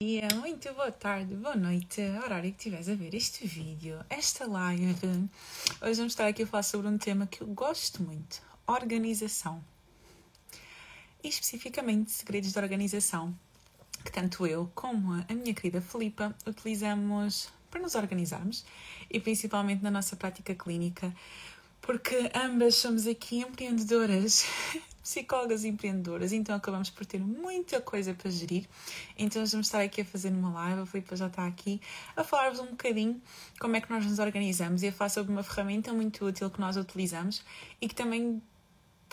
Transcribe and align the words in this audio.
dia, 0.00 0.28
muito 0.36 0.72
boa 0.74 0.92
tarde, 0.92 1.34
boa 1.34 1.56
noite, 1.56 2.00
horário 2.24 2.52
que 2.52 2.56
estiveres 2.56 2.88
a 2.88 2.94
ver 2.94 3.16
este 3.16 3.44
vídeo, 3.48 3.98
esta 4.08 4.46
live. 4.46 4.94
Hoje 5.82 5.94
vamos 5.96 6.12
estar 6.12 6.28
aqui 6.28 6.44
a 6.44 6.46
falar 6.46 6.62
sobre 6.62 6.86
um 6.86 6.96
tema 6.96 7.26
que 7.26 7.40
eu 7.40 7.48
gosto 7.48 8.00
muito: 8.04 8.40
organização. 8.64 9.60
E 11.20 11.26
especificamente 11.26 12.12
segredos 12.12 12.52
de 12.52 12.58
organização, 12.60 13.36
que 14.04 14.12
tanto 14.12 14.46
eu 14.46 14.70
como 14.72 15.14
a 15.14 15.34
minha 15.34 15.52
querida 15.52 15.80
Filipa 15.80 16.32
utilizamos 16.46 17.48
para 17.68 17.80
nos 17.80 17.96
organizarmos 17.96 18.64
e 19.10 19.18
principalmente 19.18 19.82
na 19.82 19.90
nossa 19.90 20.14
prática 20.14 20.54
clínica, 20.54 21.12
porque 21.80 22.30
ambas 22.36 22.76
somos 22.76 23.04
aqui 23.04 23.40
empreendedoras 23.40 24.44
psicólogas 25.08 25.64
empreendedoras, 25.64 26.34
então 26.34 26.54
acabamos 26.54 26.90
por 26.90 27.06
ter 27.06 27.18
muita 27.18 27.80
coisa 27.80 28.12
para 28.12 28.30
gerir. 28.30 28.68
Então 29.16 29.44
vamos 29.46 29.66
estar 29.66 29.80
aqui 29.80 30.02
a 30.02 30.04
fazer 30.04 30.28
uma 30.28 30.52
live, 30.52 30.82
a 30.82 30.86
Filipe 30.86 31.16
já 31.16 31.28
está 31.28 31.46
aqui, 31.46 31.80
a 32.14 32.22
falar-vos 32.22 32.60
um 32.60 32.66
bocadinho 32.66 33.18
como 33.58 33.74
é 33.74 33.80
que 33.80 33.88
nós 33.90 34.04
nos 34.04 34.18
organizamos 34.18 34.82
e 34.82 34.88
a 34.88 34.92
falar 34.92 35.08
sobre 35.08 35.32
uma 35.32 35.42
ferramenta 35.42 35.94
muito 35.94 36.26
útil 36.26 36.50
que 36.50 36.60
nós 36.60 36.76
utilizamos 36.76 37.42
e 37.80 37.88
que 37.88 37.94
também 37.94 38.42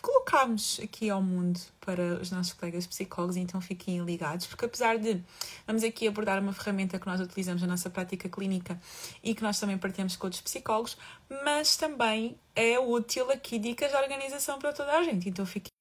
colocámos 0.02 0.82
aqui 0.84 1.10
ao 1.10 1.22
mundo 1.22 1.62
para 1.80 2.20
os 2.22 2.30
nossos 2.30 2.52
colegas 2.52 2.86
psicólogos, 2.86 3.38
então 3.38 3.62
fiquem 3.62 4.04
ligados, 4.04 4.46
porque 4.46 4.66
apesar 4.66 5.00
de 5.00 5.24
vamos 5.66 5.82
aqui 5.82 6.10
abordar 6.10 6.40
uma 6.42 6.52
ferramenta 6.52 7.00
que 7.00 7.08
nós 7.08 7.22
utilizamos 7.22 7.62
na 7.62 7.70
nossa 7.70 7.90
prática 7.90 8.28
clínica 8.28 8.78
e 9.24 9.34
que 9.34 9.42
nós 9.42 9.58
também 9.60 9.78
partilhamos 9.78 10.18
com 10.18 10.28
outros 10.28 10.42
psicólogos, 10.42 10.98
mas 11.44 11.78
também 11.78 12.38
é 12.54 12.78
útil 12.78 13.32
aqui 13.32 13.58
dicas 13.58 13.92
de 13.92 13.98
organização 13.98 14.60
para 14.60 14.74
toda 14.74 14.92
a 14.92 15.04
gente, 15.04 15.30
então 15.30 15.46
fiquem 15.46 15.72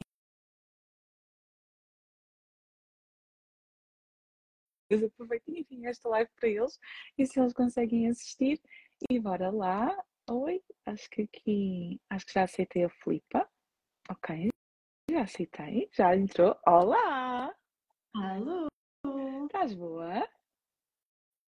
eu 4.91 5.07
aproveito 5.07 5.49
e 5.49 5.61
enviem 5.61 5.87
esta 5.87 6.09
live 6.09 6.31
para 6.37 6.49
eles 6.49 6.79
e 7.19 7.27
se 7.27 7.41
eles 7.41 7.53
conseguem 7.53 8.09
assistir. 8.09 8.61
E 9.11 9.19
bora 9.19 9.51
lá. 9.51 10.05
Oi, 10.31 10.63
acho 10.87 11.11
que 11.11 11.23
aqui, 11.23 12.01
acho 12.11 12.27
que 12.27 12.33
já 12.33 12.45
aceitei 12.45 12.85
a 12.85 12.89
Flipa. 12.89 13.49
Ok, 14.11 14.49
já 15.11 15.23
aceitei, 15.23 15.89
já 15.93 16.17
entrou. 16.17 16.57
Olá! 16.67 17.55
Alô! 18.15 18.69
Estás 19.47 19.75
boa? 19.75 20.29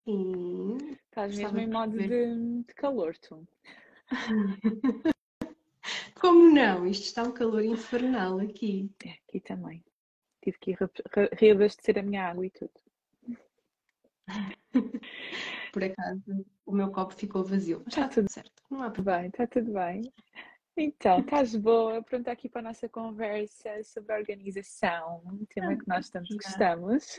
Sim. 0.05 0.77
Estás 1.05 1.37
mesmo 1.37 1.57
em 1.57 1.69
modo 1.69 1.97
de, 1.97 2.63
de 2.63 2.73
calor, 2.75 3.17
tu. 3.17 3.47
Como 6.19 6.53
não? 6.53 6.85
Isto 6.85 7.05
está 7.05 7.23
um 7.23 7.31
calor 7.31 7.63
infernal 7.63 8.39
aqui. 8.39 8.91
É, 9.05 9.11
aqui 9.11 9.39
também. 9.39 9.83
Tive 10.43 10.57
que 10.59 10.71
re 10.73 11.29
reabastecer 11.33 11.97
a 11.97 12.03
minha 12.03 12.27
água 12.29 12.45
e 12.45 12.49
tudo. 12.49 12.71
Por 15.73 15.83
acaso, 15.83 16.45
o 16.65 16.71
meu 16.71 16.91
copo 16.91 17.13
ficou 17.13 17.43
vazio. 17.43 17.81
Mas 17.85 17.93
está, 17.93 18.01
está 18.01 18.21
tudo 18.21 18.31
certo. 18.31 18.63
Não 18.69 18.83
há 18.83 18.89
problema. 18.89 19.19
Bem, 19.19 19.27
está 19.29 19.47
tudo 19.47 19.73
bem. 19.73 20.13
Então, 20.77 21.19
estás 21.19 21.55
boa? 21.55 22.03
Pronto, 22.03 22.27
aqui 22.27 22.49
para 22.49 22.61
a 22.61 22.63
nossa 22.65 22.89
conversa 22.89 23.81
sobre 23.83 24.13
a 24.13 24.17
organização, 24.17 25.21
um 25.25 25.45
tema 25.45 25.77
que 25.77 25.87
nós 25.87 26.09
tanto 26.09 26.35
gostamos. 26.35 27.17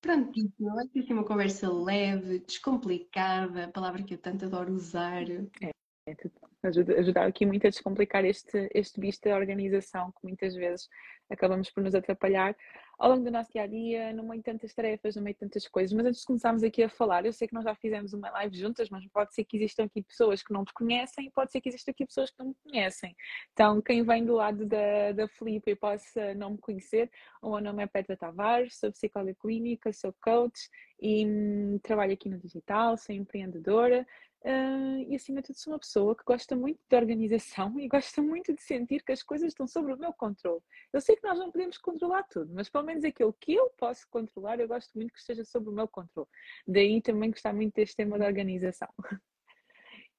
Prontíssimo, 0.00 0.74
vai 0.74 0.86
ser 0.88 1.12
uma 1.12 1.24
conversa 1.24 1.72
leve, 1.72 2.40
descomplicada, 2.40 3.64
a 3.64 3.68
palavra 3.68 4.02
que 4.02 4.14
eu 4.14 4.18
tanto 4.18 4.44
adoro 4.44 4.72
usar. 4.72 5.22
É, 5.22 5.70
é 6.08 6.14
ajuda, 6.62 6.98
ajudar 6.98 7.26
aqui 7.26 7.46
muito 7.46 7.66
a 7.66 7.70
descomplicar 7.70 8.24
este, 8.24 8.68
este 8.74 9.00
bicho 9.00 9.20
da 9.22 9.36
organização 9.36 10.12
que 10.12 10.26
muitas 10.26 10.54
vezes 10.54 10.88
acabamos 11.30 11.70
por 11.70 11.82
nos 11.82 11.94
atrapalhar 11.94 12.56
ao 12.98 13.10
longo 13.10 13.24
do 13.24 13.30
nosso 13.30 13.52
dia 13.52 13.62
a 13.62 13.66
dia, 13.66 14.12
no 14.12 14.22
meio 14.22 14.38
de 14.40 14.44
tantas 14.44 14.72
tarefas, 14.74 15.16
no 15.16 15.22
meio 15.22 15.34
de 15.34 15.40
tantas 15.40 15.66
coisas. 15.68 15.92
Mas 15.92 16.06
antes 16.06 16.20
de 16.20 16.26
começarmos 16.26 16.62
aqui 16.62 16.82
a 16.82 16.88
falar, 16.88 17.26
eu 17.26 17.32
sei 17.32 17.48
que 17.48 17.54
nós 17.54 17.64
já 17.64 17.74
fizemos 17.74 18.12
uma 18.12 18.30
live 18.30 18.56
juntas, 18.56 18.88
mas 18.90 19.06
pode 19.08 19.34
ser 19.34 19.44
que 19.44 19.56
existam 19.56 19.84
aqui 19.84 20.02
pessoas 20.02 20.42
que 20.42 20.52
não 20.52 20.64
te 20.64 20.72
conhecem, 20.72 21.30
pode 21.30 21.52
ser 21.52 21.60
que 21.60 21.68
existam 21.68 21.90
aqui 21.90 22.06
pessoas 22.06 22.30
que 22.30 22.38
não 22.38 22.48
me 22.48 22.54
conhecem. 22.62 23.16
Então, 23.52 23.80
quem 23.80 24.02
vem 24.02 24.24
do 24.24 24.34
lado 24.34 24.66
da, 24.66 25.12
da 25.12 25.28
Filipe 25.28 25.70
e 25.70 25.76
possa 25.76 26.34
não 26.34 26.50
me 26.50 26.58
conhecer, 26.58 27.10
o 27.42 27.50
meu 27.52 27.60
nome 27.60 27.82
é 27.82 27.86
Petra 27.86 28.16
Tavares, 28.16 28.78
sou 28.78 28.90
psicóloga 28.90 29.34
clínica, 29.40 29.92
sou 29.92 30.14
coach 30.22 30.68
e 31.00 31.26
hum, 31.26 31.78
trabalho 31.82 32.12
aqui 32.12 32.28
no 32.28 32.38
digital, 32.38 32.96
sou 32.96 33.14
empreendedora. 33.14 34.06
Uh, 34.44 35.00
e 35.08 35.16
acima 35.16 35.40
de 35.40 35.46
tudo 35.46 35.56
sou 35.56 35.72
uma 35.72 35.78
pessoa 35.78 36.14
que 36.14 36.22
gosta 36.22 36.54
muito 36.54 36.78
de 36.86 36.94
organização 36.94 37.74
e 37.80 37.88
gosta 37.88 38.20
muito 38.20 38.52
de 38.52 38.60
sentir 38.60 39.02
que 39.02 39.12
as 39.12 39.22
coisas 39.22 39.48
estão 39.48 39.66
sobre 39.66 39.94
o 39.94 39.98
meu 39.98 40.12
controle. 40.12 40.60
Eu 40.92 41.00
sei 41.00 41.16
que 41.16 41.26
nós 41.26 41.38
não 41.38 41.50
podemos 41.50 41.78
controlar 41.78 42.24
tudo, 42.24 42.52
mas 42.52 42.68
pelo 42.68 42.84
menos 42.84 43.04
aquilo 43.04 43.32
que 43.40 43.54
eu 43.54 43.70
posso 43.78 44.06
controlar, 44.10 44.60
eu 44.60 44.68
gosto 44.68 44.92
muito 44.94 45.14
que 45.14 45.18
esteja 45.18 45.44
sob 45.44 45.70
o 45.70 45.72
meu 45.72 45.88
controle. 45.88 46.28
Daí 46.66 47.00
também 47.00 47.30
gostar 47.30 47.54
muito 47.54 47.74
deste 47.74 47.96
tema 47.96 48.18
da 48.18 48.26
organização. 48.26 48.88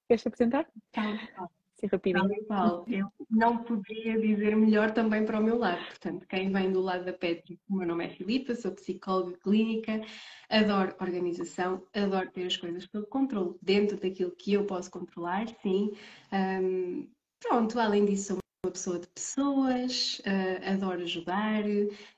Queres 0.08 0.26
apresentar? 0.26 0.68
Tá, 0.92 1.50
Sim, 1.76 1.88
rapidinho. 1.88 2.46
Tal 2.48 2.86
eu 2.88 3.12
não 3.30 3.58
poderia 3.64 4.20
dizer 4.20 4.56
melhor 4.56 4.92
também 4.92 5.26
para 5.26 5.40
o 5.40 5.44
meu 5.44 5.58
lado. 5.58 5.84
Portanto, 5.86 6.26
quem 6.28 6.52
vem 6.52 6.72
do 6.72 6.82
lado 6.82 7.04
da 7.04 7.14
Petri, 7.14 7.60
o 7.70 7.76
meu 7.76 7.88
nome 7.88 8.06
é 8.06 8.10
Filipa, 8.10 8.56
sou 8.56 8.72
psicóloga 8.72 9.38
clínica, 9.38 10.02
adoro 10.50 10.96
organização, 11.02 11.84
adoro 11.94 12.32
ter 12.32 12.46
as 12.46 12.56
coisas 12.56 12.86
pelo 12.86 13.06
controle, 13.08 13.56
dentro 13.62 13.98
daquilo 13.98 14.32
que 14.32 14.54
eu 14.54 14.66
posso 14.66 14.90
controlar, 14.90 15.48
sim. 15.62 15.92
Um, 16.32 17.10
pronto, 17.40 17.78
além 17.78 18.06
disso, 18.06 18.28
sou 18.28 18.38
uma 18.66 18.72
pessoa 18.72 19.00
de 19.00 19.08
pessoas, 19.08 20.20
uh, 20.20 20.74
adoro 20.74 21.02
ajudar, 21.02 21.64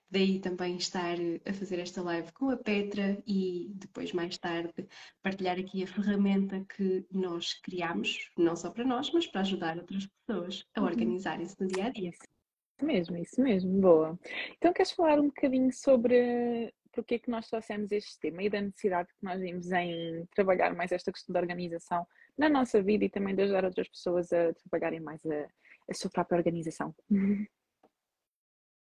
Daí 0.10 0.40
também 0.40 0.78
estar 0.78 1.18
a 1.46 1.54
fazer 1.54 1.80
esta 1.80 2.02
live 2.02 2.32
com 2.32 2.50
a 2.50 2.58
Petra 2.58 3.22
e 3.28 3.72
depois, 3.76 4.14
mais 4.14 4.38
tarde, 4.38 4.88
partilhar 5.22 5.60
aqui 5.60 5.84
a 5.84 5.88
ferramenta 5.88 6.66
que 6.76 7.06
nós 7.12 7.54
criamos, 7.62 8.32
não 8.38 8.56
só 8.56 8.72
para 8.72 8.86
nós, 8.86 9.12
mas 9.12 9.28
para 9.28 9.42
ajudar 9.42 9.78
outras 9.78 10.08
pessoas 10.08 10.66
a 10.76 10.82
uhum. 10.82 10.88
organizarem-se 10.88 11.60
no 11.60 11.68
dia 11.68 11.88
a 11.88 11.90
dia. 11.90 12.10
Isso 12.10 12.86
mesmo, 12.86 13.18
isso 13.18 13.42
mesmo, 13.42 13.82
boa. 13.82 14.20
Então, 14.58 14.72
queres 14.72 14.92
falar 14.92 15.20
um 15.20 15.28
bocadinho 15.28 15.74
sobre 15.74 16.72
porque 16.94 17.16
é 17.16 17.20
que 17.20 17.30
nós 17.30 17.48
trouxemos 17.48 17.92
este 17.92 18.20
tema 18.20 18.42
e 18.42 18.50
da 18.50 18.60
necessidade 18.60 19.10
que 19.10 19.24
nós 19.24 19.40
vimos 19.40 19.72
em 19.72 20.26
trabalhar 20.36 20.76
mais 20.76 20.92
esta 20.92 21.12
questão 21.12 21.32
da 21.32 21.40
organização 21.40 22.08
na 22.36 22.50
nossa 22.50 22.82
vida 22.82 23.06
e 23.06 23.10
também 23.10 23.36
de 23.36 23.44
ajudar 23.44 23.66
outras 23.66 23.88
pessoas 23.88 24.34
a 24.34 24.52
trabalharem 24.54 25.00
mais 25.00 25.24
a, 25.26 25.48
a 25.90 25.94
sua 25.94 26.10
própria 26.10 26.38
organização? 26.38 26.96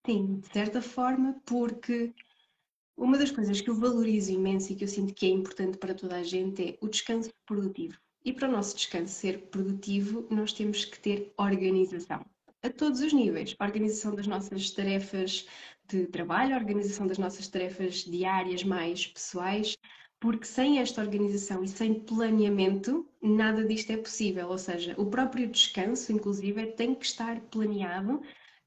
Sim, 0.05 0.39
de 0.41 0.47
certa 0.51 0.81
forma, 0.81 1.41
porque 1.45 2.13
uma 2.97 3.17
das 3.17 3.31
coisas 3.31 3.61
que 3.61 3.69
eu 3.69 3.75
valorizo 3.75 4.31
imenso 4.31 4.71
e 4.71 4.75
que 4.75 4.83
eu 4.83 4.87
sinto 4.87 5.13
que 5.13 5.25
é 5.25 5.29
importante 5.29 5.77
para 5.77 5.93
toda 5.93 6.17
a 6.17 6.23
gente 6.23 6.61
é 6.61 6.77
o 6.81 6.89
descanso 6.89 7.31
produtivo. 7.45 7.97
E 8.25 8.33
para 8.33 8.47
o 8.47 8.51
nosso 8.51 8.75
descanso 8.75 9.13
ser 9.13 9.47
produtivo, 9.47 10.27
nós 10.29 10.53
temos 10.53 10.85
que 10.85 10.99
ter 10.99 11.33
organização. 11.37 12.25
A 12.61 12.69
todos 12.69 13.01
os 13.01 13.11
níveis. 13.11 13.55
organização 13.59 14.13
das 14.15 14.27
nossas 14.27 14.71
tarefas 14.71 15.47
de 15.87 16.05
trabalho, 16.07 16.55
organização 16.55 17.07
das 17.07 17.17
nossas 17.17 17.47
tarefas 17.47 18.03
diárias 18.03 18.63
mais 18.63 19.07
pessoais, 19.07 19.77
porque 20.19 20.45
sem 20.45 20.79
esta 20.79 21.01
organização 21.01 21.63
e 21.63 21.67
sem 21.67 21.93
planeamento, 21.93 23.05
nada 23.21 23.65
disto 23.65 23.91
é 23.91 23.97
possível. 23.97 24.49
Ou 24.49 24.57
seja, 24.57 24.95
o 24.97 25.05
próprio 25.05 25.49
descanso, 25.49 26.11
inclusive, 26.13 26.67
tem 26.73 26.95
que 26.95 27.05
estar 27.05 27.41
planeado 27.41 28.21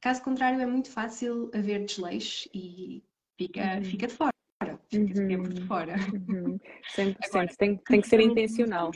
Caso 0.06 0.22
contrário, 0.22 0.60
é 0.60 0.66
muito 0.66 0.88
fácil 0.88 1.50
haver 1.52 1.84
desleixo 1.84 2.48
e 2.54 3.02
fica, 3.36 3.74
uhum. 3.74 3.82
fica 3.82 4.06
de 4.06 4.14
fora. 4.14 4.30
Fica 4.88 5.20
uhum. 5.20 5.28
sempre 5.28 5.54
de 5.54 5.60
fora. 5.62 5.96
Uhum. 6.28 6.60
100%. 6.96 7.16
Agora, 7.24 7.48
tem, 7.58 7.76
tem 7.78 8.00
que 8.00 8.06
ser 8.06 8.20
intencional. 8.20 8.92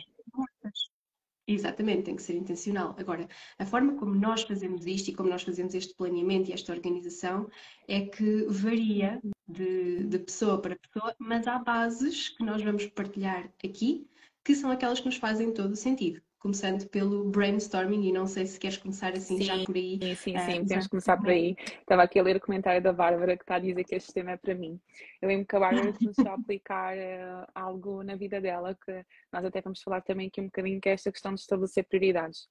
Exatamente, 1.49 2.05
tem 2.05 2.15
que 2.15 2.23
ser 2.23 2.37
intencional. 2.37 2.95
Agora, 2.97 3.27
a 3.59 3.67
forma 3.67 3.97
como 3.97 4.15
nós 4.15 4.43
fazemos 4.43 4.87
isto 4.87 5.09
e 5.09 5.13
como 5.13 5.29
nós 5.29 5.43
fazemos 5.43 5.75
este 5.75 5.97
planeamento 5.97 6.49
e 6.49 6.53
esta 6.53 6.73
organização 6.73 7.51
é 7.89 8.03
que 8.03 8.45
varia 8.45 9.21
de, 9.49 10.05
de 10.05 10.19
pessoa 10.21 10.63
para 10.63 10.79
pessoa, 10.79 11.13
mas 11.19 11.45
há 11.49 11.59
bases 11.59 12.29
que 12.29 12.45
nós 12.45 12.63
vamos 12.63 12.87
partilhar 12.87 13.53
aqui 13.65 14.09
que 14.45 14.55
são 14.55 14.71
aquelas 14.71 15.01
que 15.01 15.07
nos 15.07 15.17
fazem 15.17 15.53
todo 15.53 15.73
o 15.73 15.77
sentido 15.77 16.23
começando 16.41 16.89
pelo 16.89 17.31
brainstorming 17.31 18.09
e 18.09 18.13
não 18.13 18.27
sei 18.27 18.47
se 18.47 18.59
queres 18.59 18.79
começar 18.79 19.13
assim 19.13 19.37
sim, 19.37 19.43
já 19.43 19.63
por 19.63 19.77
aí. 19.77 19.99
Sim, 20.03 20.15
sim, 20.15 20.37
uh, 20.37 20.41
sim, 20.41 20.63
podemos 20.63 20.87
começar 20.87 21.17
por 21.19 21.29
aí. 21.29 21.55
Estava 21.61 22.03
aqui 22.03 22.19
a 22.19 22.23
ler 22.23 22.37
o 22.37 22.41
comentário 22.41 22.83
da 22.83 22.93
Bárbara 22.93 23.37
que 23.37 23.43
está 23.43 23.57
a 23.57 23.59
dizer 23.59 23.85
que 23.85 23.95
este 23.95 24.13
tema 24.13 24.33
é 24.33 24.37
para 24.39 24.55
mim. 24.55 24.81
Eu 25.21 25.29
lembro 25.29 25.47
que 25.47 25.55
a 25.55 25.61
Bárbara 25.61 25.93
começou 25.93 26.29
a 26.29 26.35
aplicar 26.35 26.97
uh, 26.97 27.47
algo 27.55 28.03
na 28.03 28.17
vida 28.17 28.41
dela 28.41 28.75
que 28.75 29.05
nós 29.31 29.45
até 29.45 29.61
vamos 29.61 29.83
falar 29.83 30.01
também 30.01 30.29
aqui 30.29 30.41
um 30.41 30.47
bocadinho 30.47 30.81
que 30.81 30.89
é 30.89 30.93
esta 30.93 31.13
questão 31.13 31.35
de 31.35 31.41
estabelecer 31.43 31.85
prioridades. 31.85 32.49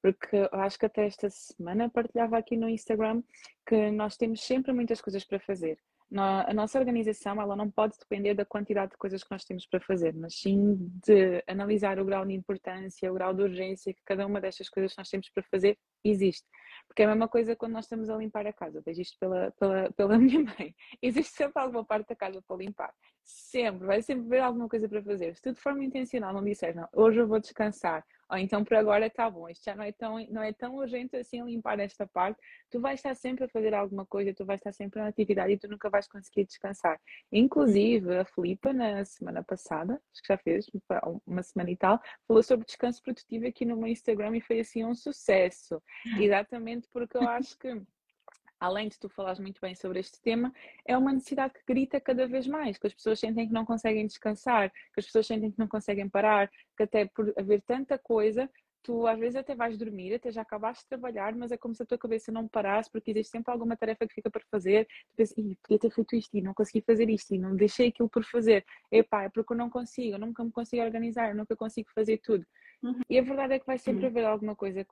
Porque 0.00 0.34
eu 0.34 0.60
acho 0.60 0.78
que 0.78 0.86
até 0.86 1.06
esta 1.06 1.28
semana 1.28 1.90
partilhava 1.90 2.38
aqui 2.38 2.56
no 2.56 2.70
Instagram 2.70 3.22
que 3.66 3.90
nós 3.90 4.16
temos 4.16 4.42
sempre 4.42 4.72
muitas 4.72 4.98
coisas 5.02 5.22
para 5.24 5.38
fazer 5.38 5.78
a 6.18 6.52
nossa 6.52 6.78
organização 6.78 7.40
ela 7.40 7.54
não 7.54 7.70
pode 7.70 7.96
depender 7.96 8.34
da 8.34 8.44
quantidade 8.44 8.92
de 8.92 8.96
coisas 8.96 9.22
que 9.22 9.30
nós 9.30 9.44
temos 9.44 9.64
para 9.66 9.80
fazer, 9.80 10.12
mas 10.14 10.34
sim 10.34 10.76
de 11.04 11.42
analisar 11.46 12.00
o 12.00 12.04
grau 12.04 12.26
de 12.26 12.34
importância, 12.34 13.10
o 13.10 13.14
grau 13.14 13.32
de 13.32 13.42
urgência 13.42 13.94
que 13.94 14.02
cada 14.04 14.26
uma 14.26 14.40
destas 14.40 14.68
coisas 14.68 14.92
que 14.92 14.98
nós 14.98 15.08
temos 15.08 15.30
para 15.30 15.44
fazer 15.44 15.78
existe. 16.04 16.46
Porque 16.88 17.02
é 17.02 17.04
a 17.04 17.08
mesma 17.08 17.28
coisa 17.28 17.54
quando 17.54 17.72
nós 17.72 17.84
estamos 17.84 18.10
a 18.10 18.16
limpar 18.16 18.44
a 18.46 18.52
casa. 18.52 18.82
Vejo 18.84 19.02
isto 19.02 19.16
pela, 19.20 19.52
pela, 19.52 19.92
pela 19.92 20.18
minha 20.18 20.42
mãe. 20.42 20.74
Existe 21.00 21.36
sempre 21.36 21.62
alguma 21.62 21.84
parte 21.84 22.08
da 22.08 22.16
casa 22.16 22.42
para 22.42 22.56
limpar. 22.56 22.92
Sempre, 23.22 23.86
vai 23.86 24.02
sempre 24.02 24.26
haver 24.26 24.40
alguma 24.40 24.68
coisa 24.68 24.88
para 24.88 25.02
fazer. 25.02 25.36
Se 25.36 25.42
tu 25.42 25.52
de 25.52 25.60
forma 25.60 25.84
intencional 25.84 26.32
não 26.32 26.42
disseres, 26.42 26.74
não, 26.74 26.88
hoje 26.92 27.20
eu 27.20 27.28
vou 27.28 27.38
descansar, 27.38 28.04
então 28.38 28.64
por 28.64 28.76
agora 28.76 29.06
está 29.06 29.28
bom, 29.28 29.48
isto 29.48 29.64
já 29.64 29.74
não 29.74 29.84
é, 29.84 29.92
tão, 29.92 30.26
não 30.30 30.42
é 30.42 30.52
tão 30.52 30.74
urgente 30.74 31.16
assim 31.16 31.42
limpar 31.42 31.78
esta 31.80 32.06
parte, 32.06 32.38
tu 32.70 32.80
vais 32.80 32.98
estar 32.98 33.14
sempre 33.14 33.44
a 33.44 33.48
fazer 33.48 33.74
alguma 33.74 34.06
coisa, 34.06 34.34
tu 34.34 34.44
vais 34.44 34.60
estar 34.60 34.72
sempre 34.72 35.00
na 35.00 35.08
atividade 35.08 35.52
e 35.52 35.58
tu 35.58 35.68
nunca 35.68 35.88
vais 35.90 36.06
conseguir 36.06 36.44
descansar. 36.44 37.00
Inclusive, 37.32 38.18
a 38.18 38.24
Filipa, 38.24 38.72
na 38.72 39.04
semana 39.04 39.42
passada, 39.42 39.94
acho 40.12 40.22
que 40.22 40.28
já 40.28 40.38
fez 40.38 40.66
uma 41.26 41.42
semana 41.42 41.70
e 41.70 41.76
tal, 41.76 42.00
falou 42.26 42.42
sobre 42.42 42.66
descanso 42.66 43.02
produtivo 43.02 43.46
aqui 43.46 43.64
no 43.64 43.76
meu 43.76 43.88
Instagram 43.88 44.36
e 44.36 44.40
foi 44.40 44.60
assim 44.60 44.84
um 44.84 44.94
sucesso. 44.94 45.82
Exatamente 46.20 46.88
porque 46.92 47.16
eu 47.16 47.28
acho 47.28 47.58
que 47.58 47.82
além 48.60 48.88
de 48.88 48.98
tu 48.98 49.08
falares 49.08 49.40
muito 49.40 49.60
bem 49.60 49.74
sobre 49.74 49.98
este 49.98 50.20
tema, 50.20 50.52
é 50.86 50.96
uma 50.96 51.12
necessidade 51.12 51.54
que 51.54 51.62
grita 51.66 51.98
cada 51.98 52.26
vez 52.26 52.46
mais, 52.46 52.76
que 52.76 52.86
as 52.86 52.94
pessoas 52.94 53.18
sentem 53.18 53.48
que 53.48 53.54
não 53.54 53.64
conseguem 53.64 54.06
descansar, 54.06 54.70
que 54.70 55.00
as 55.00 55.06
pessoas 55.06 55.26
sentem 55.26 55.50
que 55.50 55.58
não 55.58 55.66
conseguem 55.66 56.08
parar, 56.08 56.50
que 56.76 56.82
até 56.82 57.06
por 57.06 57.32
haver 57.38 57.62
tanta 57.62 57.98
coisa, 57.98 58.48
tu 58.82 59.06
às 59.06 59.18
vezes 59.18 59.36
até 59.36 59.54
vais 59.54 59.76
dormir, 59.76 60.14
até 60.14 60.30
já 60.30 60.42
acabaste 60.42 60.84
de 60.84 60.88
trabalhar, 60.88 61.34
mas 61.34 61.52
é 61.52 61.56
como 61.56 61.74
se 61.74 61.82
a 61.82 61.86
tua 61.86 61.98
cabeça 61.98 62.32
não 62.32 62.48
parasse, 62.48 62.90
porque 62.90 63.10
existe 63.10 63.30
sempre 63.30 63.52
alguma 63.52 63.76
tarefa 63.76 64.06
que 64.06 64.14
fica 64.14 64.30
para 64.30 64.42
fazer. 64.50 64.86
Tu 65.10 65.16
pensas, 65.16 65.36
podia 65.62 65.78
ter 65.78 65.90
feito 65.90 66.16
isto 66.16 66.36
e 66.36 66.42
não 66.42 66.54
consegui 66.54 66.82
fazer 66.82 67.08
isto 67.10 67.34
e 67.34 67.38
não 67.38 67.56
deixei 67.56 67.88
aquilo 67.88 68.08
por 68.08 68.24
fazer. 68.24 68.64
Epá, 68.90 69.24
é 69.24 69.28
porque 69.28 69.52
eu 69.52 69.56
não 69.56 69.70
consigo, 69.70 70.14
eu 70.14 70.18
nunca 70.18 70.44
me 70.44 70.50
consigo 70.50 70.82
organizar, 70.82 71.30
eu 71.30 71.36
nunca 71.36 71.56
consigo 71.56 71.90
fazer 71.94 72.18
tudo. 72.18 72.44
Uhum. 72.82 73.00
E 73.08 73.18
a 73.18 73.22
verdade 73.22 73.54
é 73.54 73.58
que 73.58 73.66
vai 73.66 73.78
sempre 73.78 74.02
uhum. 74.02 74.08
haver 74.08 74.24
alguma 74.24 74.56
coisa 74.56 74.86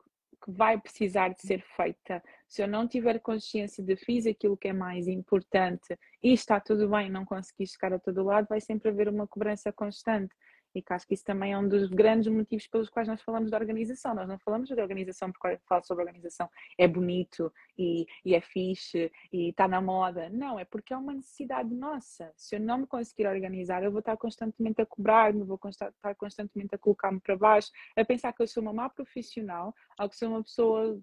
que 0.45 0.51
vai 0.51 0.79
precisar 0.79 1.29
de 1.31 1.43
ser 1.43 1.63
feita. 1.77 2.23
Se 2.47 2.63
eu 2.63 2.69
não 2.69 2.87
tiver 2.87 3.19
consciência 3.21 3.83
de 3.83 3.97
fiz 3.97 4.27
aquilo 4.27 4.57
que 4.57 4.69
é 4.69 4.73
mais 4.73 5.09
importante 5.09 5.99
e 6.23 6.33
está 6.33 6.61
tudo 6.61 6.89
bem, 6.89 7.11
não 7.11 7.25
consegui 7.25 7.67
chegar 7.67 7.93
a 7.93 7.99
todo 7.99 8.25
lado, 8.25 8.47
vai 8.49 8.61
sempre 8.61 8.91
haver 8.91 9.09
uma 9.09 9.27
cobrança 9.27 9.73
constante 9.73 10.35
e 10.75 10.83
que 10.83 10.93
acho 10.93 11.07
que 11.07 11.15
isso 11.15 11.25
também 11.25 11.53
é 11.53 11.59
um 11.59 11.69
dos 11.69 11.89
grandes 11.89 12.33
motivos 12.33 12.67
pelos 12.67 12.89
quais 12.89 13.09
nós 13.09 13.23
falamos 13.23 13.51
da 13.51 13.57
organização. 13.57 14.15
Nós 14.15 14.29
não 14.29 14.39
falamos 14.39 14.69
de 14.69 14.81
organização 14.81 15.33
porque 15.33 15.59
falo 15.69 15.85
sobre 15.85 16.05
organização 16.05 16.49
é 16.77 16.87
bonito 16.87 17.53
e, 17.77 18.07
e 18.25 18.35
é 18.35 18.41
fixe 18.41 19.11
e 19.33 19.51
está 19.51 19.67
na 19.67 19.81
moda. 19.81 20.29
Não, 20.31 20.59
é 20.59 20.65
porque 20.65 20.93
é 20.93 20.97
uma 20.97 21.15
necessidade 21.15 21.75
nossa. 21.75 22.33
Se 22.37 22.57
eu 22.57 22.61
não 22.61 22.79
me 22.79 22.87
conseguir 22.87 23.27
organizar, 23.27 23.83
eu 23.83 23.91
vou 23.91 24.01
estar 24.01 24.17
constantemente 24.17 24.81
a 24.83 24.87
cobrar-me, 24.87 25.45
vou 25.45 25.59
estar 25.69 26.15
constantemente 26.17 26.75
a 26.75 26.79
colocar-me 26.79 27.21
para 27.21 27.37
baixo, 27.37 27.71
a 27.97 28.05
pensar 28.05 28.33
que 28.33 28.43
eu 28.43 28.47
sou 28.47 28.63
uma 28.63 28.73
má 28.73 28.89
profissional, 28.89 29.75
ou 29.99 30.09
que 30.09 30.17
sou 30.17 30.29
uma 30.29 30.43
pessoa 30.43 31.01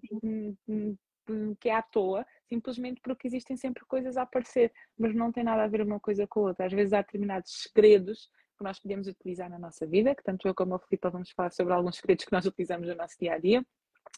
que 1.58 1.68
é 1.68 1.74
à 1.74 1.82
toa, 1.82 2.24
simplesmente 2.48 3.00
porque 3.00 3.26
existem 3.26 3.56
sempre 3.56 3.84
coisas 3.84 4.16
a 4.16 4.22
aparecer, 4.22 4.72
mas 4.96 5.14
não 5.14 5.32
tem 5.32 5.42
nada 5.42 5.64
a 5.64 5.68
ver 5.68 5.82
uma 5.82 5.98
coisa 5.98 6.26
com 6.26 6.40
a 6.40 6.42
outra. 6.44 6.66
Às 6.66 6.72
vezes 6.72 6.92
há 6.92 7.00
determinados 7.00 7.62
segredos 7.62 8.30
que 8.56 8.64
nós 8.64 8.78
podemos 8.78 9.06
utilizar 9.06 9.50
na 9.50 9.58
nossa 9.58 9.86
vida, 9.86 10.14
que 10.14 10.22
tanto 10.22 10.46
eu 10.48 10.54
como 10.54 10.74
a 10.74 10.78
Filipa 10.78 11.10
vamos 11.10 11.30
falar 11.30 11.50
sobre 11.50 11.72
alguns 11.72 11.96
segredos 11.96 12.24
que 12.24 12.32
nós 12.32 12.46
utilizamos 12.46 12.88
no 12.88 12.94
nosso 12.94 13.16
dia 13.18 13.34
a 13.34 13.38
dia. 13.38 13.64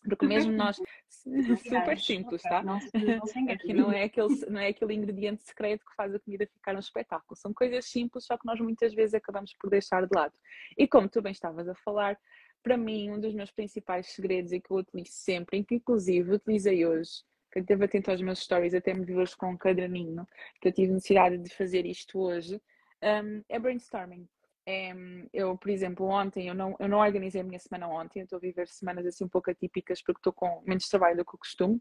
Porque 0.05 0.27
mesmo 0.27 0.53
nós, 0.53 0.81
super 1.63 1.99
simples, 1.99 2.43
tá? 2.43 2.63
Aqui 3.51 3.73
não 3.73 3.91
é, 3.91 4.05
aquele, 4.05 4.47
não 4.49 4.61
é 4.61 4.69
aquele 4.69 4.95
ingrediente 4.95 5.43
secreto 5.43 5.85
que 5.85 5.95
faz 5.97 6.15
a 6.15 6.21
comida 6.21 6.47
ficar 6.47 6.77
um 6.77 6.79
espetáculo. 6.79 7.37
São 7.37 7.53
coisas 7.53 7.87
simples, 7.87 8.25
só 8.25 8.37
que 8.37 8.47
nós 8.47 8.61
muitas 8.61 8.95
vezes 8.95 9.15
acabamos 9.15 9.53
por 9.59 9.71
deixar 9.71 10.07
de 10.07 10.15
lado. 10.15 10.35
E 10.77 10.87
como 10.87 11.09
tu 11.09 11.21
bem 11.21 11.33
estavas 11.33 11.69
a 11.69 11.75
falar, 11.75 12.19
para 12.63 12.77
mim, 12.77 13.11
um 13.11 13.21
dos 13.21 13.35
meus 13.35 13.51
principais 13.51 14.09
segredos 14.09 14.53
e 14.53 14.61
que 14.61 14.71
eu 14.71 14.77
utilizo 14.77 15.13
sempre, 15.13 15.59
e 15.59 15.65
que 15.65 15.77
inclusive 15.77 16.35
utilizei 16.35 16.87
hoje, 16.87 17.23
que 17.51 17.59
eu 17.59 17.63
esteve 17.63 17.85
atento 17.85 18.11
aos 18.11 18.21
meus 18.21 18.41
stories, 18.41 18.75
até 18.75 18.93
me 18.93 19.05
vi 19.05 19.15
hoje 19.15 19.37
com 19.37 19.51
um 19.51 19.57
caderninho, 19.57 20.27
que 20.61 20.69
eu 20.69 20.73
tive 20.73 20.93
necessidade 20.93 21.39
de 21.39 21.51
fazer 21.51 21.87
isto 21.87 22.19
hoje, 22.19 22.61
um, 23.03 23.43
é 23.49 23.59
brainstorming. 23.59 24.29
É, 24.67 24.93
eu, 25.33 25.57
por 25.57 25.71
exemplo, 25.71 26.07
ontem 26.07 26.49
eu 26.49 26.55
não, 26.55 26.77
eu 26.79 26.89
não 26.89 26.99
organizei 26.99 27.41
a 27.41 27.45
minha 27.45 27.59
semana 27.59 27.89
ontem, 27.89 28.21
eu 28.21 28.25
estou 28.25 28.37
a 28.37 28.41
viver 28.41 28.69
semanas 28.69 29.07
assim 29.07 29.25
um 29.25 29.29
pouco 29.29 29.51
atípicas 29.51 30.03
porque 30.03 30.19
estou 30.19 30.33
com 30.33 30.63
menos 30.67 30.89
trabalho 30.89 31.17
do 31.17 31.25
que 31.25 31.35
o 31.35 31.39
costume. 31.39 31.81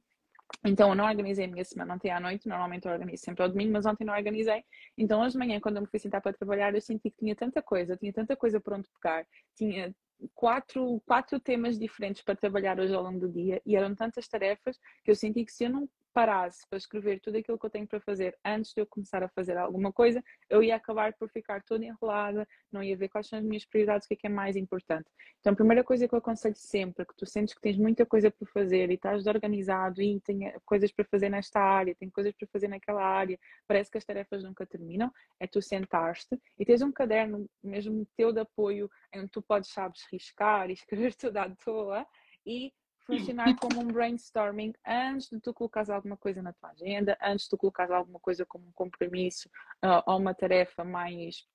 Então 0.65 0.89
eu 0.89 0.95
não 0.95 1.05
organizei 1.05 1.45
a 1.45 1.47
minha 1.47 1.65
semana 1.65 1.95
ontem 1.95 2.09
à 2.11 2.19
noite, 2.19 2.47
normalmente 2.47 2.85
eu 2.85 2.93
organizo 2.93 3.23
sempre 3.23 3.43
ao 3.43 3.49
domingo, 3.49 3.73
mas 3.73 3.85
ontem 3.85 4.05
não 4.05 4.13
organizei. 4.13 4.63
Então 4.97 5.21
hoje 5.21 5.33
de 5.33 5.37
manhã, 5.37 5.59
quando 5.59 5.75
eu 5.75 5.81
me 5.81 5.87
fui 5.89 5.99
sentar 5.99 6.21
para 6.21 6.31
trabalhar, 6.31 6.73
eu 6.73 6.81
senti 6.81 7.11
que 7.11 7.17
tinha 7.17 7.35
tanta 7.35 7.61
coisa, 7.61 7.97
tinha 7.97 8.13
tanta 8.13 8.37
coisa 8.37 8.59
por 8.59 8.73
onde 8.73 8.87
pegar, 9.01 9.27
tinha 9.53 9.93
quatro, 10.33 11.01
quatro 11.05 11.39
temas 11.39 11.77
diferentes 11.77 12.21
para 12.21 12.35
trabalhar 12.35 12.79
hoje 12.79 12.93
ao 12.93 13.03
longo 13.03 13.19
do 13.19 13.29
dia 13.29 13.61
e 13.65 13.75
eram 13.75 13.93
tantas 13.93 14.27
tarefas 14.27 14.79
que 15.03 15.11
eu 15.11 15.15
senti 15.15 15.43
que 15.45 15.51
se 15.51 15.65
eu 15.65 15.69
não 15.69 15.89
parasse 16.17 16.65
para 16.67 16.77
escrever 16.77 17.19
tudo 17.19 17.37
aquilo 17.37 17.59
que 17.59 17.65
eu 17.67 17.69
tenho 17.69 17.87
para 17.87 17.99
fazer 17.99 18.35
antes 18.43 18.73
de 18.73 18.81
eu 18.81 18.87
começar 18.87 19.21
a 19.21 19.29
fazer 19.29 19.55
alguma 19.55 19.93
coisa, 19.93 20.23
eu 20.49 20.63
ia 20.63 20.75
acabar 20.75 21.13
por 21.13 21.29
ficar 21.29 21.61
toda 21.61 21.85
enrolada, 21.85 22.47
não 22.71 22.81
ia 22.81 22.97
ver 22.97 23.07
quais 23.07 23.27
são 23.27 23.37
as 23.37 23.45
minhas 23.45 23.63
prioridades, 23.67 24.05
o 24.05 24.07
que 24.07 24.15
é 24.15 24.17
que 24.17 24.25
é 24.25 24.29
mais 24.29 24.55
importante. 24.55 25.07
Então, 25.39 25.53
a 25.53 25.55
primeira 25.55 25.83
coisa 25.83 26.07
que 26.07 26.15
eu 26.15 26.17
aconselho 26.17 26.55
sempre, 26.55 27.05
que 27.05 27.15
tu 27.15 27.27
sentes 27.27 27.53
que 27.53 27.61
tens 27.61 27.77
muita 27.77 28.03
coisa 28.03 28.31
para 28.31 28.47
fazer 28.51 28.89
e 28.89 28.95
estás 28.95 29.25
desorganizado 29.25 30.01
e 30.01 30.19
tem 30.21 30.51
coisas 30.65 30.91
para 30.91 31.05
fazer 31.05 31.29
nesta 31.29 31.59
área, 31.59 31.93
tem 31.93 32.09
coisas 32.09 32.33
para 32.33 32.47
fazer 32.47 32.67
naquela 32.67 33.03
área, 33.03 33.37
parece 33.67 33.91
que 33.91 33.99
as 33.99 34.03
tarefas 34.03 34.43
nunca 34.43 34.65
terminam, 34.65 35.13
é 35.39 35.45
tu 35.45 35.61
sentar-te 35.61 36.35
e 36.57 36.65
tens 36.65 36.81
um 36.81 36.91
caderno 36.91 37.47
mesmo 37.63 38.07
teu 38.17 38.33
de 38.33 38.39
apoio 38.39 38.89
que 39.13 39.27
tu 39.27 39.43
podes, 39.43 39.69
sabes, 39.69 40.03
riscar 40.11 40.67
e 40.71 40.73
escrever 41.13 41.13
tudo 41.13 41.37
à 41.37 41.47
toa 41.63 42.07
e 42.43 42.73
funcionar 43.07 43.55
como 43.55 43.79
um 43.79 43.87
brainstorming 43.87 44.73
antes 44.85 45.29
de 45.29 45.39
tu 45.39 45.53
colocares 45.53 45.89
alguma 45.89 46.17
coisa 46.17 46.41
na 46.41 46.53
tua 46.53 46.69
agenda, 46.69 47.17
antes 47.21 47.45
de 47.45 47.49
tu 47.49 47.57
colocares 47.57 47.91
alguma 47.91 48.19
coisa 48.19 48.45
como 48.45 48.67
um 48.67 48.71
compromisso 48.73 49.49
uh, 49.83 50.03
ou 50.05 50.19
uma 50.19 50.33
tarefa 50.33 50.83
mais 50.83 51.47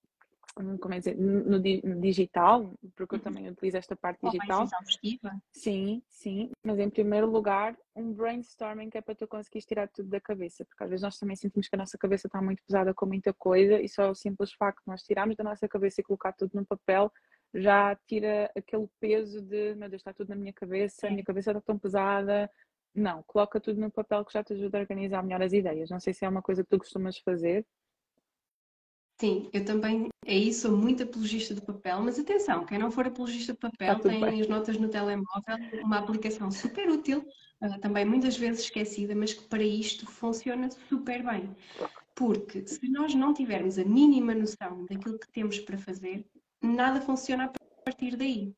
hum, 0.58 0.78
como 0.78 0.94
é 0.94 0.98
dizer, 0.98 1.16
no, 1.16 1.58
no 1.58 2.00
digital, 2.00 2.72
porque 2.96 3.14
eu 3.14 3.18
uhum. 3.18 3.24
também 3.24 3.48
utilizo 3.48 3.76
esta 3.76 3.94
parte 3.94 4.20
digital. 4.22 4.66
Sim, 5.50 6.02
sim, 6.08 6.50
mas 6.64 6.78
em 6.78 6.88
primeiro 6.88 7.30
lugar, 7.30 7.76
um 7.94 8.12
brainstorming 8.12 8.88
que 8.88 8.96
é 8.96 9.02
para 9.02 9.14
tu 9.14 9.28
conseguires 9.28 9.66
tirar 9.66 9.88
tudo 9.88 10.08
da 10.08 10.20
cabeça, 10.20 10.64
porque 10.64 10.82
às 10.82 10.88
vezes 10.90 11.02
nós 11.02 11.18
também 11.18 11.36
sentimos 11.36 11.68
que 11.68 11.76
a 11.76 11.78
nossa 11.78 11.98
cabeça 11.98 12.26
está 12.28 12.40
muito 12.40 12.62
pesada 12.66 12.94
com 12.94 13.04
muita 13.04 13.32
coisa 13.34 13.80
e 13.80 13.88
só 13.88 14.10
o 14.10 14.14
simples 14.14 14.52
facto 14.54 14.78
de 14.78 14.88
nós 14.88 15.02
tirarmos 15.02 15.36
da 15.36 15.44
nossa 15.44 15.68
cabeça 15.68 16.00
e 16.00 16.04
colocar 16.04 16.32
tudo 16.32 16.52
no 16.54 16.64
papel 16.64 17.12
já 17.54 17.94
tira 18.06 18.50
aquele 18.56 18.88
peso 19.00 19.42
de 19.42 19.74
meu 19.74 19.88
Deus, 19.88 20.00
está 20.00 20.12
tudo 20.12 20.28
na 20.28 20.36
minha 20.36 20.52
cabeça, 20.52 21.06
a 21.06 21.10
minha 21.10 21.24
cabeça 21.24 21.50
está 21.50 21.60
tão 21.60 21.78
pesada. 21.78 22.50
Não, 22.94 23.22
coloca 23.22 23.60
tudo 23.60 23.80
no 23.80 23.90
papel 23.90 24.24
que 24.24 24.32
já 24.32 24.44
te 24.44 24.52
ajuda 24.52 24.78
a 24.78 24.80
organizar 24.80 25.22
melhor 25.22 25.42
as 25.42 25.52
ideias. 25.52 25.90
Não 25.90 26.00
sei 26.00 26.12
se 26.12 26.24
é 26.24 26.28
uma 26.28 26.42
coisa 26.42 26.62
que 26.62 26.70
tu 26.70 26.78
costumas 26.78 27.18
fazer. 27.18 27.66
Sim, 29.22 29.48
eu 29.52 29.64
também, 29.64 30.08
é 30.26 30.52
sou 30.52 30.76
muito 30.76 31.04
apologista 31.04 31.54
do 31.54 31.62
papel, 31.62 32.02
mas 32.02 32.18
atenção, 32.18 32.66
quem 32.66 32.76
não 32.76 32.90
for 32.90 33.06
apologista 33.06 33.52
de 33.52 33.58
papel 33.60 34.00
tem 34.00 34.20
bem. 34.20 34.40
as 34.40 34.48
notas 34.48 34.76
no 34.76 34.88
telemóvel, 34.88 35.58
uma 35.84 35.98
aplicação 35.98 36.50
super 36.50 36.88
útil, 36.88 37.24
uh, 37.62 37.80
também 37.80 38.04
muitas 38.04 38.36
vezes 38.36 38.64
esquecida, 38.64 39.14
mas 39.14 39.32
que 39.32 39.44
para 39.44 39.62
isto 39.62 40.06
funciona 40.06 40.68
super 40.88 41.22
bem. 41.22 41.54
Porque 42.16 42.66
se 42.66 42.88
nós 42.90 43.14
não 43.14 43.32
tivermos 43.32 43.78
a 43.78 43.84
mínima 43.84 44.34
noção 44.34 44.84
daquilo 44.86 45.18
que 45.18 45.30
temos 45.30 45.60
para 45.60 45.78
fazer, 45.78 46.26
nada 46.62 47.00
funciona 47.00 47.44
a 47.44 47.82
partir 47.84 48.16
daí. 48.16 48.54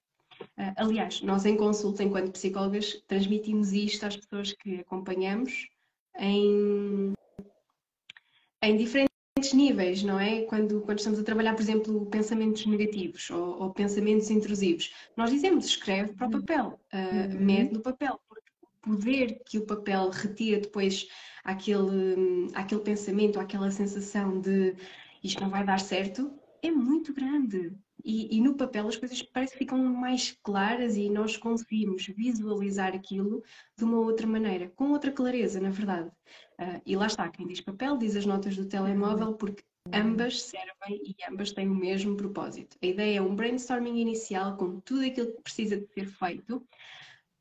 Uh, 0.58 0.74
aliás, 0.76 1.22
nós 1.22 1.44
em 1.46 1.56
consulta, 1.56 2.02
enquanto 2.02 2.32
psicólogas, 2.32 3.02
transmitimos 3.06 3.72
isto 3.72 4.04
às 4.04 4.16
pessoas 4.16 4.52
que 4.52 4.80
acompanhamos 4.80 5.68
em, 6.18 7.12
em 8.62 8.76
diferentes 8.76 9.52
níveis, 9.52 10.02
não 10.02 10.18
é? 10.18 10.42
Quando, 10.42 10.80
quando 10.82 10.98
estamos 10.98 11.18
a 11.18 11.24
trabalhar, 11.24 11.54
por 11.54 11.62
exemplo, 11.62 12.06
pensamentos 12.06 12.66
negativos 12.66 13.30
ou, 13.30 13.62
ou 13.62 13.70
pensamentos 13.72 14.30
intrusivos, 14.30 14.92
nós 15.16 15.30
dizemos 15.30 15.66
escreve 15.66 16.12
para 16.14 16.26
o 16.26 16.32
uhum. 16.32 16.40
papel, 16.40 16.80
uh, 16.92 17.32
uhum. 17.32 17.40
mede 17.40 17.72
no 17.72 17.80
papel, 17.80 18.20
porque 18.28 18.50
o 18.62 18.90
poder 18.90 19.42
que 19.44 19.58
o 19.58 19.66
papel 19.66 20.10
retira 20.10 20.60
depois 20.60 21.08
àquele, 21.44 22.48
àquele 22.54 22.80
pensamento, 22.80 23.40
àquela 23.40 23.70
sensação 23.70 24.40
de 24.40 24.74
isto 25.22 25.40
não 25.40 25.50
vai 25.50 25.64
dar 25.64 25.80
certo, 25.80 26.32
é 26.62 26.70
muito 26.70 27.12
grande. 27.12 27.72
E, 28.02 28.36
e, 28.36 28.40
no 28.40 28.54
papel 28.54 28.88
as 28.88 28.96
coisas 28.96 29.22
parece 29.22 29.52
que 29.52 29.58
ficam 29.58 29.78
mais 29.78 30.36
claras 30.42 30.96
e 30.96 31.08
nós 31.08 31.36
conseguimos 31.36 32.06
visualizar 32.06 32.94
aquilo 32.94 33.42
de 33.76 33.84
uma 33.84 33.98
outra 33.98 34.26
maneira, 34.26 34.70
com 34.76 34.90
outra 34.90 35.12
clareza, 35.12 35.60
na 35.60 35.70
verdade. 35.70 36.08
Uh, 36.60 36.80
e 36.84 36.96
lá 36.96 37.06
está, 37.06 37.28
quem 37.28 37.46
diz 37.46 37.60
papel 37.60 37.96
diz 37.96 38.16
as 38.16 38.26
notas 38.26 38.56
do 38.56 38.66
telemóvel, 38.66 39.28
uhum. 39.28 39.36
porque 39.36 39.62
ambas 39.92 40.42
servem 40.42 41.00
e 41.04 41.14
ambas 41.30 41.52
têm 41.52 41.68
o 41.68 41.74
mesmo 41.74 42.16
propósito. 42.16 42.76
A 42.82 42.86
ideia 42.86 43.18
é 43.18 43.22
um 43.22 43.34
brainstorming 43.34 44.00
inicial 44.00 44.56
com 44.56 44.80
tudo 44.80 45.04
aquilo 45.04 45.32
que 45.32 45.42
precisa 45.42 45.76
de 45.76 45.86
ser 45.92 46.06
feito 46.06 46.66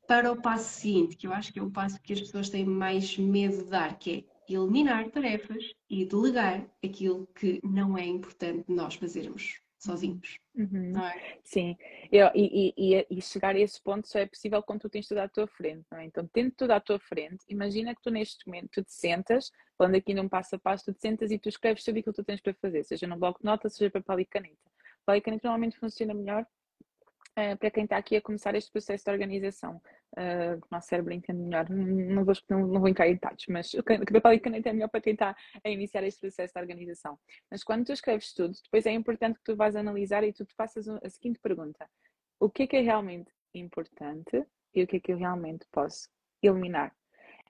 para 0.06 0.30
o 0.30 0.40
passo 0.40 0.80
seguinte, 0.80 1.16
que 1.16 1.26
eu 1.26 1.32
acho 1.32 1.52
que 1.52 1.58
é 1.58 1.62
o 1.62 1.70
passo 1.70 2.00
que 2.02 2.12
as 2.12 2.20
pessoas 2.20 2.50
têm 2.50 2.64
mais 2.64 3.16
medo 3.16 3.64
de 3.64 3.70
dar, 3.70 3.98
que 3.98 4.26
é 4.48 4.52
eliminar 4.52 5.10
tarefas 5.10 5.64
e 5.88 6.04
delegar 6.04 6.66
aquilo 6.84 7.26
que 7.34 7.60
não 7.64 7.96
é 7.96 8.04
importante 8.04 8.64
nós 8.68 8.94
fazermos 8.94 9.63
sozinhos. 9.84 10.38
Uhum. 10.54 10.92
Não 10.92 11.06
é? 11.06 11.38
Sim, 11.42 11.76
Eu, 12.10 12.30
e, 12.34 12.74
e, 12.76 13.06
e, 13.10 13.22
chegar 13.22 13.54
a 13.54 13.58
esse 13.58 13.80
ponto 13.80 14.08
só 14.08 14.18
é 14.18 14.26
possível 14.26 14.62
quando 14.62 14.82
tu 14.82 14.88
tens 14.88 15.06
tudo 15.06 15.18
à 15.18 15.28
tua 15.28 15.46
frente, 15.46 15.84
não 15.90 15.98
é? 15.98 16.04
Então, 16.04 16.28
tendo 16.32 16.52
tudo 16.52 16.72
à 16.72 16.80
tua 16.80 16.98
frente, 16.98 17.44
imagina 17.48 17.94
que 17.94 18.02
tu 18.02 18.10
neste 18.10 18.46
momento 18.46 18.70
tu 18.72 18.84
te 18.84 18.92
sentas, 18.92 19.50
falando 19.76 19.96
aqui 19.96 20.14
num 20.14 20.28
passo 20.28 20.56
a 20.56 20.58
passo, 20.58 20.84
tu 20.86 20.94
te 20.94 21.00
sentas 21.00 21.30
e 21.30 21.38
tu 21.38 21.48
escreves 21.48 21.84
sobre 21.84 22.00
aquilo 22.00 22.14
que 22.14 22.22
tu 22.22 22.26
tens 22.26 22.40
para 22.40 22.54
fazer, 22.54 22.84
seja 22.84 23.06
no 23.06 23.16
bloco 23.16 23.40
de 23.40 23.44
notas, 23.44 23.74
seja 23.74 23.90
papel 23.90 24.20
e 24.20 24.24
caneta. 24.24 24.70
Papel 25.04 25.18
e 25.18 25.20
caneta 25.20 25.48
normalmente 25.48 25.78
funciona 25.78 26.14
melhor 26.14 26.46
uh, 27.38 27.56
para 27.58 27.70
quem 27.70 27.84
está 27.84 27.96
aqui 27.96 28.16
a 28.16 28.22
começar 28.22 28.54
este 28.54 28.70
processo 28.70 29.04
de 29.04 29.10
organização. 29.10 29.80
Uh, 30.16 30.56
o 30.56 30.66
nosso 30.70 30.88
cérebro 30.88 31.12
entende 31.12 31.40
melhor. 31.40 31.68
Não 31.68 32.24
vou, 32.24 32.34
não, 32.48 32.66
não 32.66 32.80
vou 32.80 32.88
entrar 32.88 33.08
em 33.08 33.14
detalhes, 33.14 33.44
mas 33.48 33.74
o 33.74 33.82
papel 33.82 34.32
e 34.32 34.40
caneta 34.40 34.68
é 34.68 34.72
melhor 34.72 34.88
para 34.88 35.00
quem 35.00 35.12
está 35.12 35.36
a 35.64 35.68
iniciar 35.68 36.04
este 36.04 36.20
processo 36.20 36.54
de 36.54 36.60
organização. 36.60 37.18
Mas 37.50 37.62
quando 37.64 37.86
tu 37.86 37.92
escreves 37.92 38.32
tudo, 38.32 38.54
depois 38.64 38.86
é 38.86 38.92
importante 38.92 39.38
que 39.38 39.44
tu 39.44 39.56
vás 39.56 39.76
analisar 39.76 40.24
e 40.24 40.32
tu 40.32 40.44
te 40.44 40.54
faças 40.54 40.88
a 40.88 41.08
seguinte 41.08 41.38
pergunta: 41.40 41.88
o 42.40 42.48
que 42.48 42.64
é 42.64 42.66
que 42.66 42.76
é 42.76 42.80
realmente 42.80 43.32
importante 43.54 44.44
e 44.74 44.82
o 44.82 44.86
que 44.86 44.96
é 44.96 45.00
que 45.00 45.12
eu 45.12 45.18
realmente 45.18 45.66
posso 45.70 46.08
eliminar? 46.42 46.94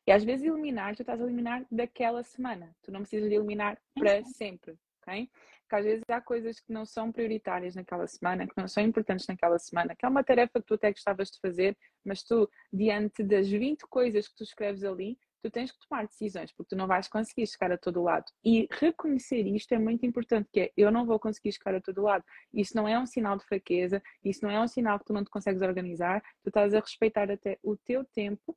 E 0.06 0.12
às 0.12 0.22
vezes 0.22 0.46
eliminar, 0.46 0.94
tu 0.94 1.02
estás 1.02 1.20
a 1.20 1.24
eliminar 1.24 1.64
daquela 1.70 2.22
semana. 2.22 2.74
Tu 2.82 2.92
não 2.92 3.00
precisas 3.00 3.28
de 3.28 3.36
eliminar 3.36 3.80
para 3.94 4.22
sempre, 4.24 4.76
ok? 5.00 5.30
Porque 5.64 5.76
às 5.76 5.84
vezes 5.84 6.04
há 6.08 6.20
coisas 6.20 6.60
que 6.60 6.72
não 6.72 6.84
são 6.84 7.10
prioritárias 7.10 7.74
naquela 7.74 8.06
semana, 8.06 8.46
que 8.46 8.54
não 8.56 8.68
são 8.68 8.82
importantes 8.82 9.26
naquela 9.26 9.58
semana, 9.58 9.96
que 9.96 10.04
é 10.04 10.08
uma 10.08 10.22
tarefa 10.22 10.60
que 10.60 10.66
tu 10.66 10.74
até 10.74 10.92
gostavas 10.92 11.30
de 11.30 11.40
fazer, 11.40 11.76
mas 12.04 12.22
tu, 12.22 12.48
diante 12.72 13.22
das 13.22 13.48
20 13.48 13.82
coisas 13.88 14.28
que 14.28 14.36
tu 14.36 14.44
escreves 14.44 14.84
ali, 14.84 15.18
tu 15.42 15.50
tens 15.50 15.70
que 15.70 15.78
tomar 15.86 16.06
decisões, 16.06 16.50
porque 16.52 16.70
tu 16.70 16.76
não 16.76 16.86
vais 16.86 17.06
conseguir 17.06 17.46
chegar 17.46 17.70
a 17.70 17.76
todo 17.76 18.02
lado. 18.02 18.24
E 18.42 18.66
reconhecer 18.70 19.46
isto 19.46 19.72
é 19.72 19.78
muito 19.78 20.06
importante, 20.06 20.48
que 20.50 20.60
é, 20.60 20.72
eu 20.74 20.90
não 20.90 21.04
vou 21.04 21.18
conseguir 21.18 21.52
chegar 21.52 21.74
a 21.74 21.80
todo 21.80 22.02
lado. 22.02 22.24
Isso 22.52 22.74
não 22.74 22.88
é 22.88 22.98
um 22.98 23.06
sinal 23.06 23.36
de 23.36 23.44
fraqueza, 23.44 24.02
isso 24.24 24.40
não 24.42 24.50
é 24.50 24.58
um 24.58 24.66
sinal 24.66 24.98
que 24.98 25.04
tu 25.04 25.12
não 25.12 25.22
te 25.22 25.30
consegues 25.30 25.60
organizar, 25.60 26.22
tu 26.42 26.48
estás 26.48 26.72
a 26.72 26.80
respeitar 26.80 27.30
até 27.30 27.58
o 27.62 27.76
teu 27.76 28.04
tempo 28.06 28.56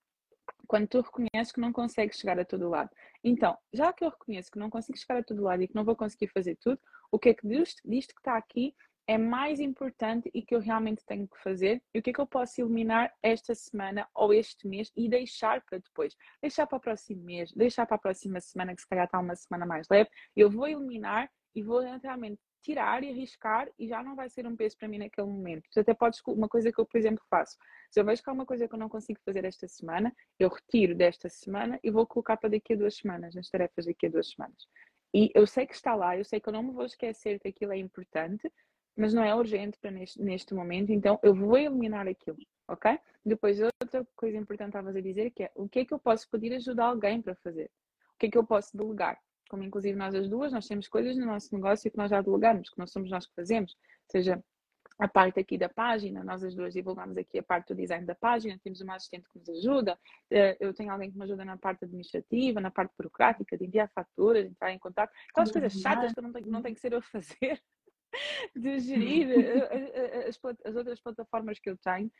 quando 0.65 0.87
tu 0.87 1.01
reconheces 1.01 1.51
que 1.51 1.59
não 1.59 1.71
consegues 1.73 2.17
chegar 2.17 2.39
a 2.39 2.45
todo 2.45 2.69
lado. 2.69 2.89
Então, 3.23 3.57
já 3.73 3.91
que 3.91 4.03
eu 4.03 4.09
reconheço 4.09 4.51
que 4.51 4.59
não 4.59 4.69
consigo 4.69 4.97
chegar 4.97 5.19
a 5.19 5.23
todo 5.23 5.43
lado 5.43 5.63
e 5.63 5.67
que 5.67 5.75
não 5.75 5.83
vou 5.83 5.95
conseguir 5.95 6.27
fazer 6.27 6.55
tudo, 6.57 6.79
o 7.11 7.19
que 7.19 7.29
é 7.29 7.33
que 7.33 7.47
disto, 7.47 7.81
disto 7.85 8.13
que 8.13 8.21
está 8.21 8.37
aqui 8.37 8.73
é 9.07 9.17
mais 9.17 9.59
importante 9.59 10.29
e 10.33 10.41
que 10.41 10.53
eu 10.53 10.59
realmente 10.59 11.05
tenho 11.05 11.27
que 11.27 11.41
fazer 11.41 11.81
e 11.93 11.99
o 11.99 12.03
que 12.03 12.09
é 12.09 12.13
que 12.13 12.19
eu 12.19 12.27
posso 12.27 12.59
eliminar 12.59 13.13
esta 13.23 13.55
semana 13.55 14.07
ou 14.13 14.33
este 14.33 14.67
mês 14.67 14.91
e 14.97 15.07
deixar 15.07 15.63
para 15.63 15.77
depois, 15.77 16.13
deixar 16.41 16.67
para 16.67 16.77
o 16.77 16.81
próximo 16.81 17.23
mês, 17.23 17.53
deixar 17.53 17.85
para 17.85 17.95
a 17.95 17.99
próxima 17.99 18.41
semana 18.41 18.75
que 18.75 18.81
se 18.81 18.87
calhar 18.87 19.05
está 19.05 19.19
uma 19.19 19.35
semana 19.35 19.65
mais 19.65 19.87
leve, 19.89 20.09
eu 20.35 20.49
vou 20.49 20.67
eliminar 20.67 21.31
e 21.55 21.63
vou 21.63 21.79
realmente 21.79 22.39
tirar 22.61 23.01
e 23.01 23.09
arriscar 23.09 23.69
e 23.79 23.87
já 23.87 24.03
não 24.03 24.13
vai 24.13 24.29
ser 24.29 24.45
um 24.45 24.55
peso 24.55 24.77
para 24.77 24.89
mim 24.89 24.97
naquele 24.97 25.27
momento. 25.27 25.63
Até 25.77 25.93
podes, 25.93 26.21
uma 26.27 26.49
coisa 26.49 26.69
que 26.69 26.79
eu, 26.79 26.85
por 26.85 26.97
exemplo, 26.97 27.23
faço, 27.29 27.55
se 27.89 27.99
eu 27.99 28.03
vejo 28.03 28.21
que 28.21 28.29
há 28.29 28.33
uma 28.33 28.45
coisa 28.45 28.67
que 28.67 28.75
eu 28.75 28.79
não 28.79 28.89
consigo 28.89 29.19
fazer 29.23 29.45
esta 29.45 29.67
semana, 29.69 30.13
eu 30.37 30.49
retiro 30.49 30.93
desta 30.93 31.29
semana 31.29 31.79
e 31.81 31.89
vou 31.89 32.05
colocar 32.05 32.35
para 32.35 32.49
daqui 32.49 32.73
a 32.73 32.75
duas 32.75 32.97
semanas, 32.97 33.33
nas 33.33 33.49
tarefas 33.49 33.85
daqui 33.85 34.07
a 34.07 34.09
duas 34.09 34.31
semanas. 34.31 34.67
E 35.13 35.31
eu 35.33 35.47
sei 35.47 35.65
que 35.65 35.73
está 35.75 35.95
lá, 35.95 36.17
eu 36.17 36.23
sei 36.25 36.39
que 36.39 36.49
eu 36.49 36.53
não 36.53 36.63
me 36.63 36.71
vou 36.71 36.85
esquecer 36.85 37.39
que 37.39 37.47
aquilo 37.47 37.73
é 37.73 37.77
importante, 37.77 38.51
mas 38.95 39.13
não 39.13 39.23
é 39.23 39.33
urgente 39.33 39.77
para 39.79 39.91
neste, 39.91 40.21
neste 40.21 40.53
momento, 40.53 40.91
então 40.91 41.19
eu 41.21 41.33
vou 41.33 41.57
eliminar 41.57 42.07
aquilo, 42.07 42.37
ok? 42.67 42.99
Depois, 43.25 43.59
outra 43.59 44.05
coisa 44.15 44.37
importante 44.37 44.75
a 44.75 44.83
fazer 44.83 45.01
dizer 45.01 45.31
que 45.31 45.43
é 45.43 45.51
o 45.55 45.69
que 45.69 45.79
é 45.79 45.85
que 45.85 45.93
eu 45.93 45.99
posso 45.99 46.29
pedir 46.29 46.53
ajuda 46.53 46.83
a 46.83 46.87
alguém 46.87 47.21
para 47.21 47.35
fazer? 47.35 47.69
O 48.15 48.17
que 48.17 48.25
é 48.25 48.31
que 48.31 48.37
eu 48.37 48.43
posso 48.43 48.75
delegar? 48.75 49.19
Como 49.49 49.63
inclusive 49.63 49.97
nós 49.97 50.15
as 50.15 50.27
duas, 50.27 50.51
nós 50.51 50.67
temos 50.67 50.87
coisas 50.87 51.15
no 51.15 51.25
nosso 51.25 51.53
negócio 51.53 51.89
que 51.89 51.97
nós 51.97 52.09
já 52.09 52.21
delegamos, 52.21 52.69
que 52.69 52.77
não 52.77 52.87
somos 52.87 53.09
nós 53.09 53.25
que 53.25 53.35
fazemos, 53.35 53.77
seja 54.11 54.43
a 54.99 55.07
parte 55.07 55.39
aqui 55.39 55.57
da 55.57 55.69
página, 55.69 56.23
nós 56.23 56.43
as 56.43 56.55
duas 56.55 56.73
divulgamos 56.73 57.17
aqui 57.17 57.37
a 57.37 57.43
parte 57.43 57.73
do 57.73 57.75
design 57.75 58.05
da 58.05 58.15
página, 58.15 58.59
temos 58.63 58.81
uma 58.81 58.95
assistente 58.95 59.29
que 59.29 59.37
nos 59.37 59.49
ajuda, 59.49 59.97
eh, 60.31 60.57
eu 60.59 60.73
tenho 60.73 60.91
alguém 60.91 61.11
que 61.11 61.17
me 61.17 61.23
ajuda 61.23 61.45
na 61.45 61.55
parte 61.55 61.85
administrativa, 61.85 62.59
na 62.59 62.71
parte 62.71 62.93
burocrática, 62.97 63.57
de 63.57 63.65
enviar 63.65 63.89
faturas, 63.93 64.43
de 64.43 64.49
entrar 64.49 64.71
em 64.71 64.79
contato, 64.79 65.11
aquelas 65.29 65.51
coisas 65.51 65.73
chatas 65.73 66.13
que 66.13 66.21
não 66.21 66.31
tem, 66.31 66.43
não 66.45 66.61
tem 66.61 66.73
que 66.73 66.79
ser 66.79 66.93
eu 66.93 67.01
fazer, 67.01 67.61
de 68.55 68.79
gerir 68.79 69.29
eh, 69.29 69.67
eh, 69.71 70.27
as, 70.27 70.39
as 70.65 70.75
outras 70.75 70.99
plataformas 70.99 71.59
que 71.59 71.69
eu 71.69 71.77
tenho, 71.77 72.11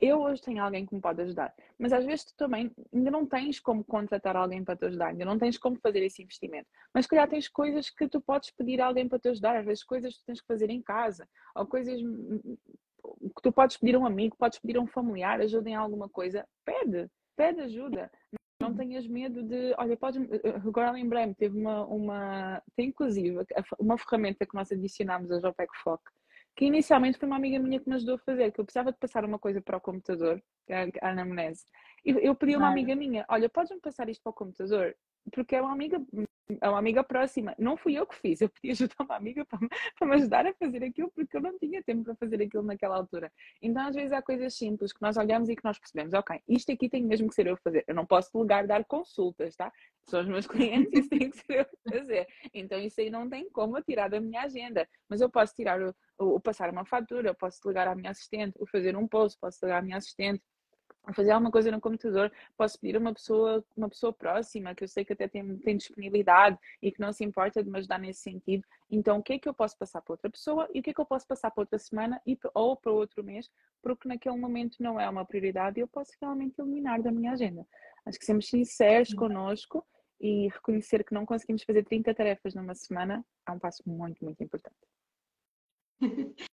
eu 0.00 0.20
hoje 0.20 0.42
tenho 0.42 0.62
alguém 0.62 0.84
que 0.84 0.94
me 0.94 1.00
pode 1.00 1.22
ajudar, 1.22 1.54
mas 1.78 1.92
às 1.92 2.04
vezes 2.04 2.26
tu 2.26 2.34
também 2.36 2.70
ainda 2.92 3.10
não 3.10 3.26
tens 3.26 3.58
como 3.58 3.82
contratar 3.82 4.36
alguém 4.36 4.62
para 4.62 4.76
te 4.76 4.86
ajudar, 4.86 5.08
ainda 5.08 5.24
não 5.24 5.38
tens 5.38 5.56
como 5.56 5.78
fazer 5.78 6.02
esse 6.02 6.22
investimento. 6.22 6.68
Mas 6.92 7.06
se 7.06 7.08
calhar 7.08 7.28
tens 7.28 7.48
coisas 7.48 7.88
que 7.88 8.08
tu 8.08 8.20
podes 8.20 8.50
pedir 8.50 8.80
a 8.80 8.86
alguém 8.86 9.08
para 9.08 9.18
te 9.18 9.28
ajudar, 9.28 9.56
às 9.56 9.64
vezes 9.64 9.84
coisas 9.84 10.14
que 10.14 10.20
tu 10.20 10.26
tens 10.26 10.40
que 10.40 10.46
fazer 10.46 10.68
em 10.70 10.82
casa, 10.82 11.26
ou 11.54 11.66
coisas 11.66 12.00
que 12.00 13.42
tu 13.42 13.52
podes 13.52 13.76
pedir 13.76 13.94
a 13.94 13.98
um 13.98 14.06
amigo, 14.06 14.36
podes 14.36 14.58
pedir 14.58 14.76
a 14.76 14.80
um 14.80 14.86
familiar, 14.86 15.40
ajuda 15.40 15.70
em 15.70 15.74
alguma 15.74 16.08
coisa, 16.08 16.46
pede, 16.64 17.08
pede 17.36 17.60
ajuda. 17.62 18.10
Não 18.60 18.74
tenhas 18.74 19.06
medo 19.06 19.42
de, 19.42 19.74
olha, 19.76 19.96
podes, 19.96 20.20
agora 20.66 20.90
lembrei-me, 20.90 21.34
teve 21.34 21.58
uma, 21.58 21.84
uma, 21.84 22.62
tem 22.74 22.88
inclusive 22.88 23.36
uma 23.78 23.98
ferramenta 23.98 24.46
que 24.46 24.54
nós 24.54 24.72
adicionámos 24.72 25.30
a 25.30 25.38
JPEG 25.38 25.68
Foc, 25.82 26.00
que 26.56 26.64
inicialmente 26.64 27.18
foi 27.18 27.28
uma 27.28 27.36
amiga 27.36 27.58
minha 27.58 27.78
que 27.78 27.88
me 27.88 27.96
ajudou 27.96 28.14
a 28.14 28.18
fazer, 28.18 28.50
que 28.50 28.60
eu 28.60 28.64
precisava 28.64 28.90
de 28.90 28.98
passar 28.98 29.24
uma 29.24 29.38
coisa 29.38 29.60
para 29.60 29.76
o 29.76 29.80
computador, 29.80 30.42
a 31.02 31.10
anamnese. 31.10 31.66
E 32.04 32.10
eu 32.10 32.34
pedi 32.34 32.54
a 32.54 32.58
uma 32.58 32.70
amiga 32.70 32.96
minha, 32.96 33.26
olha, 33.28 33.48
podes-me 33.48 33.78
passar 33.78 34.08
isto 34.08 34.22
para 34.22 34.30
o 34.30 34.34
computador? 34.34 34.96
Porque 35.32 35.54
é 35.54 35.60
uma 35.60 35.72
amiga 35.72 36.00
é 36.60 36.68
uma 36.68 36.78
amiga 36.78 37.02
próxima. 37.02 37.54
Não 37.58 37.76
fui 37.76 37.94
eu 37.94 38.06
que 38.06 38.14
fiz, 38.16 38.40
eu 38.40 38.48
pedi 38.48 38.70
ajuda 38.70 38.94
a 38.98 39.02
uma 39.04 39.16
amiga 39.16 39.44
para, 39.44 39.58
para 39.98 40.08
me 40.08 40.14
ajudar 40.14 40.46
a 40.46 40.54
fazer 40.54 40.84
aquilo 40.84 41.10
porque 41.10 41.36
eu 41.36 41.40
não 41.40 41.58
tinha 41.58 41.82
tempo 41.82 42.04
para 42.04 42.14
fazer 42.14 42.42
aquilo 42.42 42.62
naquela 42.62 42.96
altura. 42.96 43.32
Então, 43.60 43.86
às 43.86 43.94
vezes, 43.94 44.12
há 44.12 44.22
coisas 44.22 44.54
simples 44.54 44.92
que 44.92 45.02
nós 45.02 45.16
olhamos 45.16 45.48
e 45.48 45.56
que 45.56 45.64
nós 45.64 45.78
percebemos, 45.78 46.14
ok, 46.14 46.40
isto 46.48 46.72
aqui 46.72 46.88
tem 46.88 47.04
mesmo 47.04 47.28
que 47.28 47.34
ser 47.34 47.46
eu 47.46 47.54
a 47.54 47.56
fazer. 47.56 47.84
Eu 47.86 47.94
não 47.94 48.06
posso 48.06 48.30
delegar 48.32 48.66
dar 48.66 48.84
consultas, 48.84 49.56
tá? 49.56 49.72
São 50.08 50.20
os 50.20 50.28
meus 50.28 50.46
clientes 50.46 50.92
e 50.92 51.00
isso 51.00 51.08
tem 51.08 51.30
que 51.30 51.36
ser 51.36 51.60
eu 51.60 51.62
a 51.62 51.98
fazer. 51.98 52.26
Então, 52.54 52.78
isso 52.78 53.00
aí 53.00 53.10
não 53.10 53.28
tem 53.28 53.48
como 53.50 53.80
tirar 53.82 54.08
da 54.08 54.20
minha 54.20 54.42
agenda. 54.42 54.88
Mas 55.08 55.20
eu 55.20 55.30
posso 55.30 55.54
tirar 55.54 55.80
o, 55.82 55.94
o, 56.18 56.36
o 56.36 56.40
passar 56.40 56.70
uma 56.70 56.84
fatura, 56.84 57.30
eu 57.30 57.34
posso 57.34 57.60
delegar 57.62 57.88
à 57.88 57.94
minha 57.94 58.10
assistente, 58.10 58.54
o 58.60 58.66
fazer 58.66 58.96
um 58.96 59.08
post, 59.08 59.38
posso 59.40 59.60
delegar 59.60 59.80
à 59.80 59.84
minha 59.84 59.96
assistente 59.96 60.42
fazer 61.14 61.30
alguma 61.30 61.50
coisa 61.50 61.70
no 61.70 61.80
computador, 61.80 62.32
posso 62.56 62.78
pedir 62.80 62.96
a 62.96 62.98
uma 62.98 63.12
pessoa, 63.12 63.64
uma 63.76 63.88
pessoa 63.88 64.12
próxima, 64.12 64.74
que 64.74 64.84
eu 64.84 64.88
sei 64.88 65.04
que 65.04 65.12
até 65.12 65.28
tem, 65.28 65.56
tem 65.58 65.76
disponibilidade 65.76 66.58
e 66.82 66.90
que 66.90 67.00
não 67.00 67.12
se 67.12 67.24
importa 67.24 67.62
de 67.62 67.70
me 67.70 67.78
ajudar 67.78 67.98
nesse 67.98 68.20
sentido. 68.20 68.64
Então, 68.90 69.18
o 69.18 69.22
que 69.22 69.34
é 69.34 69.38
que 69.38 69.48
eu 69.48 69.54
posso 69.54 69.76
passar 69.78 70.00
para 70.00 70.12
outra 70.12 70.30
pessoa 70.30 70.68
e 70.74 70.80
o 70.80 70.82
que 70.82 70.90
é 70.90 70.94
que 70.94 71.00
eu 71.00 71.06
posso 71.06 71.26
passar 71.26 71.50
para 71.50 71.62
outra 71.62 71.78
semana 71.78 72.20
e, 72.26 72.38
ou 72.54 72.76
para 72.76 72.92
outro 72.92 73.22
mês, 73.22 73.48
porque 73.82 74.08
naquele 74.08 74.36
momento 74.36 74.76
não 74.80 75.00
é 75.00 75.08
uma 75.08 75.24
prioridade 75.24 75.78
e 75.78 75.82
eu 75.82 75.88
posso 75.88 76.12
realmente 76.20 76.60
eliminar 76.60 77.00
da 77.02 77.12
minha 77.12 77.32
agenda. 77.32 77.66
Acho 78.04 78.18
que 78.18 78.24
sermos 78.24 78.48
sinceros 78.48 79.12
connosco 79.14 79.86
e 80.20 80.48
reconhecer 80.48 81.04
que 81.04 81.14
não 81.14 81.26
conseguimos 81.26 81.62
fazer 81.62 81.84
30 81.84 82.14
tarefas 82.14 82.54
numa 82.54 82.74
semana 82.74 83.24
é 83.46 83.52
um 83.52 83.58
passo 83.58 83.82
muito, 83.86 84.24
muito 84.24 84.42
importante. 84.42 84.76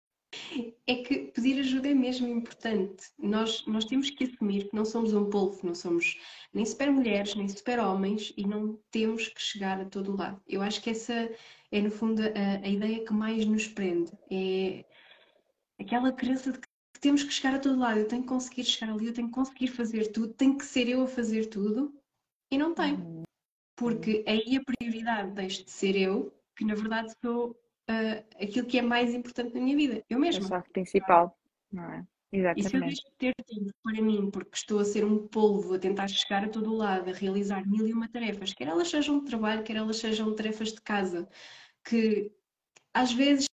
é 0.87 0.94
que 0.96 1.18
pedir 1.32 1.58
ajuda 1.60 1.88
é 1.88 1.94
mesmo 1.94 2.28
importante. 2.28 3.10
Nós, 3.18 3.64
nós 3.66 3.84
temos 3.84 4.10
que 4.10 4.25
assumir 4.25 4.68
que 4.68 4.76
não 4.76 4.84
somos 4.84 5.12
um 5.12 5.28
polvo, 5.28 5.66
não 5.66 5.75
somos 5.75 6.18
nem 6.52 6.64
super 6.64 6.90
mulheres, 6.90 7.34
nem 7.34 7.49
super 7.49 7.80
homens 7.80 8.32
e 8.37 8.46
não 8.46 8.78
temos 8.90 9.28
que 9.28 9.40
chegar 9.40 9.80
a 9.80 9.84
todo 9.84 10.16
lado. 10.16 10.40
Eu 10.46 10.62
acho 10.62 10.80
que 10.82 10.90
essa 10.90 11.30
é, 11.72 11.80
no 11.80 11.90
fundo, 11.90 12.22
a, 12.22 12.66
a 12.66 12.68
ideia 12.68 13.04
que 13.04 13.12
mais 13.12 13.44
nos 13.46 13.68
prende. 13.68 14.12
É 14.30 14.84
aquela 15.80 16.12
crença 16.12 16.52
de 16.52 16.58
que 16.58 16.68
temos 17.00 17.22
que 17.22 17.32
chegar 17.32 17.54
a 17.54 17.58
todo 17.58 17.78
lado. 17.78 18.00
Eu 18.00 18.08
tenho 18.08 18.22
que 18.22 18.28
conseguir 18.28 18.64
chegar 18.64 18.92
ali, 18.92 19.06
eu 19.06 19.14
tenho 19.14 19.28
que 19.28 19.34
conseguir 19.34 19.68
fazer 19.68 20.12
tudo, 20.12 20.34
tem 20.34 20.56
que 20.56 20.64
ser 20.64 20.88
eu 20.88 21.02
a 21.02 21.06
fazer 21.06 21.46
tudo 21.46 21.94
e 22.50 22.58
não 22.58 22.75
tenho. 22.75 23.22
Porque 23.76 24.25
aí 24.26 24.56
a 24.56 24.64
prioridade 24.64 25.32
deixa 25.32 25.64
de 25.64 25.70
ser 25.70 25.96
eu, 25.96 26.34
que 26.56 26.64
na 26.64 26.75
verdade 26.75 27.12
sou 27.25 27.56
uh, 27.90 28.42
aquilo 28.42 28.66
que 28.66 28.78
é 28.78 28.82
mais 28.82 29.12
importante 29.12 29.54
na 29.54 29.61
minha 29.61 29.76
vida, 29.76 30.04
eu 30.09 30.18
mesma. 30.18 30.56
É 30.56 30.59
o 30.59 30.73
principal, 30.73 31.38
não 31.73 31.85
é? 31.85 32.06
Exatamente. 32.32 32.66
E 32.66 32.70
se 32.70 32.76
eu 32.76 32.80
deixo 32.80 33.02
de 33.02 33.12
ter 33.18 33.35
tempo 33.44 33.73
para 33.82 34.00
mim, 34.00 34.30
porque 34.30 34.54
estou 34.54 34.78
a 34.78 34.85
ser 34.85 35.04
um 35.04 35.26
polvo, 35.26 35.75
a 35.75 35.78
tentar 35.78 36.06
chegar 36.09 36.44
a 36.44 36.49
todo 36.49 36.73
o 36.73 36.76
lado, 36.76 37.11
a 37.11 37.12
realizar 37.12 37.66
mil 37.66 37.87
e 37.88 37.92
uma 37.92 38.09
tarefas, 38.09 38.54
quer 38.54 38.68
elas 38.68 38.88
sejam 38.88 39.18
de 39.18 39.26
trabalho, 39.26 39.64
quer 39.64 39.76
elas 39.76 39.97
sejam 39.97 40.35
tarefas 40.35 40.73
de 40.73 40.80
casa, 40.80 41.28
que 41.85 42.32
às 42.94 43.12
vezes 43.12 43.47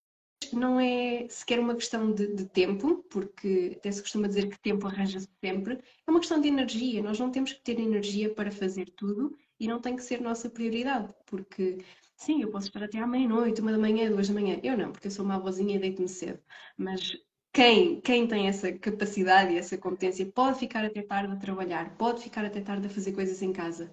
não 0.54 0.80
é 0.80 1.28
sequer 1.28 1.60
uma 1.60 1.76
questão 1.76 2.14
de, 2.14 2.28
de, 2.36 2.46
tempo, 2.46 3.04
porque 3.10 3.74
até 3.78 3.92
se 3.92 4.02
costuma 4.02 4.28
dizer 4.28 4.48
que 4.48 4.60
tempo 4.60 4.86
arranja-se 4.86 5.28
sempre, 5.44 5.80
é 6.06 6.12
uma 6.12 6.20
questão 6.20 6.40
de 6.40 6.48
energia. 6.48 7.02
Nós 7.02 7.20
não 7.20 7.32
temos 7.32 7.54
que 7.54 7.62
ter 7.62 7.80
energia 7.80 8.34
para 8.34 8.52
fazer 8.52 8.90
tudo 8.92 9.36
e 9.60 9.68
não 9.68 9.80
tem 9.82 9.96
que 9.96 10.04
ser 10.04 10.22
nossa 10.22 10.50
prioridade, 10.50 11.14
porque 11.26 11.78
Sim, 12.16 12.42
eu 12.42 12.50
posso 12.50 12.68
estar 12.68 12.84
até 12.84 12.98
à 13.00 13.06
meia-noite, 13.08 13.62
uma 13.62 13.72
da 13.72 13.78
manhã, 13.78 14.10
duas 14.10 14.28
da 14.28 14.34
manhã. 14.34 14.60
Eu 14.64 14.76
não, 14.76 14.92
porque 14.92 15.08
eu 15.08 15.12
sou 15.12 15.24
uma 15.24 15.36
avózinha 15.36 15.76
e 15.76 15.80
deito-me 15.80 16.10
cedo. 16.10 16.40
Mas 16.76 17.16
quem, 17.54 18.02
quem 18.02 18.28
tem 18.28 18.48
essa 18.48 18.72
capacidade 18.74 19.54
e 19.54 19.58
essa 19.58 19.78
competência 19.78 20.26
pode 20.26 20.60
ficar 20.60 20.84
até 20.84 21.02
tarde 21.04 21.34
a 21.34 21.36
trabalhar, 21.38 21.96
pode 21.98 22.22
ficar 22.24 22.44
até 22.44 22.60
tarde 22.62 22.88
a 22.88 22.90
fazer 22.90 23.14
coisas 23.14 23.42
em 23.42 23.54
casa. 23.54 23.92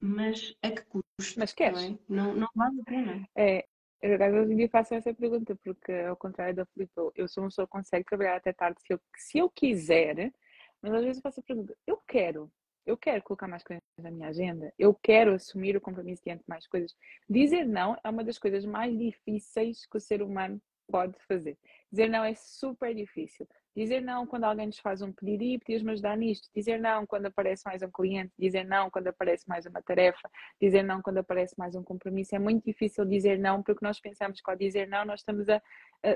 mas 0.00 0.56
a 0.62 0.70
que 0.70 0.82
custo? 0.82 1.38
Mas 1.38 1.52
queres? 1.52 1.90
Não, 2.08 2.30
é? 2.30 2.34
não, 2.34 2.34
não 2.34 2.48
vale 2.54 2.80
a 2.80 2.84
pena. 2.84 3.28
É, 3.36 3.64
eu, 4.02 4.18
hoje 4.42 4.52
em 4.52 4.56
dia 4.56 4.68
faço 4.68 4.94
essa 4.94 5.12
pergunta, 5.12 5.56
porque 5.62 5.92
ao 5.92 6.16
contrário 6.16 6.54
da 6.54 6.66
Filipe, 6.66 6.92
eu 7.16 7.28
sou 7.28 7.42
uma 7.42 7.50
pessoa 7.50 7.66
que 7.66 7.72
consegue 7.72 8.04
trabalhar 8.04 8.36
até 8.36 8.52
tarde 8.52 8.80
se 8.80 8.92
eu, 8.92 9.00
se 9.16 9.38
eu 9.38 9.50
quiser, 9.50 10.32
mas 10.80 10.92
às 10.92 11.02
vezes 11.02 11.16
eu 11.18 11.22
faço 11.22 11.40
a 11.40 11.42
pergunta, 11.42 11.76
eu 11.86 11.96
quero, 12.08 12.50
eu 12.86 12.96
quero 12.96 13.22
colocar 13.22 13.46
mais 13.46 13.62
coisas 13.62 13.82
na 13.98 14.10
minha 14.10 14.28
agenda, 14.28 14.72
eu 14.78 14.94
quero 14.94 15.34
assumir 15.34 15.76
o 15.76 15.80
compromisso 15.80 16.22
diante 16.24 16.40
de 16.40 16.48
mais 16.48 16.66
coisas. 16.66 16.94
Dizer 17.28 17.64
não 17.64 17.96
é 18.02 18.08
uma 18.08 18.24
das 18.24 18.38
coisas 18.38 18.64
mais 18.64 18.96
difíceis 18.98 19.86
que 19.86 19.96
o 19.96 20.00
ser 20.00 20.22
humano 20.22 20.60
pode 20.90 21.16
fazer. 21.26 21.56
Dizer 21.90 22.08
não 22.08 22.24
é 22.24 22.34
super 22.34 22.94
difícil. 22.94 23.46
Dizer 23.76 24.00
não 24.00 24.26
quando 24.26 24.44
alguém 24.44 24.66
nos 24.66 24.80
faz 24.80 25.00
um 25.00 25.12
pedido 25.12 25.44
e 25.44 25.58
pedias-me 25.58 25.92
ajudar 25.92 26.16
nisto. 26.16 26.48
Dizer 26.54 26.78
não 26.80 27.06
quando 27.06 27.26
aparece 27.26 27.62
mais 27.64 27.82
um 27.82 27.90
cliente. 27.90 28.32
Dizer 28.36 28.64
não 28.64 28.90
quando 28.90 29.06
aparece 29.06 29.48
mais 29.48 29.64
uma 29.64 29.80
tarefa. 29.80 30.28
Dizer 30.60 30.82
não 30.82 31.00
quando 31.00 31.18
aparece 31.18 31.54
mais 31.56 31.76
um 31.76 31.82
compromisso. 31.82 32.34
É 32.34 32.38
muito 32.38 32.64
difícil 32.64 33.04
dizer 33.04 33.38
não 33.38 33.62
porque 33.62 33.84
nós 33.84 34.00
pensamos 34.00 34.40
que 34.40 34.50
ao 34.50 34.56
dizer 34.56 34.88
não 34.88 35.04
nós 35.04 35.20
estamos 35.20 35.48
a 35.48 35.62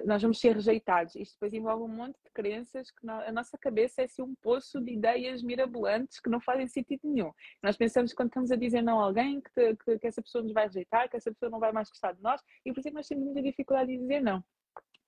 nós 0.06 0.22
vamos 0.22 0.40
ser 0.40 0.54
rejeitados. 0.54 1.14
Isto 1.14 1.34
depois 1.34 1.52
envolve 1.52 1.84
um 1.84 1.94
monte 1.94 2.16
de 2.24 2.30
crenças 2.32 2.90
que 2.90 3.08
a 3.08 3.32
nossa 3.32 3.58
cabeça 3.58 4.02
é 4.02 4.04
assim 4.04 4.22
um 4.22 4.34
poço 4.36 4.80
de 4.80 4.92
ideias 4.92 5.42
mirabolantes 5.42 6.20
que 6.20 6.30
não 6.30 6.40
fazem 6.40 6.66
sentido 6.66 7.00
nenhum. 7.04 7.32
Nós 7.62 7.76
pensamos 7.76 8.10
que 8.10 8.16
quando 8.16 8.28
estamos 8.28 8.50
a 8.50 8.56
dizer 8.56 8.82
não 8.82 9.00
a 9.00 9.04
alguém 9.04 9.40
que, 9.40 9.76
que, 9.76 9.98
que 9.98 10.06
essa 10.06 10.22
pessoa 10.22 10.42
nos 10.42 10.52
vai 10.52 10.66
rejeitar, 10.66 11.08
que 11.08 11.16
essa 11.16 11.30
pessoa 11.30 11.50
não 11.50 11.60
vai 11.60 11.72
mais 11.72 11.88
gostar 11.88 12.12
de 12.12 12.22
nós 12.22 12.40
e 12.64 12.72
por 12.72 12.80
isso 12.80 12.88
é 12.88 12.90
que 12.90 12.96
nós 12.96 13.08
temos 13.08 13.24
muita 13.24 13.42
dificuldade 13.42 13.92
em 13.92 14.00
dizer 14.00 14.20
não. 14.20 14.42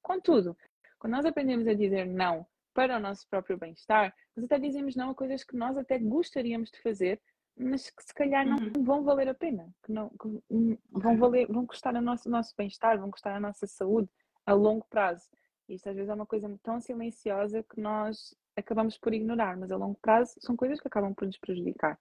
Contudo, 0.02 0.56
quando 0.98 1.14
nós 1.14 1.24
aprendemos 1.24 1.66
a 1.66 1.74
dizer 1.74 2.06
não 2.06 2.46
para 2.74 2.98
o 2.98 3.00
nosso 3.00 3.26
próprio 3.28 3.56
bem-estar, 3.56 4.14
nós 4.36 4.44
até 4.44 4.58
dizemos 4.58 4.94
não 4.94 5.10
a 5.10 5.14
coisas 5.14 5.42
que 5.42 5.56
nós 5.56 5.76
até 5.78 5.98
gostaríamos 5.98 6.70
de 6.70 6.80
fazer, 6.82 7.20
mas 7.58 7.88
que 7.88 8.04
se 8.04 8.12
calhar 8.12 8.46
não 8.46 8.58
uhum. 8.58 8.84
vão 8.84 9.02
valer 9.02 9.28
a 9.28 9.34
pena, 9.34 9.66
que, 9.82 9.90
não, 9.90 10.10
que 10.10 10.78
vão, 10.90 11.16
valer, 11.16 11.46
vão 11.46 11.66
custar 11.66 11.94
o 11.94 12.02
nosso, 12.02 12.28
nosso 12.28 12.54
bem-estar, 12.56 13.00
vão 13.00 13.10
custar 13.10 13.34
a 13.34 13.40
nossa 13.40 13.66
saúde 13.66 14.10
a 14.46 14.54
longo 14.54 14.86
prazo. 14.88 15.28
Isto 15.68 15.90
às 15.90 15.96
vezes 15.96 16.08
é 16.08 16.14
uma 16.14 16.26
coisa 16.26 16.48
tão 16.62 16.80
silenciosa 16.80 17.62
que 17.62 17.80
nós 17.80 18.34
acabamos 18.56 18.96
por 18.96 19.12
ignorar, 19.12 19.56
mas 19.56 19.70
a 19.70 19.76
longo 19.76 19.98
prazo 20.00 20.34
são 20.38 20.56
coisas 20.56 20.80
que 20.80 20.88
acabam 20.88 21.12
por 21.12 21.26
nos 21.26 21.38
prejudicar. 21.38 21.98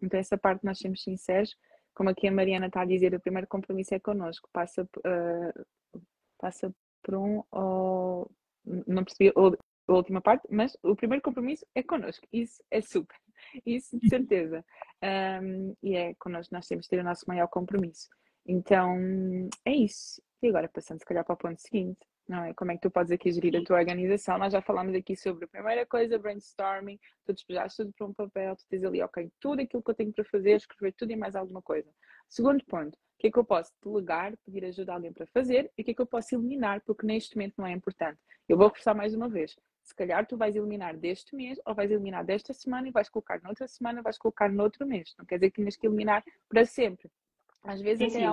Então, 0.00 0.20
essa 0.20 0.36
parte 0.36 0.64
nós 0.64 0.78
somos 0.78 1.02
sinceros, 1.02 1.56
como 1.94 2.10
aqui 2.10 2.28
a 2.28 2.32
Mariana 2.32 2.66
está 2.66 2.82
a 2.82 2.86
dizer, 2.86 3.14
o 3.14 3.20
primeiro 3.20 3.48
compromisso 3.48 3.94
é 3.94 3.98
connosco, 3.98 4.48
passa, 4.52 4.82
uh, 4.82 5.66
passa 6.38 6.72
por 7.02 7.14
um 7.14 7.42
ou 7.50 8.30
não 8.86 9.02
percebi 9.04 9.32
a 9.34 9.92
última 9.92 10.20
parte, 10.20 10.46
mas 10.50 10.76
o 10.82 10.94
primeiro 10.94 11.22
compromisso 11.22 11.64
é 11.74 11.82
connosco. 11.82 12.26
Isso 12.32 12.62
é 12.70 12.80
super. 12.80 13.16
Isso 13.64 13.98
de 13.98 14.08
certeza. 14.08 14.64
Um, 15.42 15.74
e 15.82 15.94
é 15.94 16.14
connosco 16.14 16.54
nós 16.54 16.66
temos 16.66 16.84
de 16.84 16.90
ter 16.90 17.00
o 17.00 17.04
nosso 17.04 17.24
maior 17.26 17.46
compromisso. 17.48 18.08
Então 18.46 18.96
é 19.64 19.72
isso. 19.72 20.22
E 20.42 20.48
agora 20.48 20.68
passando 20.68 20.98
se 20.98 21.04
calhar 21.04 21.24
para 21.24 21.34
o 21.34 21.36
ponto 21.36 21.60
seguinte 21.60 22.06
não 22.28 22.44
é? 22.44 22.54
Como 22.54 22.72
é 22.72 22.74
que 22.74 22.80
tu 22.82 22.90
podes 22.90 23.12
aqui 23.12 23.30
gerir 23.30 23.56
a 23.56 23.64
tua 23.64 23.78
organização? 23.78 24.38
Nós 24.38 24.52
já 24.52 24.60
falámos 24.60 24.94
aqui 24.94 25.16
sobre 25.16 25.44
a 25.44 25.48
primeira 25.48 25.86
coisa, 25.86 26.18
brainstorming, 26.18 26.98
tu 27.24 27.32
despejaste 27.32 27.82
tudo 27.82 27.92
para 27.92 28.06
um 28.06 28.12
papel, 28.12 28.56
tu 28.56 28.64
tens 28.68 28.84
ali, 28.84 29.02
ok, 29.02 29.30
tudo 29.40 29.62
aquilo 29.62 29.82
que 29.82 29.90
eu 29.90 29.94
tenho 29.94 30.12
para 30.12 30.24
fazer, 30.24 30.56
escrever 30.56 30.92
tudo 30.92 31.12
e 31.12 31.16
mais 31.16 31.36
alguma 31.36 31.62
coisa. 31.62 31.88
Segundo 32.28 32.64
ponto, 32.64 32.94
o 32.94 33.18
que 33.18 33.28
é 33.28 33.30
que 33.30 33.38
eu 33.38 33.44
posso 33.44 33.72
delegar, 33.82 34.36
pedir 34.44 34.64
ajuda 34.64 34.92
a 34.92 34.94
alguém 34.96 35.12
para 35.12 35.26
fazer 35.26 35.70
e 35.78 35.82
o 35.82 35.84
que 35.84 35.92
é 35.92 35.94
que 35.94 36.02
eu 36.02 36.06
posso 36.06 36.34
eliminar, 36.34 36.82
porque 36.84 37.06
neste 37.06 37.36
momento 37.36 37.54
não 37.58 37.66
é 37.66 37.72
importante. 37.72 38.18
Eu 38.48 38.56
vou 38.56 38.68
reforçar 38.68 38.94
mais 38.94 39.14
uma 39.14 39.28
vez. 39.28 39.56
Se 39.82 39.94
calhar 39.94 40.26
tu 40.26 40.36
vais 40.36 40.56
eliminar 40.56 40.96
deste 40.96 41.34
mês 41.36 41.60
ou 41.64 41.72
vais 41.72 41.90
eliminar 41.92 42.24
desta 42.24 42.52
semana 42.52 42.88
e 42.88 42.90
vais 42.90 43.08
colocar 43.08 43.40
noutra 43.40 43.68
semana, 43.68 44.02
vais 44.02 44.18
colocar 44.18 44.50
noutro 44.50 44.84
mês. 44.84 45.14
Não 45.16 45.24
quer 45.24 45.36
dizer 45.36 45.52
que 45.52 45.62
tens 45.62 45.76
que 45.76 45.86
eliminar 45.86 46.24
para 46.48 46.64
sempre. 46.64 47.08
Às 47.66 47.80
vezes 47.80 47.98
sim, 47.98 48.06
até 48.06 48.18
sim, 48.18 48.24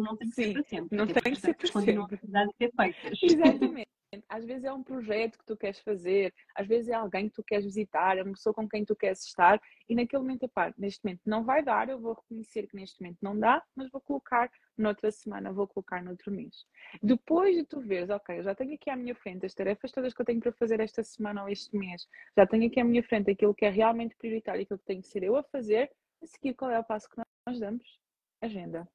não 0.00 0.16
tem 0.16 0.28
que 0.28 0.34
ser 0.34 0.52
para 0.52 0.62
sempre. 0.62 0.96
Não 0.96 1.06
tem 1.06 1.32
que 1.32 1.40
ser 1.40 1.54
para 1.54 1.66
sempre. 1.66 1.98
a 1.98 2.46
ser 2.56 2.72
feitas. 2.76 3.18
Exatamente. 3.22 3.88
Às 4.28 4.44
vezes 4.44 4.64
é 4.64 4.72
um 4.72 4.82
projeto 4.84 5.36
que 5.36 5.44
tu 5.44 5.56
queres 5.56 5.80
fazer, 5.80 6.32
às 6.54 6.66
vezes 6.66 6.88
é 6.88 6.94
alguém 6.94 7.28
que 7.28 7.34
tu 7.34 7.42
queres 7.42 7.64
visitar, 7.64 8.16
é 8.16 8.22
uma 8.22 8.32
pessoa 8.32 8.54
com 8.54 8.68
quem 8.68 8.84
tu 8.84 8.94
queres 8.94 9.26
estar 9.26 9.60
e 9.88 9.94
naquele 9.94 10.22
momento, 10.22 10.48
pá, 10.48 10.72
neste 10.78 11.04
momento 11.04 11.22
não 11.26 11.44
vai 11.44 11.62
dar, 11.62 11.88
eu 11.88 11.98
vou 11.98 12.14
reconhecer 12.14 12.68
que 12.68 12.76
neste 12.76 13.02
momento 13.02 13.18
não 13.20 13.38
dá, 13.38 13.62
mas 13.74 13.90
vou 13.90 14.00
colocar 14.00 14.48
noutra 14.78 15.10
semana, 15.10 15.52
vou 15.52 15.66
colocar 15.66 16.02
noutro 16.02 16.30
mês. 16.30 16.64
Depois 17.02 17.56
de 17.56 17.64
tu 17.64 17.80
veres, 17.80 18.08
ok, 18.08 18.38
eu 18.38 18.44
já 18.44 18.54
tenho 18.54 18.74
aqui 18.74 18.88
à 18.90 18.96
minha 18.96 19.14
frente 19.14 19.44
as 19.44 19.54
tarefas 19.54 19.90
todas 19.90 20.14
que 20.14 20.20
eu 20.22 20.26
tenho 20.26 20.40
para 20.40 20.52
fazer 20.52 20.78
esta 20.78 21.02
semana 21.02 21.42
ou 21.42 21.48
este 21.48 21.76
mês, 21.76 22.08
já 22.36 22.46
tenho 22.46 22.68
aqui 22.68 22.80
à 22.80 22.84
minha 22.84 23.02
frente 23.02 23.30
aquilo 23.30 23.54
que 23.54 23.66
é 23.66 23.70
realmente 23.70 24.14
prioritário, 24.16 24.62
aquilo 24.62 24.78
que 24.78 24.86
tenho 24.86 25.02
que 25.02 25.08
ser 25.08 25.24
eu 25.24 25.36
a 25.36 25.42
fazer, 25.42 25.90
a 26.22 26.26
seguir 26.26 26.54
qual 26.54 26.70
é 26.70 26.78
o 26.78 26.84
passo 26.84 27.10
que 27.10 27.20
nós 27.46 27.58
damos? 27.58 28.05
Agenda. 28.40 28.88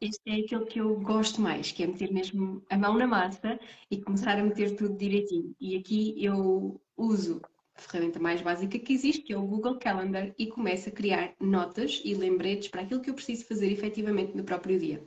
Este 0.00 0.20
é 0.26 0.44
aquele 0.44 0.66
que 0.66 0.80
eu 0.80 0.98
gosto 1.00 1.40
mais, 1.40 1.70
que 1.70 1.82
é 1.84 1.86
meter 1.86 2.12
mesmo 2.12 2.60
a 2.68 2.76
mão 2.76 2.98
na 2.98 3.06
massa 3.06 3.58
e 3.88 4.02
começar 4.02 4.36
a 4.36 4.42
meter 4.42 4.74
tudo 4.74 4.96
direitinho. 4.96 5.54
E 5.60 5.76
aqui 5.76 6.14
eu 6.22 6.80
uso 6.96 7.40
a 7.74 7.80
ferramenta 7.80 8.18
mais 8.18 8.42
básica 8.42 8.78
que 8.78 8.92
existe, 8.92 9.22
que 9.22 9.32
é 9.32 9.38
o 9.38 9.46
Google 9.46 9.78
Calendar, 9.78 10.34
e 10.36 10.48
começo 10.48 10.88
a 10.88 10.92
criar 10.92 11.34
notas 11.40 12.02
e 12.04 12.14
lembretes 12.14 12.68
para 12.68 12.82
aquilo 12.82 13.00
que 13.00 13.10
eu 13.10 13.14
preciso 13.14 13.46
fazer 13.46 13.70
efetivamente 13.70 14.36
no 14.36 14.42
próprio 14.42 14.78
dia. 14.78 15.04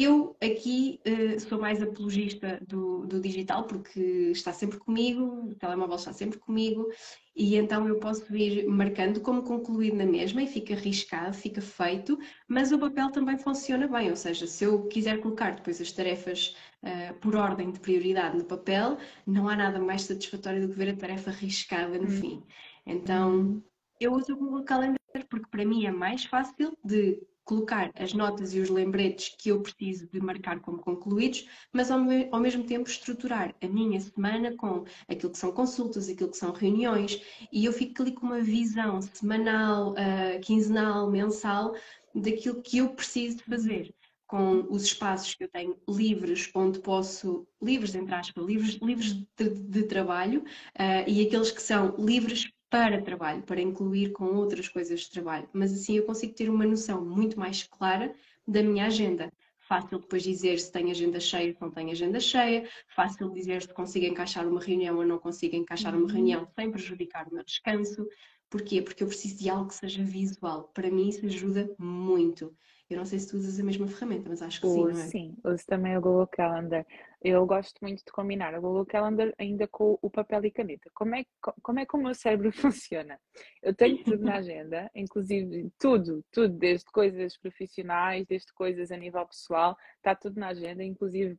Eu 0.00 0.34
aqui 0.42 0.98
uh, 1.06 1.38
sou 1.38 1.60
mais 1.60 1.82
apologista 1.82 2.58
do, 2.66 3.06
do, 3.06 3.20
digital 3.20 3.64
porque 3.64 4.00
está 4.32 4.50
sempre 4.50 4.78
comigo, 4.78 5.50
o 5.50 5.54
telemóvel 5.54 5.96
está 5.96 6.10
sempre 6.10 6.38
comigo 6.38 6.88
e 7.36 7.54
então 7.54 7.86
eu 7.86 8.00
posso 8.00 8.34
ir 8.34 8.66
marcando 8.66 9.20
como 9.20 9.42
concluir 9.42 9.92
na 9.92 10.06
mesma 10.06 10.42
e 10.42 10.46
fica 10.46 10.72
arriscado, 10.72 11.36
fica 11.36 11.60
feito, 11.60 12.18
mas 12.48 12.72
o 12.72 12.78
papel 12.78 13.10
também 13.10 13.36
funciona 13.36 13.86
bem, 13.86 14.08
ou 14.08 14.16
seja, 14.16 14.46
se 14.46 14.64
eu 14.64 14.88
quiser 14.88 15.20
colocar 15.20 15.50
depois 15.50 15.78
as 15.82 15.92
tarefas 15.92 16.56
uh, 16.82 17.12
por 17.20 17.36
ordem 17.36 17.70
de 17.70 17.78
prioridade 17.78 18.38
no 18.38 18.44
papel, 18.44 18.96
não 19.26 19.50
há 19.50 19.54
nada 19.54 19.78
mais 19.78 20.02
satisfatório 20.02 20.62
do 20.62 20.72
que 20.72 20.78
ver 20.78 20.88
a 20.88 20.96
tarefa 20.96 21.28
arriscada 21.28 21.98
no 21.98 22.04
hum. 22.04 22.08
fim. 22.08 22.42
Então 22.86 23.62
eu 24.00 24.14
uso 24.14 24.32
o 24.32 24.36
Google 24.38 24.64
Calendar 24.64 24.98
porque 25.28 25.50
para 25.50 25.66
mim 25.66 25.84
é 25.84 25.92
mais 25.92 26.24
fácil 26.24 26.74
de 26.82 27.20
colocar 27.44 27.90
as 27.96 28.12
notas 28.12 28.54
e 28.54 28.60
os 28.60 28.70
lembretes 28.70 29.34
que 29.36 29.50
eu 29.50 29.60
preciso 29.60 30.06
de 30.06 30.20
marcar 30.20 30.60
como 30.60 30.78
concluídos, 30.78 31.48
mas 31.72 31.90
ao, 31.90 31.98
me 31.98 32.28
ao, 32.30 32.40
mesmo 32.40 32.64
tempo 32.64 32.88
estruturar 32.88 33.54
a 33.60 33.68
minha 33.68 34.00
semana 34.00 34.54
com 34.56 34.84
aquilo 35.08 35.32
que 35.32 35.38
são 35.38 35.52
consultas, 35.52 36.08
aquilo 36.08 36.30
que 36.30 36.36
são 36.36 36.52
reuniões, 36.52 37.20
e 37.52 37.64
eu 37.64 37.72
fico 37.72 38.02
ali 38.02 38.12
com 38.12 38.26
uma 38.26 38.40
visão 38.40 39.00
semanal, 39.02 39.92
uh, 39.92 40.40
quinzenal, 40.40 41.10
mensal, 41.10 41.74
daquilo 42.14 42.62
que 42.62 42.78
eu 42.78 42.90
preciso 42.90 43.38
fazer. 43.44 43.94
Com 44.26 44.64
os 44.70 44.84
espaços 44.84 45.34
que 45.34 45.42
eu 45.42 45.48
tenho 45.48 45.76
livres, 45.88 46.48
onde 46.54 46.78
posso, 46.78 47.48
livres 47.60 47.96
entre 47.96 48.14
aspas, 48.14 48.44
livres, 48.44 48.78
livres 48.80 49.14
de, 49.36 49.48
de 49.48 49.82
trabalho, 49.84 50.44
uh, 50.78 51.08
e 51.08 51.26
aqueles 51.26 51.50
que 51.50 51.60
são 51.60 51.96
livres 51.98 52.48
para 52.70 53.02
trabalho, 53.02 53.42
para 53.42 53.60
incluir 53.60 54.12
com 54.12 54.26
outras 54.36 54.68
coisas 54.68 55.00
de 55.00 55.10
trabalho, 55.10 55.48
mas 55.52 55.72
assim 55.72 55.96
eu 55.96 56.04
consigo 56.04 56.32
ter 56.32 56.48
uma 56.48 56.64
noção 56.64 57.04
muito 57.04 57.38
mais 57.38 57.64
clara 57.64 58.14
da 58.46 58.62
minha 58.62 58.86
agenda. 58.86 59.30
Fácil 59.58 59.98
depois 59.98 60.22
dizer 60.22 60.58
se 60.58 60.72
tenho 60.72 60.90
agenda 60.90 61.20
cheia 61.20 61.56
ou 61.60 61.66
não 61.66 61.70
tenho 61.74 61.90
agenda 61.90 62.18
cheia, 62.18 62.68
fácil 62.94 63.30
dizer 63.30 63.62
se 63.62 63.74
consigo 63.74 64.06
encaixar 64.06 64.46
uma 64.46 64.60
reunião 64.60 64.96
ou 64.96 65.04
não 65.04 65.18
consigo 65.18 65.54
encaixar 65.56 65.94
uma 65.94 66.02
uhum. 66.02 66.08
reunião 66.08 66.46
sem 66.58 66.70
prejudicar 66.70 67.26
o 67.28 67.34
meu 67.34 67.44
descanso. 67.44 68.06
Porquê? 68.48 68.82
Porque 68.82 69.04
eu 69.04 69.06
preciso 69.06 69.38
de 69.38 69.48
algo 69.48 69.68
que 69.68 69.74
seja 69.74 70.02
visual. 70.02 70.70
Para 70.74 70.90
mim 70.90 71.08
isso 71.08 71.24
ajuda 71.24 71.72
muito. 71.78 72.52
Eu 72.88 72.96
não 72.96 73.04
sei 73.04 73.20
se 73.20 73.28
tu 73.28 73.36
usas 73.36 73.60
a 73.60 73.62
mesma 73.62 73.86
ferramenta, 73.86 74.28
mas 74.28 74.42
acho 74.42 74.60
que 74.60 74.66
sim, 74.66 74.82
não 74.82 74.90
é? 74.90 74.94
Sim, 74.94 75.36
uso 75.44 75.64
também 75.66 75.96
o 75.96 76.00
Google 76.00 76.26
Calendar. 76.26 76.84
Eu 77.22 77.44
gosto 77.44 77.78
muito 77.82 78.02
de 78.04 78.10
combinar 78.10 78.54
o 78.54 78.60
Google 78.62 78.86
Calendar 78.86 79.32
ainda 79.38 79.68
com 79.68 79.98
o 80.00 80.10
papel 80.10 80.46
e 80.46 80.50
caneta. 80.50 80.90
Como 80.94 81.14
é, 81.14 81.24
como 81.62 81.78
é 81.78 81.84
que 81.84 81.94
o 81.94 82.02
meu 82.02 82.14
cérebro 82.14 82.50
funciona? 82.52 83.20
Eu 83.62 83.74
tenho 83.74 84.02
tudo 84.02 84.24
na 84.24 84.36
agenda, 84.36 84.90
inclusive 84.94 85.70
tudo, 85.78 86.24
tudo, 86.32 86.56
desde 86.56 86.86
coisas 86.86 87.36
profissionais, 87.36 88.26
desde 88.26 88.52
coisas 88.54 88.90
a 88.90 88.96
nível 88.96 89.26
pessoal, 89.26 89.76
está 89.98 90.14
tudo 90.14 90.40
na 90.40 90.48
agenda, 90.48 90.82
inclusive 90.82 91.38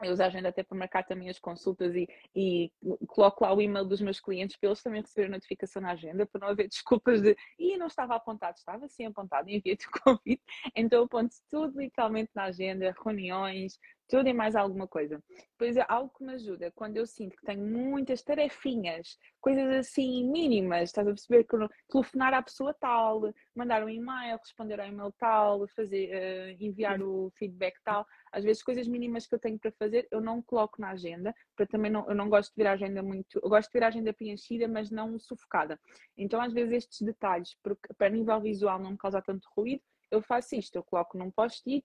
eu 0.00 0.12
uso 0.12 0.22
a 0.22 0.26
agenda 0.26 0.48
até 0.48 0.62
para 0.62 0.78
marcar 0.78 1.02
também 1.02 1.28
as 1.28 1.40
consultas 1.40 1.92
e, 1.94 2.08
e 2.34 2.70
coloco 3.08 3.44
lá 3.44 3.52
o 3.52 3.60
e-mail 3.60 3.84
dos 3.84 4.00
meus 4.00 4.20
clientes 4.20 4.56
para 4.56 4.68
eles 4.68 4.82
também 4.82 5.00
receberem 5.00 5.32
notificação 5.32 5.82
na 5.82 5.90
agenda, 5.90 6.24
para 6.24 6.40
não 6.40 6.48
haver 6.48 6.68
desculpas 6.68 7.20
de 7.20 7.36
e 7.58 7.76
não 7.76 7.88
estava 7.88 8.14
apontado, 8.14 8.56
estava 8.56 8.86
sim 8.88 9.06
apontado, 9.06 9.48
enviei-te 9.50 9.88
o 9.88 9.90
convite. 10.04 10.42
Então 10.76 11.00
eu 11.00 11.08
ponto 11.08 11.34
tudo 11.50 11.80
literalmente 11.80 12.30
na 12.34 12.44
agenda, 12.44 12.94
reuniões, 13.04 13.78
tudo 14.08 14.28
e 14.28 14.32
mais 14.32 14.56
alguma 14.56 14.88
coisa. 14.88 15.22
Depois, 15.52 15.76
é 15.76 15.84
algo 15.88 16.12
que 16.16 16.24
me 16.24 16.32
ajuda, 16.34 16.72
quando 16.74 16.96
eu 16.96 17.06
sinto 17.06 17.36
que 17.36 17.44
tenho 17.44 17.64
muitas 17.64 18.22
tarefinhas, 18.22 19.18
coisas 19.40 19.68
assim 19.76 20.28
mínimas, 20.30 20.84
estás 20.84 21.06
a 21.06 21.10
perceber? 21.10 21.44
Que 21.44 21.56
telefonar 21.90 22.34
à 22.34 22.42
pessoa 22.42 22.74
tal, 22.74 23.32
mandar 23.54 23.84
um 23.84 23.88
e-mail, 23.88 24.38
responder 24.38 24.80
ao 24.80 24.86
e-mail 24.86 25.12
tal, 25.18 25.68
fazer, 25.68 26.10
uh, 26.10 26.64
enviar 26.64 27.00
o 27.02 27.30
feedback 27.36 27.76
tal. 27.84 28.06
Às 28.32 28.44
vezes, 28.44 28.62
coisas 28.62 28.88
mínimas 28.88 29.26
que 29.26 29.34
eu 29.34 29.38
tenho 29.38 29.58
para 29.58 29.72
fazer, 29.72 30.08
eu 30.10 30.20
não 30.20 30.42
coloco 30.42 30.80
na 30.80 30.90
agenda, 30.90 31.34
para 31.54 31.66
também 31.66 31.90
não, 31.90 32.08
eu 32.08 32.14
não 32.14 32.28
gosto 32.28 32.50
de 32.50 32.62
ver 32.62 32.68
a 32.68 32.72
agenda 32.72 33.02
muito, 33.02 33.40
eu 33.42 33.48
gosto 33.48 33.70
de 33.70 33.78
ver 33.78 33.84
a 33.84 33.88
agenda 33.88 34.12
preenchida, 34.12 34.66
mas 34.66 34.90
não 34.90 35.18
sufocada. 35.18 35.78
Então, 36.16 36.40
às 36.40 36.52
vezes, 36.52 36.72
estes 36.72 37.02
detalhes, 37.02 37.56
porque 37.62 37.92
para 37.94 38.08
nível 38.08 38.40
visual 38.40 38.78
não 38.78 38.92
me 38.92 38.98
causa 38.98 39.20
tanto 39.20 39.48
ruído, 39.56 39.82
eu 40.10 40.22
faço 40.22 40.54
isto, 40.56 40.76
eu 40.76 40.82
coloco 40.82 41.18
num 41.18 41.30
post-it 41.30 41.84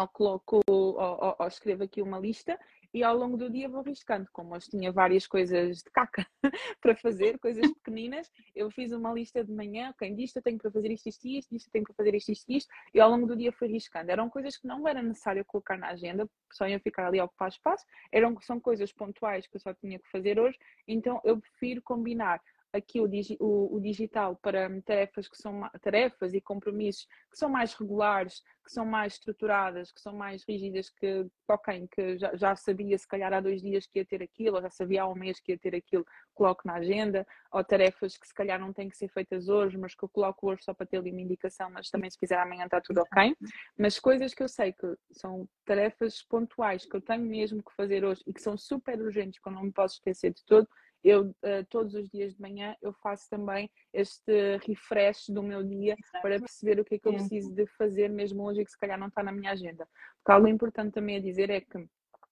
ou 0.00 0.08
coloco 0.08 0.60
ou, 0.66 0.98
ou, 0.98 1.36
ou, 1.38 1.46
escrevo 1.46 1.84
aqui 1.84 2.02
uma 2.02 2.18
lista 2.18 2.58
e 2.92 3.02
ao 3.02 3.16
longo 3.16 3.36
do 3.36 3.50
dia 3.50 3.68
vou 3.68 3.82
riscando. 3.82 4.26
Como 4.32 4.54
hoje 4.54 4.70
tinha 4.70 4.90
várias 4.90 5.26
coisas 5.26 5.78
de 5.78 5.90
caca 5.90 6.26
para 6.80 6.96
fazer, 6.96 7.38
coisas 7.38 7.70
pequeninas, 7.74 8.30
eu 8.54 8.70
fiz 8.70 8.92
uma 8.92 9.12
lista 9.12 9.44
de 9.44 9.52
manhã, 9.52 9.90
ok, 9.90 10.14
disto 10.14 10.36
eu 10.36 10.42
tenho 10.42 10.58
para 10.58 10.70
fazer 10.70 10.90
isto, 10.90 11.08
isto, 11.08 11.26
isto, 11.26 11.50
disto 11.54 11.68
eu 11.68 11.72
tenho 11.72 11.84
para 11.84 11.94
fazer 11.94 12.14
isto, 12.14 12.32
isto, 12.32 12.50
isto, 12.50 12.74
e 12.94 13.00
ao 13.00 13.10
longo 13.10 13.26
do 13.26 13.36
dia 13.36 13.52
fui 13.52 13.68
riscando. 13.68 14.10
Eram 14.10 14.30
coisas 14.30 14.56
que 14.56 14.66
não 14.66 14.86
era 14.88 15.02
necessário 15.02 15.44
colocar 15.44 15.76
na 15.76 15.88
agenda, 15.88 16.28
só 16.52 16.66
iam 16.66 16.80
ficar 16.80 17.06
ali 17.06 17.20
a 17.20 17.24
ocupar 17.24 17.48
espaço, 17.48 17.84
eram, 18.10 18.40
são 18.40 18.58
coisas 18.58 18.92
pontuais 18.92 19.46
que 19.46 19.56
eu 19.56 19.60
só 19.60 19.74
tinha 19.74 19.98
que 19.98 20.10
fazer 20.10 20.38
hoje, 20.38 20.58
então 20.88 21.20
eu 21.24 21.38
prefiro 21.38 21.82
combinar 21.82 22.40
aqui 22.76 23.00
o, 23.00 23.08
digi 23.08 23.36
o, 23.40 23.74
o, 23.74 23.80
digital 23.80 24.36
para 24.36 24.68
tarefas 24.82 25.28
que 25.28 25.36
são 25.36 25.68
tarefas 25.80 26.34
e 26.34 26.40
compromissos 26.40 27.06
que 27.30 27.38
são 27.38 27.48
mais 27.48 27.74
regulares, 27.74 28.42
que 28.64 28.72
são 28.72 28.84
mais 28.84 29.14
estruturadas, 29.14 29.92
que 29.92 30.00
são 30.00 30.12
mais 30.12 30.44
rígidas, 30.44 30.90
que 30.90 31.26
ok, 31.48 31.88
que 31.90 32.18
já, 32.18 32.34
já 32.36 32.56
sabia 32.56 32.98
se 32.98 33.06
calhar 33.06 33.32
há 33.32 33.40
dois 33.40 33.62
dias 33.62 33.86
que 33.86 34.00
ia 34.00 34.04
ter 34.04 34.22
aquilo, 34.22 34.56
ou 34.56 34.62
já 34.62 34.70
sabia 34.70 35.02
há 35.02 35.08
um 35.08 35.14
mês 35.14 35.38
que 35.40 35.52
ia 35.52 35.58
ter 35.58 35.74
aquilo, 35.74 36.04
coloco 36.34 36.62
na 36.66 36.74
agenda, 36.74 37.26
ou 37.52 37.62
tarefas 37.62 38.16
que 38.16 38.26
se 38.26 38.34
calhar 38.34 38.58
não 38.58 38.72
têm 38.72 38.88
que 38.88 38.96
ser 38.96 39.08
feitas 39.08 39.48
hoje, 39.48 39.78
mas 39.78 39.94
que 39.94 40.04
eu 40.04 40.08
coloco 40.08 40.50
hoje 40.50 40.62
só 40.64 40.74
para 40.74 40.86
ter 40.86 40.98
ali 40.98 41.12
uma 41.12 41.20
indicação, 41.20 41.70
mas 41.70 41.90
também 41.90 42.10
se 42.10 42.18
fizer 42.18 42.38
amanhã 42.38 42.64
está 42.64 42.80
tudo 42.80 43.00
ok. 43.00 43.36
Mas 43.78 43.98
coisas 43.98 44.34
que 44.34 44.42
eu 44.42 44.48
sei 44.48 44.72
que 44.72 44.86
são 45.12 45.48
tarefas 45.64 46.22
pontuais 46.22 46.84
que 46.84 46.96
eu 46.96 47.00
tenho 47.00 47.24
mesmo 47.24 47.62
que 47.62 47.74
fazer 47.74 48.04
hoje 48.04 48.22
e 48.26 48.32
que 48.32 48.42
são 48.42 48.56
super 48.56 49.00
urgentes, 49.00 49.40
que 49.40 49.48
eu 49.48 49.52
não 49.52 49.62
me 49.62 49.72
posso 49.72 49.94
esquecer 49.94 50.32
de 50.32 50.44
todo, 50.44 50.68
eu 51.06 51.26
uh, 51.26 51.64
todos 51.70 51.94
os 51.94 52.08
dias 52.10 52.34
de 52.34 52.40
manhã 52.40 52.74
eu 52.82 52.92
faço 52.94 53.30
também 53.30 53.70
este 53.92 54.56
refresh 54.66 55.28
do 55.28 55.42
meu 55.42 55.62
dia 55.62 55.96
para 56.20 56.40
perceber 56.40 56.80
o 56.80 56.84
que 56.84 56.96
é 56.96 56.98
que 56.98 57.06
eu 57.06 57.12
preciso 57.12 57.54
de 57.54 57.64
fazer 57.78 58.10
mesmo 58.10 58.42
hoje 58.42 58.60
e 58.60 58.64
que 58.64 58.70
se 58.72 58.78
calhar 58.78 58.98
não 58.98 59.06
está 59.06 59.22
na 59.22 59.30
minha 59.30 59.52
agenda. 59.52 59.86
Porque 60.16 60.32
algo 60.32 60.48
importante 60.48 60.94
também 60.94 61.16
a 61.16 61.20
dizer 61.20 61.48
é 61.48 61.60
que 61.60 61.88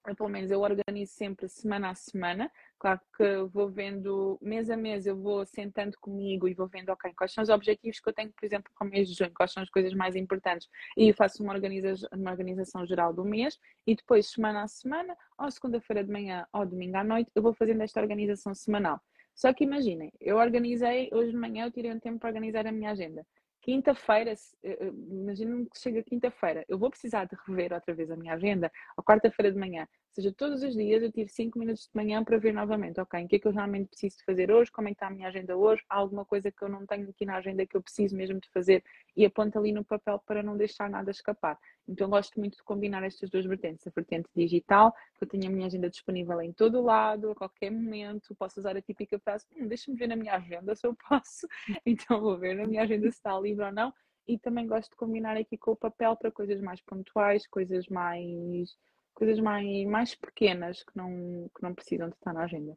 eu, 0.07 0.15
pelo 0.15 0.29
menos 0.29 0.51
eu 0.51 0.61
organizo 0.61 1.13
sempre 1.13 1.49
semana 1.49 1.91
a 1.91 1.95
semana. 1.95 2.51
Claro 2.79 3.01
que 3.17 3.37
vou 3.53 3.69
vendo 3.69 4.39
mês 4.43 4.69
a 4.69 4.77
mês, 4.77 5.07
eu 5.07 5.17
vou 5.17 5.45
sentando 5.47 5.99
comigo 5.99 6.47
e 6.47 6.55
vou 6.55 6.67
vendo, 6.67 6.91
ok, 6.91 7.13
quais 7.15 7.33
são 7.33 7.43
os 7.43 7.49
objetivos 7.49 8.01
que 8.01 8.09
eu 8.09 8.13
tenho, 8.13 8.31
por 8.33 8.45
exemplo, 8.45 8.71
para 8.77 8.87
o 8.87 8.91
mês 8.91 9.09
de 9.09 9.15
junho, 9.15 9.33
quais 9.35 9.53
são 9.53 9.63
as 9.63 9.71
coisas 9.71 9.95
mais 9.95 10.15
importantes. 10.17 10.69
E 10.97 11.13
faço 11.13 11.43
uma, 11.43 11.53
organiza 11.53 11.95
uma 12.13 12.31
organização 12.31 12.87
geral 12.87 13.13
do 13.13 13.25
mês 13.25 13.59
e 13.87 13.95
depois, 13.95 14.31
semana 14.31 14.63
a 14.63 14.69
semana, 14.69 15.17
ou 15.39 15.51
segunda-feira 15.51 16.05
de 16.05 16.11
manhã 16.11 16.47
ou 16.53 16.67
domingo 16.67 16.97
à 16.97 17.05
noite, 17.05 17.31
eu 17.35 17.43
vou 17.43 17.55
fazendo 17.55 17.83
esta 17.83 18.01
organização 18.01 18.55
semanal. 18.55 19.01
Só 19.35 19.53
que 19.53 19.65
imaginem, 19.65 20.13
eu 20.21 20.37
organizei, 20.37 21.11
hoje 21.13 21.33
de 21.33 21.37
manhã 21.37 21.65
eu 21.65 21.71
tirei 21.71 21.93
um 21.93 21.99
tempo 21.99 22.21
para 22.21 22.29
organizar 22.29 22.67
a 22.67 22.73
minha 22.73 22.91
agenda. 22.91 23.27
Quinta-feira, 23.65 24.31
eh, 24.31 24.37
eh, 24.63 24.93
imagina 25.09 25.65
que 25.73 25.79
chega 25.79 26.03
quinta-feira, 26.03 26.67
eu 26.69 26.79
vou 26.79 26.91
precisar 26.91 27.25
de 27.25 27.35
rever 27.47 27.73
outra 27.73 27.95
vez 27.95 28.11
a 28.11 28.17
minha 28.17 28.35
agenda, 28.35 28.71
ou 28.95 29.03
quarta-feira 29.03 29.51
de 29.51 29.59
manhã, 29.59 29.89
seja, 30.15 30.33
todos 30.33 30.63
os 30.63 30.75
dias 30.75 31.03
eu 31.03 31.11
tiro 31.11 31.29
5 31.29 31.59
minutos 31.59 31.85
de 31.85 31.91
manhã 31.95 32.23
para 32.23 32.39
ver 32.39 32.53
novamente, 32.53 33.01
ok, 33.01 33.25
o 33.25 33.29
que 33.29 33.37
é 33.37 33.39
que 33.39 33.49
eu 33.49 33.53
realmente 33.53 33.89
preciso 33.89 34.19
de 34.19 34.25
fazer 34.25 34.51
hoje, 34.51 34.71
como 34.71 34.89
é 34.89 34.93
que 34.93 34.97
está 34.97 35.09
a 35.09 35.11
minha 35.11 35.29
agenda 35.29 35.57
hoje, 35.57 35.83
há 35.89 35.97
alguma 35.97 36.25
coisa 36.25 36.53
que 36.53 36.63
eu 36.63 36.69
não 36.69 36.87
tenho 36.87 37.09
aqui 37.09 37.27
na 37.27 37.37
agenda 37.37 37.67
que 37.67 37.77
eu 37.77 37.83
preciso 37.83 38.17
mesmo 38.17 38.41
de 38.41 38.49
fazer 38.51 38.85
e 39.17 39.27
aponto 39.27 39.59
ali 39.59 39.73
no 39.73 39.85
papel 39.85 40.21
para 40.25 40.43
não 40.43 40.57
deixar 40.57 40.89
nada 40.89 41.11
escapar. 41.11 41.59
Então 41.89 42.09
gosto 42.09 42.39
muito 42.39 42.57
de 42.57 42.63
combinar 42.63 43.03
estas 43.03 43.29
duas 43.29 43.45
vertentes, 43.45 43.87
a 43.87 43.91
vertente 43.91 44.29
digital, 44.35 44.95
que 45.19 45.25
eu 45.25 45.29
tenho 45.29 45.47
a 45.49 45.51
minha 45.51 45.67
agenda 45.67 45.91
disponível 45.91 46.41
em 46.41 46.53
todo 46.53 46.79
o 46.79 46.83
lado, 46.83 47.31
a 47.31 47.35
qualquer 47.35 47.71
momento, 47.71 48.35
posso 48.37 48.61
usar 48.61 48.77
a 48.77 48.83
típica 48.83 49.19
frase, 49.19 49.47
hum, 49.57 49.67
deixa-me 49.67 49.97
ver 49.97 50.07
na 50.07 50.17
minha 50.17 50.35
agenda 50.35 50.75
se 50.77 50.87
eu 50.87 50.95
posso, 51.09 51.47
então 51.85 52.21
vou 52.21 52.39
ver 52.39 52.55
na 52.55 52.67
minha 52.67 52.83
agenda 52.83 53.11
se 53.11 53.17
está 53.17 53.39
livre 53.39 53.65
ou 53.65 53.73
não, 53.73 53.93
e 54.27 54.39
também 54.39 54.67
gosto 54.67 54.91
de 54.91 54.97
combinar 54.97 55.37
aqui 55.37 55.59
com 55.59 55.73
o 55.73 55.77
papel 55.77 56.17
para 56.17 56.31
coisas 56.31 56.61
mais 56.61 56.81
pontuais, 56.81 57.47
coisas 57.47 57.87
mais 57.89 58.75
coisas 59.15 59.39
mais, 59.41 59.87
mais 59.87 60.15
pequenas 60.15 60.83
que 60.83 60.97
não, 60.97 61.49
que 61.55 61.63
não 61.63 61.75
precisam 61.75 62.09
de 62.09 62.15
estar 62.15 62.33
na 62.33 62.45
agenda. 62.45 62.77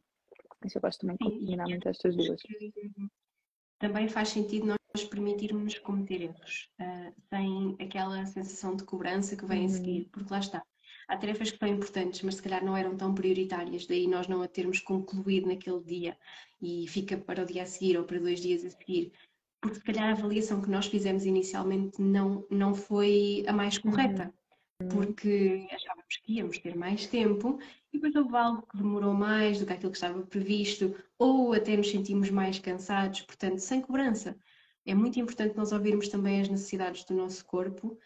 Isso 0.64 0.78
eu 0.78 0.82
gosto 0.82 1.00
também 1.00 1.16
de 1.16 1.24
combinar 1.24 1.68
muito 1.68 1.88
estas 1.88 2.16
duas. 2.16 2.40
Também 3.78 4.08
faz 4.08 4.30
sentido 4.30 4.66
nós 4.66 5.04
permitirmos 5.04 5.78
cometer 5.78 6.22
erros, 6.22 6.70
uh, 6.80 7.14
sem 7.28 7.76
aquela 7.80 8.24
sensação 8.26 8.74
de 8.74 8.84
cobrança 8.84 9.36
que 9.36 9.46
vem 9.46 9.60
uhum. 9.60 9.66
a 9.66 9.68
seguir, 9.68 10.08
porque 10.10 10.32
lá 10.32 10.40
está. 10.40 10.62
Há 11.06 11.16
tarefas 11.16 11.50
que 11.50 11.58
são 11.58 11.68
importantes, 11.68 12.22
mas 12.22 12.34
se 12.34 12.42
calhar 12.42 12.64
não 12.64 12.76
eram 12.76 12.96
tão 12.96 13.14
prioritárias, 13.14 13.86
daí 13.86 14.06
nós 14.06 14.26
não 14.26 14.42
a 14.42 14.48
termos 14.48 14.80
concluído 14.80 15.46
naquele 15.46 15.82
dia 15.82 16.18
e 16.60 16.86
fica 16.88 17.16
para 17.16 17.42
o 17.42 17.46
dia 17.46 17.62
a 17.62 17.66
seguir 17.66 17.96
ou 17.96 18.04
para 18.04 18.18
dois 18.18 18.40
dias 18.40 18.64
a 18.64 18.70
seguir, 18.70 19.12
porque 19.60 19.76
se 19.76 19.84
calhar 19.84 20.08
a 20.08 20.12
avaliação 20.12 20.60
que 20.60 20.70
nós 20.70 20.86
fizemos 20.86 21.24
inicialmente 21.24 22.00
não, 22.00 22.46
não 22.50 22.74
foi 22.74 23.44
a 23.46 23.52
mais 23.52 23.78
correta. 23.78 24.32
Porque 24.92 25.66
achávamos 25.72 26.16
que 26.22 26.34
íamos 26.34 26.58
ter 26.58 26.76
mais 26.76 27.06
tempo 27.06 27.58
e 27.92 27.98
depois 27.98 28.14
houve 28.14 28.36
algo 28.36 28.62
que 28.62 28.76
demorou 28.76 29.12
mais 29.12 29.58
do 29.58 29.66
que 29.66 29.72
aquilo 29.72 29.90
que 29.90 29.96
estava 29.96 30.22
previsto 30.22 30.94
ou 31.18 31.52
até 31.52 31.76
nos 31.76 31.90
sentimos 31.90 32.30
mais 32.30 32.60
cansados, 32.60 33.22
portanto, 33.22 33.58
sem 33.58 33.80
cobrança. 33.80 34.38
É 34.86 34.94
muito 34.94 35.18
importante 35.18 35.56
nós 35.56 35.72
ouvirmos 35.72 36.08
também 36.08 36.40
as 36.40 36.48
necessidades 36.48 37.04
do 37.04 37.14
nosso 37.14 37.44
corpo, 37.44 37.98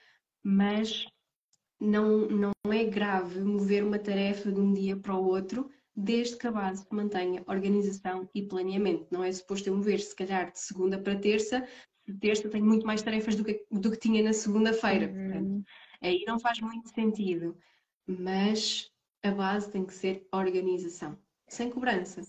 mas 0.43 1.07
não, 1.79 2.27
não 2.29 2.53
é 2.73 2.85
grave 2.85 3.41
mover 3.41 3.85
uma 3.85 3.99
tarefa 3.99 4.51
de 4.51 4.59
um 4.59 4.73
dia 4.73 4.97
para 4.97 5.15
o 5.15 5.27
outro, 5.27 5.71
desde 5.95 6.37
que 6.37 6.47
a 6.47 6.53
base 6.53 6.87
mantenha 6.91 7.45
organização 7.47 8.29
e 8.35 8.43
planeamento. 8.43 9.07
Não 9.11 9.23
é 9.23 9.31
suposto 9.31 9.69
eu 9.69 9.77
mover, 9.77 10.01
se 10.01 10.17
calhar, 10.17 10.51
de 10.51 10.59
segunda 10.59 10.99
para 10.99 11.19
terça, 11.19 11.67
de 12.07 12.15
terça 12.15 12.49
tenho 12.49 12.65
muito 12.65 12.87
mais 12.87 13.03
tarefas 13.03 13.37
do 13.37 13.45
que, 13.45 13.65
do 13.71 13.91
que 13.91 13.99
tinha 13.99 14.23
na 14.23 14.33
segunda-feira. 14.33 15.13
Uhum. 15.13 15.63
Aí 16.03 16.25
não 16.27 16.39
faz 16.39 16.61
muito 16.61 16.89
sentido, 16.89 17.57
mas 18.07 18.91
a 19.23 19.31
base 19.31 19.71
tem 19.71 19.87
que 19.87 19.95
ser 19.95 20.27
organização, 20.33 21.17
sem 21.49 21.71
cobrança. 21.71 22.21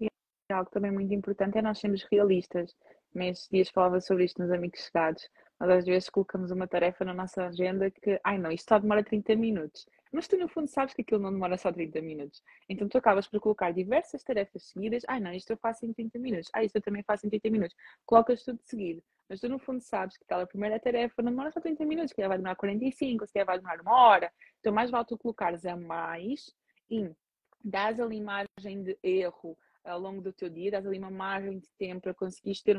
E 0.00 0.52
algo 0.52 0.70
também 0.70 0.92
muito 0.92 1.12
importante 1.14 1.56
é 1.56 1.62
nós 1.62 1.78
sermos 1.78 2.06
realistas. 2.10 2.76
Nestes 3.14 3.48
dias 3.50 3.70
falava 3.70 4.00
sobre 4.00 4.24
isto 4.24 4.42
nos 4.42 4.52
amigos 4.52 4.80
chegados. 4.80 5.26
Nós 5.58 5.70
às 5.70 5.84
vezes 5.86 6.10
colocamos 6.10 6.50
uma 6.50 6.68
tarefa 6.68 7.04
na 7.04 7.14
nossa 7.14 7.46
agenda 7.46 7.90
que, 7.90 8.20
ai 8.22 8.36
não, 8.36 8.52
isto 8.52 8.68
só 8.68 8.78
demora 8.78 9.02
30 9.02 9.34
minutos. 9.34 9.86
Mas 10.12 10.28
tu 10.28 10.36
no 10.36 10.48
fundo 10.48 10.68
sabes 10.68 10.94
que 10.94 11.02
aquilo 11.02 11.20
não 11.20 11.32
demora 11.32 11.56
só 11.56 11.72
30 11.72 12.00
minutos. 12.00 12.42
Então 12.68 12.88
tu 12.88 12.98
acabas 12.98 13.26
por 13.26 13.40
colocar 13.40 13.72
diversas 13.72 14.22
tarefas 14.22 14.64
seguidas. 14.64 15.02
Ai 15.08 15.20
não, 15.20 15.32
isto 15.32 15.50
eu 15.50 15.56
faço 15.56 15.84
em 15.84 15.92
30 15.92 16.18
minutos. 16.18 16.50
Ah, 16.52 16.64
isto 16.64 16.76
eu 16.76 16.82
também 16.82 17.02
faço 17.02 17.26
em 17.26 17.30
30 17.30 17.50
minutos. 17.50 17.76
Colocas 18.04 18.42
tudo 18.42 18.58
de 18.58 18.68
seguido. 18.68 19.02
Mas 19.28 19.40
tu, 19.40 19.48
no 19.48 19.58
fundo, 19.58 19.80
sabes 19.80 20.16
que 20.16 20.24
aquela 20.24 20.46
primeira 20.46 20.78
tarefa 20.78 21.20
não 21.20 21.30
demora 21.30 21.50
só 21.50 21.60
30 21.60 21.84
minutos, 21.84 22.12
que 22.12 22.26
vai 22.26 22.36
demorar 22.36 22.54
45, 22.54 23.26
se 23.26 23.44
vai 23.44 23.58
demorar 23.58 23.80
uma 23.80 24.00
hora. 24.00 24.32
Então, 24.60 24.72
mais 24.72 24.90
vale 24.90 25.04
tu 25.04 25.18
colocares 25.18 25.66
a 25.66 25.76
mais 25.76 26.54
e 26.88 27.10
dás 27.64 27.98
ali 27.98 28.20
margem 28.20 28.82
de 28.84 28.96
erro 29.02 29.58
ao 29.86 29.98
longo 29.98 30.20
do 30.20 30.32
teu 30.32 30.48
dia, 30.48 30.70
dás 30.70 30.86
ali 30.86 30.98
uma 30.98 31.10
margem 31.10 31.58
de 31.58 31.68
tempo 31.78 32.02
para 32.02 32.14
conseguires 32.14 32.62
ter, 32.62 32.78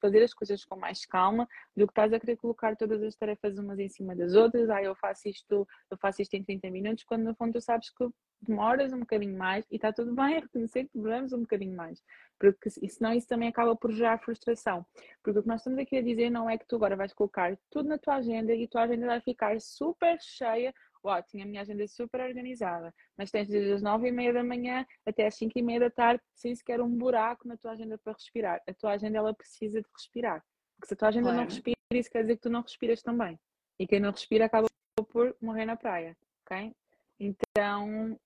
fazer 0.00 0.22
as 0.22 0.32
coisas 0.32 0.64
com 0.64 0.76
mais 0.76 1.04
calma, 1.04 1.48
do 1.76 1.86
que 1.86 1.92
estás 1.92 2.12
a 2.12 2.20
querer 2.20 2.36
colocar 2.36 2.76
todas 2.76 3.02
as 3.02 3.14
tarefas 3.14 3.58
umas 3.58 3.78
em 3.78 3.88
cima 3.88 4.14
das 4.14 4.34
outras, 4.34 4.70
ah, 4.70 4.82
eu 4.82 4.94
faço 4.94 5.28
isto, 5.28 5.66
eu 5.90 5.96
faço 5.98 6.22
isto 6.22 6.34
em 6.34 6.44
30 6.44 6.70
minutos, 6.70 7.04
quando 7.04 7.24
no 7.24 7.34
fundo 7.34 7.52
tu 7.52 7.60
sabes 7.60 7.90
que 7.90 8.08
demoras 8.44 8.92
um 8.92 9.00
bocadinho 9.00 9.36
mais 9.36 9.64
e 9.70 9.76
está 9.76 9.92
tudo 9.92 10.14
bem 10.14 10.36
a 10.36 10.40
reconhecer 10.40 10.84
que 10.84 10.90
demoramos 10.94 11.32
um 11.32 11.40
bocadinho 11.40 11.76
mais. 11.76 12.02
Porque 12.38 12.68
senão 12.70 13.12
isso 13.12 13.26
também 13.26 13.48
acaba 13.48 13.74
por 13.74 13.92
gerar 13.92 14.18
frustração. 14.18 14.84
Porque 15.22 15.38
o 15.38 15.42
que 15.42 15.48
nós 15.48 15.60
estamos 15.60 15.78
aqui 15.78 15.96
a 15.96 16.02
dizer 16.02 16.30
não 16.30 16.48
é 16.48 16.58
que 16.58 16.66
tu 16.66 16.76
agora 16.76 16.96
vais 16.96 17.12
colocar 17.12 17.56
tudo 17.70 17.88
na 17.88 17.98
tua 17.98 18.16
agenda 18.16 18.54
e 18.54 18.64
a 18.64 18.68
tua 18.68 18.82
agenda 18.82 19.06
vai 19.06 19.20
ficar 19.20 19.60
super 19.60 20.18
cheia. 20.20 20.74
Uau, 21.04 21.22
tinha 21.22 21.44
a 21.44 21.46
minha 21.46 21.60
agenda 21.60 21.86
super 21.86 22.20
organizada, 22.22 22.94
mas 23.16 23.30
tens 23.30 23.46
desde 23.46 23.72
as 23.72 23.82
nove 23.82 24.08
e 24.08 24.12
meia 24.12 24.32
da 24.32 24.42
manhã 24.42 24.86
até 25.04 25.26
as 25.26 25.34
cinco 25.34 25.58
e 25.58 25.62
meia 25.62 25.80
da 25.80 25.90
tarde 25.90 26.22
sem 26.34 26.54
sequer 26.54 26.80
um 26.80 26.88
buraco 26.88 27.46
na 27.46 27.58
tua 27.58 27.72
agenda 27.72 27.98
para 27.98 28.14
respirar. 28.14 28.62
A 28.66 28.72
tua 28.72 28.92
agenda 28.92 29.18
ela 29.18 29.34
precisa 29.34 29.82
de 29.82 29.88
respirar. 29.94 30.42
Porque 30.76 30.88
se 30.88 30.94
a 30.94 30.96
tua 30.96 31.08
agenda 31.08 31.28
claro. 31.28 31.38
não 31.38 31.44
respira, 31.44 31.76
isso 31.92 32.10
quer 32.10 32.22
dizer 32.22 32.36
que 32.36 32.42
tu 32.42 32.50
não 32.50 32.62
respiras 32.62 33.02
também. 33.02 33.38
E 33.78 33.86
quem 33.86 34.00
não 34.00 34.12
respira 34.12 34.46
acaba 34.46 34.66
por 35.10 35.36
morrer 35.42 35.66
na 35.66 35.76
praia, 35.76 36.16
ok? 36.44 36.74
Então, 37.20 38.18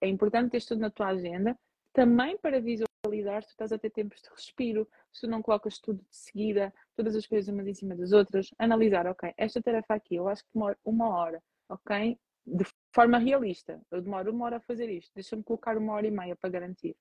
é 0.00 0.08
importante 0.08 0.50
ter 0.50 0.64
tudo 0.64 0.80
na 0.80 0.90
tua 0.90 1.08
agenda, 1.08 1.56
também 1.92 2.36
para 2.38 2.60
visualizar 2.60 3.42
se 3.42 3.48
tu 3.48 3.52
estás 3.52 3.72
a 3.72 3.78
ter 3.78 3.90
tempos 3.90 4.20
de 4.20 4.28
respiro, 4.30 4.88
se 5.12 5.22
tu 5.22 5.26
não 5.28 5.42
colocas 5.42 5.78
tudo 5.78 5.98
de 5.98 6.16
seguida, 6.16 6.72
todas 6.96 7.14
as 7.14 7.26
coisas 7.26 7.52
umas 7.52 7.66
em 7.66 7.74
cima 7.74 7.94
das 7.94 8.12
outras, 8.12 8.50
analisar, 8.58 9.06
ok, 9.06 9.32
esta 9.36 9.62
tarefa 9.62 9.94
aqui, 9.94 10.16
eu 10.16 10.28
acho 10.28 10.42
que 10.44 10.50
demora 10.54 10.76
uma 10.84 11.08
hora, 11.08 11.42
ok? 11.68 12.18
de 12.48 12.64
forma 12.94 13.18
realista. 13.18 13.80
Eu 13.90 14.00
demoro 14.00 14.32
uma 14.32 14.46
hora 14.46 14.56
a 14.56 14.60
fazer 14.60 14.88
isto, 14.88 15.12
deixa-me 15.14 15.42
colocar 15.42 15.76
uma 15.76 15.92
hora 15.92 16.06
e 16.06 16.10
meia 16.10 16.34
para 16.36 16.50
garantir. 16.50 16.96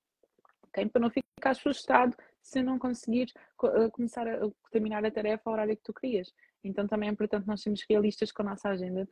Okay? 0.67 0.88
Para 0.89 1.01
não 1.01 1.10
ficar 1.10 1.56
frustrado 1.56 2.15
se 2.41 2.62
não 2.62 2.77
conseguires 2.77 3.34
eh, 3.63 3.89
começar 3.91 4.27
a 4.27 4.49
terminar 4.71 5.06
a 5.06 5.12
tarefa 5.12 5.43
ao 5.45 5.53
horário 5.53 5.75
que 5.75 5.84
tu 5.84 5.93
querias. 5.93 6.32
Então 6.63 6.88
também 6.88 7.10
é 7.10 7.12
importante 7.12 7.47
nós 7.47 7.62
sermos 7.62 7.84
realistas 7.89 8.32
com 8.32 8.41
a 8.41 8.45
nossa 8.45 8.69
agenda, 8.69 9.08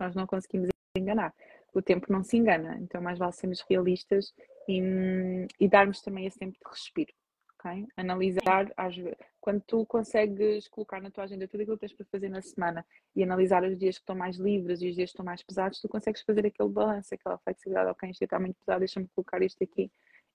nós 0.00 0.14
não 0.14 0.26
conseguimos 0.26 0.68
enganar. 0.96 1.34
O 1.74 1.82
tempo 1.82 2.10
não 2.10 2.24
se 2.24 2.36
engana, 2.36 2.78
então 2.80 3.00
mais 3.00 3.18
vale 3.18 3.32
sermos 3.32 3.60
realistas 3.68 4.32
e, 4.66 5.46
e 5.60 5.68
darmos 5.68 6.00
também 6.00 6.26
esse 6.26 6.38
tempo 6.38 6.52
de 6.52 6.70
respiro. 6.70 7.12
Okay? 7.58 7.86
Analisar, 7.96 8.72
às 8.76 8.96
vezes, 8.96 9.16
quando 9.40 9.60
tu 9.66 9.84
consegues 9.84 10.68
colocar 10.68 11.00
na 11.00 11.10
tua 11.10 11.24
agenda 11.24 11.48
tudo 11.48 11.62
aquilo 11.62 11.76
que 11.76 11.86
tens 11.86 11.92
para 11.92 12.06
fazer 12.06 12.28
na 12.28 12.40
semana 12.40 12.86
e 13.16 13.22
analisar 13.22 13.64
os 13.64 13.76
dias 13.76 13.96
que 13.96 14.02
estão 14.02 14.14
mais 14.14 14.36
livres 14.36 14.80
e 14.80 14.88
os 14.88 14.94
dias 14.94 15.10
que 15.10 15.14
estão 15.14 15.24
mais 15.24 15.42
pesados, 15.42 15.80
tu 15.80 15.88
consegues 15.88 16.22
fazer 16.22 16.46
aquele 16.46 16.68
balanço, 16.68 17.14
aquela 17.14 17.36
flexibilidade. 17.38 17.90
Ok, 17.90 18.08
isto 18.10 18.22
está 18.22 18.38
muito 18.38 18.56
pesado, 18.56 18.78
deixa-me 18.78 19.08
colocar 19.08 19.42
isto 19.42 19.62
aqui. 19.64 19.90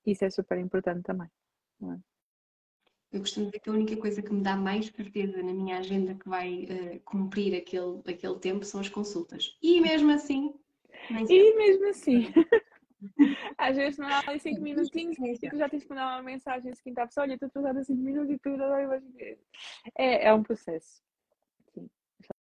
Isso 0.05 0.25
é 0.25 0.29
super 0.29 0.57
importante 0.57 1.03
também. 1.03 1.29
É? 1.83 1.97
Eu 3.13 3.19
costumo 3.21 3.45
dizer 3.45 3.59
que 3.59 3.69
a 3.69 3.73
única 3.73 3.95
coisa 3.95 4.21
que 4.21 4.33
me 4.33 4.41
dá 4.41 4.57
mais 4.57 4.87
certeza 4.87 5.41
na 5.41 5.53
minha 5.53 5.77
agenda 5.77 6.15
que 6.15 6.27
vai 6.27 6.65
uh, 6.65 6.99
cumprir 7.05 7.55
aquele, 7.55 8.01
aquele 8.07 8.39
tempo 8.39 8.65
são 8.65 8.81
as 8.81 8.89
consultas. 8.89 9.55
E 9.61 9.79
mesmo 9.79 10.11
assim. 10.11 10.53
e 11.29 11.55
mesmo 11.55 11.89
assim. 11.89 12.33
Às 13.57 13.75
vezes 13.75 13.97
não 13.97 14.07
há 14.07 14.21
ali 14.27 14.39
5 14.39 14.61
minutinhos 14.61 15.17
e 15.19 15.49
tu 15.49 15.57
já 15.57 15.69
tens 15.69 15.83
que 15.83 15.89
mandar 15.89 16.15
uma 16.15 16.23
mensagem 16.23 16.73
seguinte 16.73 16.99
à 16.99 17.07
pessoa, 17.07 17.23
olha, 17.23 17.33
estou 17.33 17.47
atrasada 17.47 17.83
5 17.83 17.99
minutos 18.01 18.31
e 18.31 18.39
tu 18.39 18.49
é, 19.97 20.27
é 20.27 20.33
um 20.33 20.43
processo. 20.43 21.01
Sim, 21.73 21.89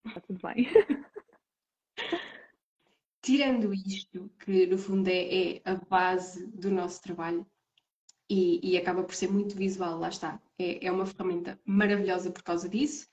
está 0.06 0.22
tudo 0.22 0.40
bem. 0.42 0.68
Tirando 3.22 3.74
isto, 3.74 4.32
que 4.40 4.66
no 4.66 4.78
fundo 4.78 5.10
é, 5.10 5.58
é 5.58 5.62
a 5.66 5.76
base 5.76 6.48
do 6.48 6.72
nosso 6.72 7.02
trabalho 7.02 7.46
e, 8.30 8.60
e, 8.64 8.78
acaba 8.78 9.04
por 9.04 9.14
ser 9.14 9.30
muito 9.32 9.56
visual, 9.56 10.00
lá 10.00 10.10
está. 10.10 10.42
É, 10.58 10.86
é 10.86 10.92
uma 10.92 11.06
ferramenta 11.06 11.60
maravilhosa 11.66 12.32
por 12.32 12.44
causa 12.44 12.70
disso, 12.70 13.08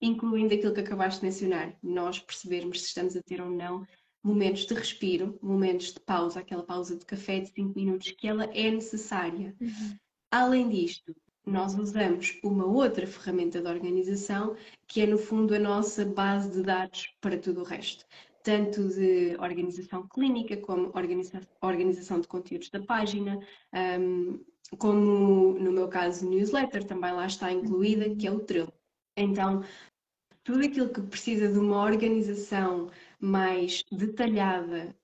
incluindo 0.00 0.54
aquilo 0.54 0.72
que 0.72 0.80
acabaste 0.80 1.20
de 1.20 1.26
mencionar, 1.26 1.76
nós 1.82 2.18
percebermos 2.18 2.80
se 2.80 2.86
estamos 2.86 3.16
a 3.16 3.22
ter 3.22 3.40
ou 3.40 3.50
não 3.50 3.84
momentos 4.22 4.66
de 4.66 4.74
respiro, 4.74 5.38
momentos 5.42 5.92
de 5.92 6.00
pausa, 6.00 6.40
aquela 6.40 6.62
pausa 6.62 6.96
de 6.96 7.04
café 7.04 7.40
de 7.40 7.48
5 7.48 7.78
minutos, 7.78 8.10
que 8.12 8.28
ela 8.28 8.44
é 8.44 8.70
necessária. 8.70 9.54
Uhum. 9.60 9.96
Além 10.30 10.68
disto, 10.68 11.14
nós 11.46 11.74
usamos 11.74 12.38
uma 12.42 12.66
outra 12.66 13.06
ferramenta 13.06 13.60
de 13.60 13.68
organização, 13.68 14.54
que 14.86 15.00
é 15.00 15.06
no 15.06 15.18
fundo 15.18 15.54
a 15.54 15.58
nossa 15.58 16.04
base 16.04 16.50
de 16.50 16.62
dados 16.62 17.12
para 17.20 17.38
tudo 17.38 17.60
o 17.62 17.64
resto. 17.64 18.04
Tanto 18.42 18.88
de 18.88 19.36
organização 19.38 20.06
clínica, 20.08 20.56
como 20.56 20.90
organiza 20.94 21.40
organização 21.60 22.20
de 22.20 22.28
conteúdos 22.28 22.70
da 22.70 22.80
página, 22.80 23.38
um, 24.00 24.40
como 24.78 25.58
no 25.58 25.72
meu 25.72 25.88
caso, 25.88 26.28
newsletter, 26.28 26.84
também 26.84 27.12
lá 27.12 27.26
está 27.26 27.52
incluída, 27.52 28.14
que 28.14 28.26
é 28.26 28.30
o 28.30 28.40
Trello. 28.40 28.72
Então, 29.16 29.62
tudo 30.44 30.64
aquilo 30.64 30.88
que 30.88 31.02
precisa 31.02 31.48
de 31.48 31.58
uma 31.58 31.82
organização 31.82 32.88
mais 33.20 33.84
detalhada, 33.92 34.96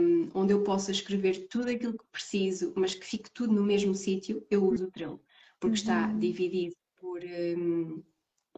um, 0.00 0.28
onde 0.32 0.52
eu 0.52 0.62
possa 0.62 0.92
escrever 0.92 1.48
tudo 1.48 1.70
aquilo 1.70 1.98
que 1.98 2.04
preciso, 2.12 2.72
mas 2.76 2.94
que 2.94 3.04
fique 3.04 3.30
tudo 3.30 3.52
no 3.52 3.64
mesmo 3.64 3.94
sítio, 3.94 4.46
eu 4.48 4.64
uso 4.64 4.84
o 4.84 4.90
Trello, 4.90 5.20
porque 5.58 5.76
uhum. 5.76 5.82
está 5.82 6.06
dividido 6.12 6.76
por, 6.96 7.20
um, 7.24 8.02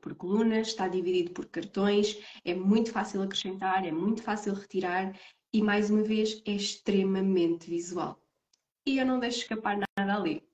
por 0.02 0.14
colunas, 0.14 0.68
está 0.68 0.87
dividido 0.87 1.33
por 1.33 1.46
cartões, 1.46 2.18
é 2.44 2.55
muito 2.55 2.92
fácil 2.92 3.22
acrescentar, 3.22 3.87
é 3.87 3.92
muito 3.92 4.22
fácil 4.22 4.52
retirar 4.52 5.18
e, 5.52 5.62
mais 5.62 5.90
uma 5.90 6.02
vez, 6.02 6.42
é 6.46 6.52
extremamente 6.52 7.70
visual. 7.70 8.20
E 8.85 8.98
eu 8.98 9.07
não 9.07 9.18
deixo 9.18 9.38
escapar 9.38 9.79
nada 9.98 10.14
ali. 10.14 10.46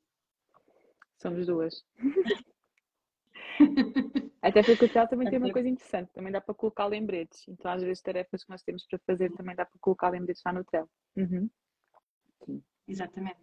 Somos 1.20 1.46
duas. 1.46 1.84
Até 4.42 4.62
porque 4.62 4.84
o 4.84 4.88
Trello 4.88 5.08
também 5.08 5.30
tem 5.30 5.38
uma 5.38 5.52
coisa 5.52 5.68
interessante, 5.68 6.12
também 6.12 6.32
dá 6.32 6.40
para 6.40 6.54
colocar 6.54 6.86
lembretes. 6.86 7.46
Então, 7.48 7.70
às 7.70 7.82
vezes, 7.82 8.02
tarefas 8.02 8.42
que 8.42 8.50
nós 8.50 8.62
temos 8.62 8.84
para 8.86 8.98
fazer 9.06 9.32
também 9.32 9.54
dá 9.54 9.64
para 9.64 9.78
colocar 9.80 10.08
lembretes 10.08 10.42
lá 10.44 10.52
no 10.52 10.64
Trello. 10.64 10.90
Uhum. 11.16 11.48
Exatamente. 12.88 13.40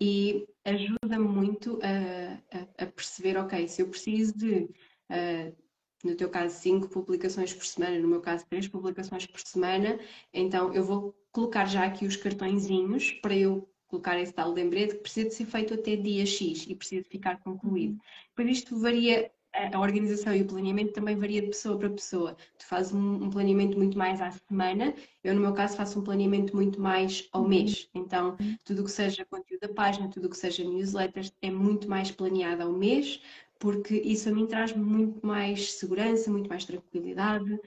E 0.00 0.46
ajuda 0.64 1.18
muito 1.18 1.80
a, 1.82 2.56
a, 2.56 2.84
a, 2.84 2.86
perceber, 2.86 3.36
ok, 3.38 3.66
se 3.66 3.82
eu 3.82 3.88
preciso 3.88 4.36
de, 4.36 4.64
uh, 5.10 5.56
no 6.04 6.14
teu 6.14 6.28
caso, 6.28 6.54
cinco 6.54 6.88
publicações 6.88 7.52
por 7.54 7.64
semana, 7.64 7.98
no 7.98 8.08
meu 8.08 8.20
caso, 8.20 8.46
três 8.46 8.68
publicações 8.68 9.26
por 9.26 9.40
semana, 9.40 9.98
então 10.32 10.72
eu 10.74 10.84
vou 10.84 11.16
colocar 11.32 11.64
já 11.64 11.84
aqui 11.84 12.06
os 12.06 12.16
cartõezinhos 12.16 13.12
para 13.12 13.34
eu 13.34 13.68
colocar 13.96 14.18
esse 14.20 14.32
tal 14.32 14.52
lembrete 14.52 14.96
que 14.96 15.02
precisa 15.02 15.28
de 15.28 15.34
ser 15.34 15.46
feito 15.46 15.74
até 15.74 15.96
dia 15.96 16.26
X 16.26 16.66
e 16.68 16.74
precisa 16.74 17.02
de 17.02 17.08
ficar 17.08 17.38
concluído. 17.40 17.92
Uhum. 17.92 18.00
Por 18.34 18.46
isto 18.46 18.78
varia 18.78 19.30
a 19.72 19.80
organização 19.80 20.34
e 20.34 20.42
o 20.42 20.46
planeamento 20.46 20.92
também 20.92 21.16
varia 21.16 21.40
de 21.40 21.46
pessoa 21.46 21.78
para 21.78 21.88
pessoa. 21.88 22.36
Tu 22.58 22.66
fazes 22.66 22.92
um, 22.92 23.30
planeamento 23.30 23.78
muito 23.78 23.96
mais 23.96 24.20
à 24.20 24.30
semana, 24.30 24.94
eu 25.24 25.34
no 25.34 25.40
meu 25.40 25.54
caso 25.54 25.76
faço 25.76 25.98
um 25.98 26.04
planeamento 26.04 26.54
muito 26.54 26.78
mais 26.78 27.26
ao 27.32 27.42
uhum. 27.42 27.48
mês. 27.48 27.88
Então, 27.94 28.36
tudo 28.64 28.82
o 28.82 28.84
que 28.84 28.90
seja 28.90 29.24
conteúdo 29.24 29.60
da 29.60 29.68
página, 29.68 30.10
tudo 30.10 30.26
o 30.26 30.30
que 30.30 30.36
seja 30.36 30.62
newsletters 30.62 31.32
é 31.40 31.50
muito 31.50 31.88
mais 31.88 32.10
planeado 32.10 32.64
ao 32.64 32.72
mês, 32.72 33.22
porque 33.58 33.94
isso 33.94 34.28
a 34.28 34.32
mim 34.32 34.46
traz 34.46 34.76
muito 34.76 35.26
mais 35.26 35.72
segurança, 35.72 36.30
muito 36.30 36.48
mais 36.50 36.66
tranquilidade 36.66 37.58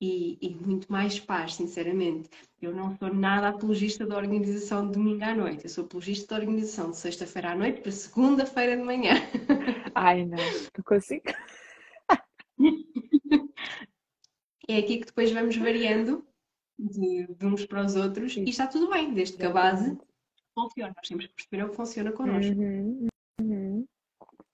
e, 0.00 0.38
e 0.40 0.54
muito 0.54 0.90
mais 0.90 1.18
paz, 1.20 1.54
sinceramente. 1.54 2.28
Eu 2.60 2.74
não 2.74 2.96
sou 2.96 3.12
nada 3.12 3.48
apologista 3.48 4.06
da 4.06 4.16
organização 4.16 4.86
de 4.86 4.92
domingo 4.92 5.24
à 5.24 5.34
noite, 5.34 5.64
eu 5.64 5.70
sou 5.70 5.84
apologista 5.84 6.34
da 6.34 6.40
organização 6.40 6.90
de 6.90 6.96
sexta-feira 6.96 7.52
à 7.52 7.54
noite 7.54 7.80
para 7.80 7.92
segunda-feira 7.92 8.76
de 8.76 8.82
manhã. 8.82 9.14
Ai, 9.94 10.24
não, 10.24 10.36
não 10.36 10.84
consigo. 10.84 11.24
É 14.66 14.78
aqui 14.78 14.98
que 14.98 15.06
depois 15.06 15.30
vamos 15.30 15.56
variando 15.56 16.26
de, 16.78 17.26
de 17.26 17.46
uns 17.46 17.66
para 17.66 17.84
os 17.84 17.96
outros 17.96 18.34
e 18.36 18.44
está 18.44 18.66
tudo 18.66 18.88
bem, 18.88 19.12
desde 19.12 19.36
que 19.36 19.44
a 19.44 19.50
base 19.50 19.96
funcione. 20.54 20.94
Nós 20.96 21.08
temos 21.08 21.26
que 21.26 21.34
perceber 21.34 21.64
o 21.64 21.70
que 21.70 21.76
funciona 21.76 22.12
connosco. 22.12 22.54
Uhum, 22.54 23.06
uhum. 23.40 23.86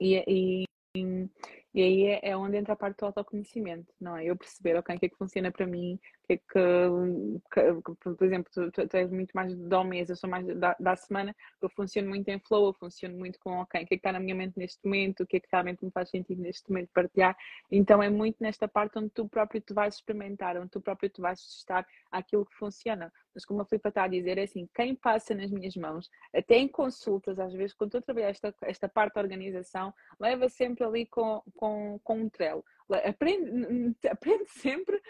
E, 0.00 0.64
e, 0.96 1.29
e 1.72 1.83
aí 1.83 2.06
é, 2.06 2.30
é, 2.30 2.37
onde 2.37 2.56
entra 2.56 2.72
a 2.72 2.76
parte 2.76 2.98
do 2.98 3.06
autoconhecimento, 3.06 3.92
não 4.00 4.16
é? 4.16 4.24
Eu 4.24 4.37
perceber, 4.37 4.76
ok, 4.76 4.96
o 4.96 4.98
que 4.98 5.06
é 5.06 5.09
que 5.09 5.16
funciona 5.16 5.52
para 5.52 5.66
mim, 5.66 5.94
o 6.24 6.26
que 6.26 6.33
é 6.33 6.37
que, 6.37 7.92
que 7.94 8.14
por 8.16 8.24
exemplo, 8.24 8.50
tu, 8.52 8.70
tu, 8.72 8.88
tu, 8.88 8.96
és 8.96 9.11
muito 9.11 9.30
mais 9.33 9.54
do 9.56 9.85
mês, 9.85 10.11
eu 10.11 10.16
sou 10.16 10.28
mais 10.28 10.44
da, 10.59 10.76
da, 10.80 10.96
semana, 10.96 11.35
eu 11.62 11.68
funciono 11.70 12.09
muito 12.09 12.28
em 12.28 12.40
flow, 12.40 12.66
eu 12.68 12.74
funciono 12.74 13.16
muito 13.16 13.38
com, 13.38 13.52
ok, 13.61 13.83
o 13.83 13.87
que 13.87 13.94
é 13.94 13.96
que 13.96 14.00
está 14.00 14.12
na 14.12 14.18
minha 14.20 14.35
mente 14.35 14.59
neste 14.59 14.85
momento, 14.85 15.22
o 15.22 15.26
que 15.26 15.37
é 15.37 15.40
que 15.40 15.48
realmente 15.50 15.85
me 15.85 15.92
faz 15.92 16.11
sentido 16.11 16.42
neste 16.42 16.68
momento 16.68 16.90
partilhar. 16.92 17.37
Então 17.70 18.02
é 18.02 18.11
muito 18.11 18.37
nesta 18.40 18.66
parte 18.66 18.98
onde 18.98 19.11
tu 19.11 19.28
próprio 19.28 19.61
te 19.61 19.72
vais 19.72 19.94
experimentar, 19.94 20.56
onde 20.56 20.70
tu 20.70 20.80
próprio 20.80 21.09
te 21.09 21.20
vais 21.20 21.40
testar 21.40 21.87
aquilo 22.11 22.44
que 22.46 22.56
funciona. 22.56 23.12
Mas 23.40 23.46
como 23.46 23.62
a 23.62 23.64
Filipe 23.64 23.88
está 23.88 24.05
a 24.05 24.09
dizer, 24.09 24.37
é 24.37 24.42
assim, 24.42 24.68
quem 24.74 24.94
passa 24.94 25.35
nas 25.35 25.50
minhas 25.50 25.74
mãos, 25.74 26.11
até 26.35 26.59
em 26.59 26.68
consultas, 26.68 27.38
às 27.38 27.55
vezes, 27.55 27.74
quando 27.74 27.88
estou 27.88 28.00
a 28.00 28.03
trabalhar 28.03 28.29
esta, 28.29 28.55
esta 28.61 28.87
parte 28.87 29.14
da 29.14 29.22
organização, 29.22 29.94
leva 30.20 30.46
sempre 30.50 30.85
ali 30.85 31.07
com, 31.07 31.42
com, 31.57 31.98
com 32.05 32.20
um 32.20 32.29
Trello. 32.29 32.62
Aprende, 33.03 33.96
aprende 34.11 34.44
sempre 34.61 35.00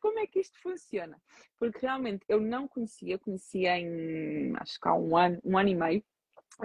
como 0.00 0.20
é 0.20 0.26
que 0.28 0.38
isto 0.38 0.56
funciona. 0.60 1.20
Porque 1.58 1.80
realmente 1.80 2.24
eu 2.28 2.40
não 2.40 2.68
conhecia, 2.68 3.18
conhecia 3.18 3.76
em 3.76 4.54
acho 4.58 4.78
que 4.80 4.88
há 4.88 4.94
um 4.94 5.16
ano, 5.16 5.40
um 5.44 5.58
ano 5.58 5.68
e 5.68 5.74
meio, 5.74 6.04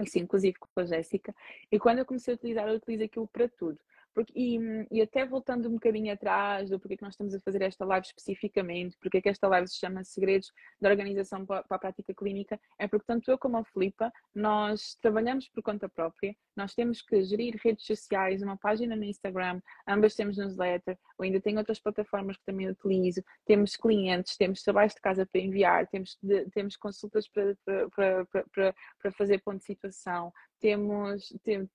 isso 0.00 0.18
inclusive 0.20 0.56
com 0.60 0.80
a 0.80 0.84
Jéssica, 0.84 1.34
e 1.72 1.78
quando 1.78 1.98
eu 1.98 2.06
comecei 2.06 2.34
a 2.34 2.36
utilizar, 2.36 2.68
eu 2.68 2.76
utilizo 2.76 3.02
aquilo 3.02 3.26
para 3.26 3.48
tudo. 3.48 3.80
Porque, 4.14 4.32
e, 4.36 4.58
e, 4.90 5.00
até 5.00 5.24
voltando 5.24 5.68
um 5.68 5.74
bocadinho 5.74 6.12
atrás 6.12 6.68
do 6.68 6.78
porquê 6.78 6.96
que 6.96 7.02
nós 7.02 7.14
estamos 7.14 7.34
a 7.34 7.40
fazer 7.40 7.62
esta 7.62 7.84
live 7.84 8.06
especificamente, 8.06 8.96
porque 9.00 9.22
que 9.22 9.28
esta 9.28 9.48
live 9.48 9.66
se 9.68 9.78
chama 9.78 10.04
Segredos 10.04 10.52
da 10.80 10.90
Organização 10.90 11.46
para, 11.46 11.64
a 11.68 11.78
Prática 11.78 12.12
Clínica, 12.14 12.60
é 12.78 12.86
porque 12.86 13.06
tanto 13.06 13.30
eu 13.30 13.38
como 13.38 13.56
a 13.56 13.64
Filipa, 13.64 14.12
nós 14.34 14.96
trabalhamos 15.00 15.48
por 15.48 15.62
conta 15.62 15.88
própria, 15.88 16.36
nós 16.54 16.74
temos 16.74 17.00
que 17.00 17.22
gerir 17.24 17.58
redes 17.62 17.86
sociais, 17.86 18.42
uma 18.42 18.56
página 18.56 18.94
no 18.94 19.04
Instagram, 19.04 19.60
ambas 19.88 20.14
temos 20.14 20.36
newsletter, 20.36 20.98
ou 21.18 21.24
ainda 21.24 21.40
tenho 21.40 21.58
outras 21.58 21.80
plataformas 21.80 22.36
que 22.36 22.44
também 22.44 22.68
utilizo, 22.68 23.22
temos 23.46 23.76
clientes, 23.76 24.36
temos 24.36 24.62
trabalhos 24.62 24.94
de 24.94 25.00
casa 25.00 25.24
para 25.24 25.40
enviar, 25.40 25.86
temos, 25.88 26.18
de, 26.22 26.50
temos 26.50 26.76
consultas 26.76 27.26
para, 27.28 27.56
para, 27.64 27.88
para, 27.88 28.26
para, 28.26 28.74
para 29.00 29.12
fazer 29.12 29.40
ponto 29.42 29.58
de 29.58 29.64
situação, 29.64 30.32
temos, 30.62 31.36
tem, 31.42 31.68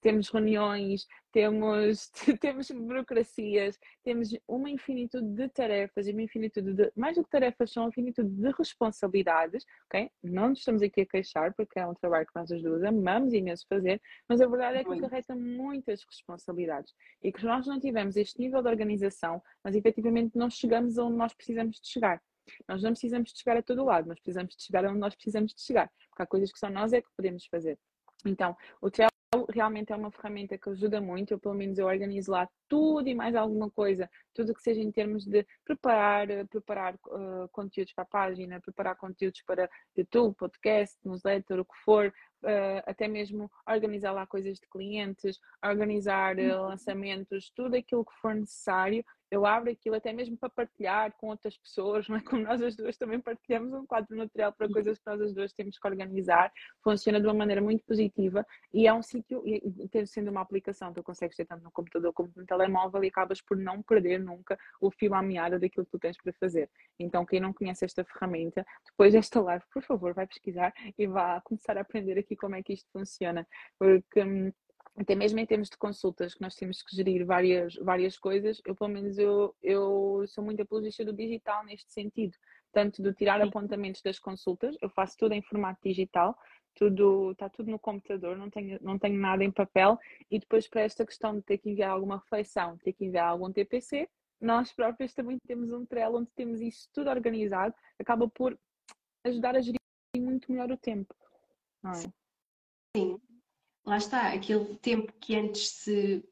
temos 0.00 0.28
reuniões, 0.28 1.06
temos, 1.32 2.10
temos 2.40 2.68
burocracias, 2.68 3.78
temos 4.02 4.36
uma 4.48 4.68
infinitude 4.68 5.28
de 5.34 5.48
tarefas 5.48 6.08
e 6.08 6.10
uma 6.10 6.22
infinitude 6.22 6.74
de, 6.74 6.92
mais 6.96 7.16
do 7.16 7.22
que 7.22 7.30
tarefas, 7.30 7.72
são 7.72 7.84
uma 7.84 7.90
infinitude 7.90 8.28
de 8.28 8.50
responsabilidades, 8.58 9.64
ok? 9.86 10.10
Não 10.20 10.48
nos 10.48 10.58
estamos 10.58 10.82
aqui 10.82 11.02
a 11.02 11.06
queixar, 11.06 11.54
porque 11.54 11.78
é 11.78 11.86
um 11.86 11.94
trabalho 11.94 12.26
que 12.26 12.32
nós 12.34 12.50
as 12.50 12.60
duas 12.60 12.82
amamos 12.82 13.32
imenso 13.32 13.64
fazer, 13.68 14.02
mas 14.28 14.40
a 14.40 14.48
verdade 14.48 14.78
é 14.78 14.84
que 14.84 14.92
acarreta 14.92 15.36
muitas 15.36 16.02
responsabilidades 16.04 16.92
e 17.22 17.32
que 17.32 17.44
nós 17.44 17.68
não 17.68 17.78
tivemos 17.78 18.16
este 18.16 18.40
nível 18.40 18.60
de 18.60 18.68
organização, 18.68 19.40
mas 19.62 19.76
efetivamente 19.76 20.36
não 20.36 20.50
chegamos 20.50 20.98
aonde 20.98 21.16
nós 21.16 21.32
precisamos 21.32 21.80
de 21.80 21.86
chegar. 21.88 22.20
Nós 22.68 22.82
não 22.82 22.90
precisamos 22.90 23.32
de 23.32 23.38
chegar 23.38 23.56
a 23.56 23.62
todo 23.62 23.84
lado, 23.84 24.08
mas 24.08 24.18
precisamos 24.18 24.56
de 24.56 24.62
chegar 24.64 24.84
onde 24.86 24.98
nós 24.98 25.14
precisamos 25.14 25.54
de 25.54 25.62
chegar, 25.62 25.88
porque 26.10 26.22
há 26.22 26.26
coisas 26.26 26.52
que 26.52 26.58
só 26.58 26.68
nós 26.68 26.92
é 26.92 27.00
que 27.00 27.08
podemos 27.16 27.46
fazer. 27.46 27.78
Então, 28.24 28.56
o 28.80 28.90
Trello 28.90 29.10
realmente 29.52 29.92
é 29.92 29.96
uma 29.96 30.10
ferramenta 30.10 30.56
que 30.56 30.68
ajuda 30.70 31.00
muito. 31.00 31.32
Eu, 31.32 31.38
pelo 31.38 31.54
menos, 31.54 31.78
eu 31.78 31.86
organizo 31.86 32.30
lá 32.30 32.48
tudo 32.68 33.08
e 33.08 33.14
mais 33.14 33.34
alguma 33.34 33.70
coisa, 33.70 34.08
tudo 34.32 34.54
que 34.54 34.62
seja 34.62 34.80
em 34.80 34.90
termos 34.90 35.24
de 35.24 35.46
preparar, 35.64 36.28
preparar 36.48 36.94
uh, 37.06 37.48
conteúdos 37.50 37.92
para 37.92 38.04
a 38.04 38.06
página, 38.06 38.60
preparar 38.60 38.96
conteúdos 38.96 39.42
para 39.42 39.68
YouTube, 39.96 40.34
podcast, 40.36 40.96
newsletter, 41.04 41.60
o 41.60 41.64
que 41.64 41.76
for, 41.84 42.12
uh, 42.44 42.82
até 42.86 43.08
mesmo 43.08 43.50
organizar 43.66 44.12
lá 44.12 44.26
coisas 44.26 44.58
de 44.58 44.66
clientes, 44.68 45.40
organizar 45.64 46.36
uh, 46.38 46.62
lançamentos, 46.62 47.50
tudo 47.50 47.76
aquilo 47.76 48.04
que 48.04 48.14
for 48.20 48.34
necessário. 48.34 49.04
Eu 49.30 49.44
abro 49.44 49.70
aquilo 49.70 49.96
até 49.96 50.12
mesmo 50.12 50.36
para 50.36 50.48
partilhar 50.48 51.12
com 51.16 51.28
outras 51.28 51.56
pessoas, 51.56 52.06
não 52.08 52.16
é? 52.16 52.20
Como 52.20 52.42
nós 52.42 52.62
as 52.62 52.76
duas 52.76 52.96
também 52.96 53.20
partilhamos 53.20 53.72
um 53.72 53.84
quadro 53.86 54.16
material 54.16 54.52
para 54.52 54.68
coisas 54.68 54.98
que 54.98 55.06
nós 55.06 55.20
as 55.20 55.34
duas 55.34 55.52
temos 55.52 55.78
que 55.78 55.88
organizar. 55.88 56.52
Funciona 56.82 57.20
de 57.20 57.26
uma 57.26 57.34
maneira 57.34 57.60
muito 57.60 57.84
positiva 57.84 58.46
e 58.72 58.86
é 58.86 58.92
um 58.92 59.02
sítio, 59.02 59.42
sendo 60.06 60.30
uma 60.30 60.40
aplicação, 60.40 60.92
tu 60.92 61.02
consegues 61.02 61.36
ter 61.36 61.46
tanto 61.46 61.64
no 61.64 61.70
computador 61.72 62.12
como 62.12 62.30
no 62.36 62.46
telemóvel 62.46 63.02
e 63.02 63.08
acabas 63.08 63.40
por 63.40 63.56
não 63.56 63.82
perder 63.82 64.20
nunca 64.20 64.58
o 64.80 64.90
fio 64.90 65.14
à 65.14 65.22
meada 65.22 65.58
daquilo 65.58 65.84
que 65.86 65.92
tu 65.92 65.98
tens 65.98 66.16
para 66.16 66.32
fazer. 66.34 66.70
Então, 66.98 67.24
quem 67.24 67.40
não 67.40 67.52
conhece 67.52 67.84
esta 67.84 68.04
ferramenta, 68.04 68.64
depois 68.84 69.12
desta 69.12 69.40
live, 69.40 69.64
por 69.72 69.82
favor, 69.82 70.14
vai 70.14 70.26
pesquisar 70.26 70.72
e 70.96 71.06
vá 71.06 71.40
começar 71.40 71.76
a 71.76 71.80
aprender 71.80 72.18
aqui 72.18 72.33
como 72.36 72.54
é 72.56 72.62
que 72.62 72.72
isto 72.72 72.88
funciona. 72.92 73.46
Porque 73.78 74.22
hum, 74.22 74.52
até 74.96 75.14
mesmo 75.14 75.38
em 75.40 75.46
termos 75.46 75.68
de 75.68 75.76
consultas, 75.76 76.34
que 76.34 76.40
nós 76.40 76.54
temos 76.54 76.82
que 76.82 76.94
gerir 76.94 77.26
várias, 77.26 77.74
várias 77.76 78.16
coisas, 78.16 78.60
eu 78.64 78.74
pelo 78.76 78.90
menos 78.90 79.18
eu, 79.18 79.54
eu 79.62 80.24
sou 80.28 80.44
muito 80.44 80.62
apologista 80.62 81.04
do 81.04 81.12
digital 81.12 81.64
neste 81.64 81.92
sentido, 81.92 82.36
tanto 82.72 83.02
de 83.02 83.12
tirar 83.12 83.40
apontamentos 83.40 84.02
das 84.02 84.18
consultas, 84.18 84.76
eu 84.80 84.88
faço 84.90 85.16
tudo 85.18 85.32
em 85.32 85.42
formato 85.42 85.80
digital, 85.82 86.36
tudo 86.76 87.32
está 87.32 87.48
tudo 87.48 87.70
no 87.70 87.78
computador, 87.78 88.36
não 88.36 88.50
tenho, 88.50 88.78
não 88.82 88.98
tenho 88.98 89.18
nada 89.18 89.42
em 89.42 89.50
papel, 89.50 89.98
e 90.30 90.38
depois 90.38 90.68
para 90.68 90.82
esta 90.82 91.04
questão 91.04 91.34
de 91.34 91.42
ter 91.42 91.58
que 91.58 91.70
enviar 91.70 91.90
alguma 91.90 92.18
reflexão, 92.18 92.78
ter 92.78 92.92
que 92.92 93.04
enviar 93.04 93.28
algum 93.28 93.52
TPC, 93.52 94.08
nós 94.40 94.72
próprios 94.72 95.12
também 95.12 95.38
temos 95.46 95.72
um 95.72 95.86
Trello 95.86 96.18
onde 96.18 96.30
temos 96.36 96.60
isso 96.60 96.88
tudo 96.92 97.10
organizado, 97.10 97.74
acaba 97.98 98.28
por 98.28 98.56
ajudar 99.24 99.56
a 99.56 99.60
gerir 99.60 99.78
muito 100.18 100.52
melhor 100.52 100.70
o 100.70 100.76
tempo. 100.76 101.14
Não 101.82 101.92
é? 101.92 101.94
Sim, 101.94 102.12
lá 103.84 103.96
está, 103.96 104.32
aquele 104.32 104.76
tempo 104.76 105.12
que 105.20 105.36
antes 105.36 105.68
se 105.68 106.24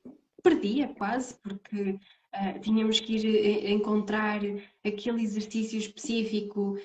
perdia 0.42 0.88
quase, 0.88 1.34
porque 1.40 1.98
uh, 2.34 2.60
tínhamos 2.60 3.00
que 3.00 3.16
ir 3.16 3.70
encontrar 3.70 4.40
aquele 4.84 5.22
exercício 5.22 5.78
específico. 5.78 6.78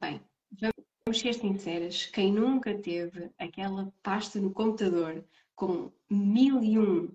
Bem, 0.00 0.20
vamos 0.60 1.20
ser 1.20 1.34
sinceras, 1.34 2.06
quem 2.06 2.32
nunca 2.32 2.76
teve 2.76 3.30
aquela 3.38 3.92
pasta 4.02 4.40
no 4.40 4.50
computador 4.50 5.24
com 5.54 5.92
mil 6.10 6.62
e 6.62 6.78
um 6.78 7.08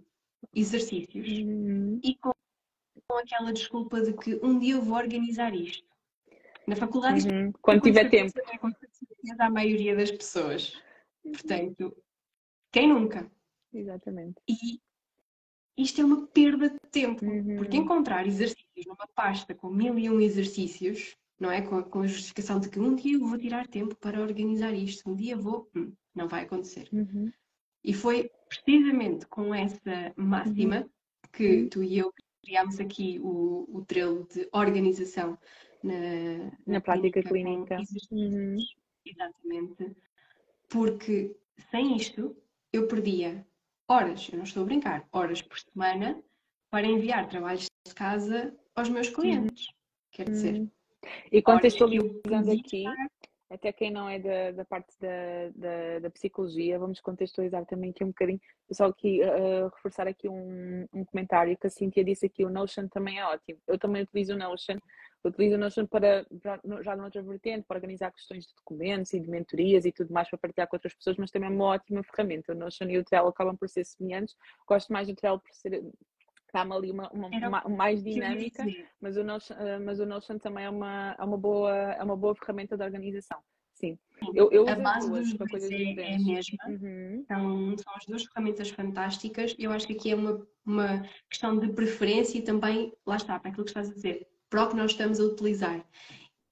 exercícios 0.56 1.28
uhum. 1.28 2.00
e 2.02 2.16
com, 2.16 2.32
com, 3.08 3.18
aquela 3.18 3.52
desculpa 3.52 4.02
de 4.02 4.14
que 4.14 4.40
um 4.42 4.58
dia 4.58 4.76
eu 4.76 4.82
vou 4.82 4.98
organizar 4.98 5.54
isto. 5.54 5.88
Na 6.66 6.76
faculdade, 6.76 7.28
uhum. 7.28 7.52
quando 7.62 7.82
tiver 7.82 8.10
tempo. 8.10 8.32
A 9.40 9.50
maioria 9.50 9.96
das 9.96 10.12
pessoas. 10.12 10.80
Portanto, 11.24 11.96
quem 12.72 12.88
nunca? 12.88 13.30
Exatamente. 13.74 14.42
E 14.48 14.80
isto 15.78 16.02
é 16.02 16.06
uma 16.06 16.28
perda 16.28 16.70
de 16.70 16.80
tempo, 16.92 17.26
uhum. 17.26 17.58
porque 17.58 17.78
encontrar 17.78 18.28
exercícios 18.28 18.86
numa 18.86 19.08
pasta 19.16 19.56
com 19.56 19.70
mil 19.70 19.98
e 19.98 20.10
um 20.10 20.20
exercícios, 20.20 21.16
não 21.40 21.50
é? 21.50 21.62
Com 21.62 21.78
a, 21.78 21.84
com 21.84 22.02
a, 22.02 22.08
justificação 22.08 22.60
de 22.60 22.70
que 22.70 22.80
um 22.80 22.96
dia 22.96 23.16
eu 23.16 23.26
vou 23.26 23.38
tirar 23.38 23.68
tempo 23.68 23.96
para 23.96 24.22
organizar 24.22 24.74
isto, 24.74 25.10
um 25.10 25.16
dia 25.16 25.38
vou, 25.38 25.70
hum, 25.76 25.94
não 26.14 26.28
vai 26.28 26.44
acontecer. 26.44 26.90
Uhum. 26.92 27.32
E 27.84 27.94
foi 27.94 28.30
precisamente 28.50 29.26
com 29.28 29.54
essa 29.56 30.14
máxima 30.18 30.82
uhum. 30.82 30.90
que 31.32 31.68
tu 31.68 31.82
e 31.82 31.98
eu 31.98 32.14
criámos 32.44 32.80
aqui 32.80 33.20
o, 33.22 33.66
o 33.70 33.86
trelo 33.86 34.28
de 34.28 34.50
organização 34.52 35.38
na, 35.84 35.94
na, 35.94 36.52
na 36.68 36.82
prática 36.82 37.22
clínica. 37.24 37.78
clínica. 37.78 37.94
Uhum. 38.12 38.58
Exatamente. 39.06 39.96
Porque 40.70 41.36
sem 41.72 41.98
isto, 41.98 42.36
eu 42.72 42.88
perdia 42.88 43.46
horas, 43.88 44.30
eu 44.32 44.38
não 44.38 44.44
estou 44.44 44.64
a 44.64 44.66
brincar, 44.66 45.08
horas 45.12 45.42
por 45.42 45.60
semana 45.60 46.22
para 46.70 46.86
enviar 46.86 47.28
trabalhos 47.28 47.66
de 47.86 47.94
casa 47.94 48.56
aos 48.76 48.88
meus 48.90 49.10
clientes. 49.10 49.68
Uhum. 49.68 49.74
Quer 50.12 50.30
dizer. 50.30 50.54
Uhum. 50.54 50.70
E 51.32 51.42
contextualizando 51.42 52.52
aqui, 52.52 52.84
até 53.50 53.72
quem 53.72 53.90
não 53.90 54.08
é 54.08 54.20
da, 54.20 54.52
da 54.52 54.66
parte 54.66 54.94
da, 55.00 55.50
da, 55.56 56.00
da, 56.00 56.10
psicologia, 56.12 56.78
vamos 56.78 57.02
contextualizar 57.02 57.66
também 57.66 57.90
aqui 57.90 58.04
um 58.04 58.10
bocadinho. 58.10 58.40
Só 58.72 58.86
aqui 58.86 59.22
uh, 59.24 59.70
reforçar 59.74 60.08
aqui 60.08 60.30
um, 60.30 60.86
um 60.94 61.04
comentário 61.06 61.58
que 61.58 61.66
a 61.66 61.70
Cintia 61.70 62.04
disse 62.04 62.28
aqui, 62.28 62.46
o 62.46 62.50
Notion 62.50 62.88
também 62.88 63.18
é 63.18 63.26
ótimo. 63.26 63.60
Eu 63.68 63.80
também 63.80 64.04
utilizo 64.04 64.34
o 64.34 64.38
Notion 64.38 64.78
utilizo 65.24 65.56
o 65.56 65.60
Notion 65.60 65.86
para, 65.86 66.26
já 66.82 66.96
noutra 66.96 67.22
vertente, 67.22 67.66
para 67.68 67.78
organizar 67.78 68.12
questões 68.12 68.46
de 68.46 68.56
documentos 68.56 69.14
e 69.14 69.20
de 69.20 69.30
mentorias 69.30 69.86
e 69.86 69.92
tudo 69.92 70.14
mais 70.14 70.30
para 70.30 70.40
partilhar 70.40 70.68
com 70.68 70.76
outras 70.76 70.94
pessoas, 70.94 71.18
mas 71.18 71.32
também 71.32 71.50
é 71.50 71.52
uma 71.52 71.66
ótima 71.66 72.04
ferramenta. 72.04 72.54
O 72.54 72.56
Notion 72.56 72.86
e 72.90 72.98
o 72.98 73.04
Trello 73.04 73.28
acabam 73.28 73.58
por 73.58 73.68
ser 73.68 73.86
semelhantes. 73.86 74.36
Gosto 74.68 74.94
mais 74.94 75.08
do 75.08 75.16
Trello 75.16 75.40
por 75.40 75.54
ser 75.54 75.84
dá-me 76.54 76.74
ali 76.74 76.92
uma, 76.92 77.10
uma, 77.12 77.28
uma, 77.28 77.62
mais 77.70 78.04
dinâmica, 78.04 78.66
mas 79.00 79.18
o, 79.18 79.24
Notion, 79.24 79.56
eh, 79.56 79.80
mas 79.80 80.00
o 80.00 80.06
Notion 80.06 80.40
também 80.40 80.66
é 80.66 80.70
uma, 80.70 81.16
é 81.20 81.24
uma, 81.24 81.38
boa, 81.38 81.72
é 81.72 82.04
uma 82.04 82.18
boa 82.18 82.34
ferramenta 82.34 82.76
de 82.76 82.84
organização. 82.84 83.40
Sim. 83.80 83.98
Eu, 84.34 84.52
eu 84.52 84.68
a 84.68 84.76
base 84.76 85.10
dos 85.10 85.34
para 85.36 85.48
coisas 85.48 85.72
é, 85.72 85.94
é 85.94 86.16
a 86.16 86.20
mesma. 86.20 86.58
Uhum. 86.68 87.22
Então, 87.22 87.78
são 87.78 87.96
as 87.96 88.06
duas 88.06 88.24
ferramentas 88.26 88.70
fantásticas. 88.70 89.56
Eu 89.58 89.72
acho 89.72 89.88
que 89.88 89.94
aqui 89.94 90.12
é 90.12 90.16
uma, 90.16 90.46
uma 90.66 91.06
questão 91.30 91.58
de 91.58 91.72
preferência 91.72 92.38
e 92.38 92.42
também, 92.42 92.94
lá 93.06 93.16
está, 93.16 93.40
para 93.40 93.52
aquilo 93.52 93.64
que 93.64 93.70
estás 93.70 93.90
a 93.90 93.94
dizer, 93.94 94.28
para 94.50 94.64
o 94.64 94.70
que 94.70 94.76
nós 94.76 94.92
estamos 94.92 95.20
a 95.20 95.24
utilizar. 95.24 95.86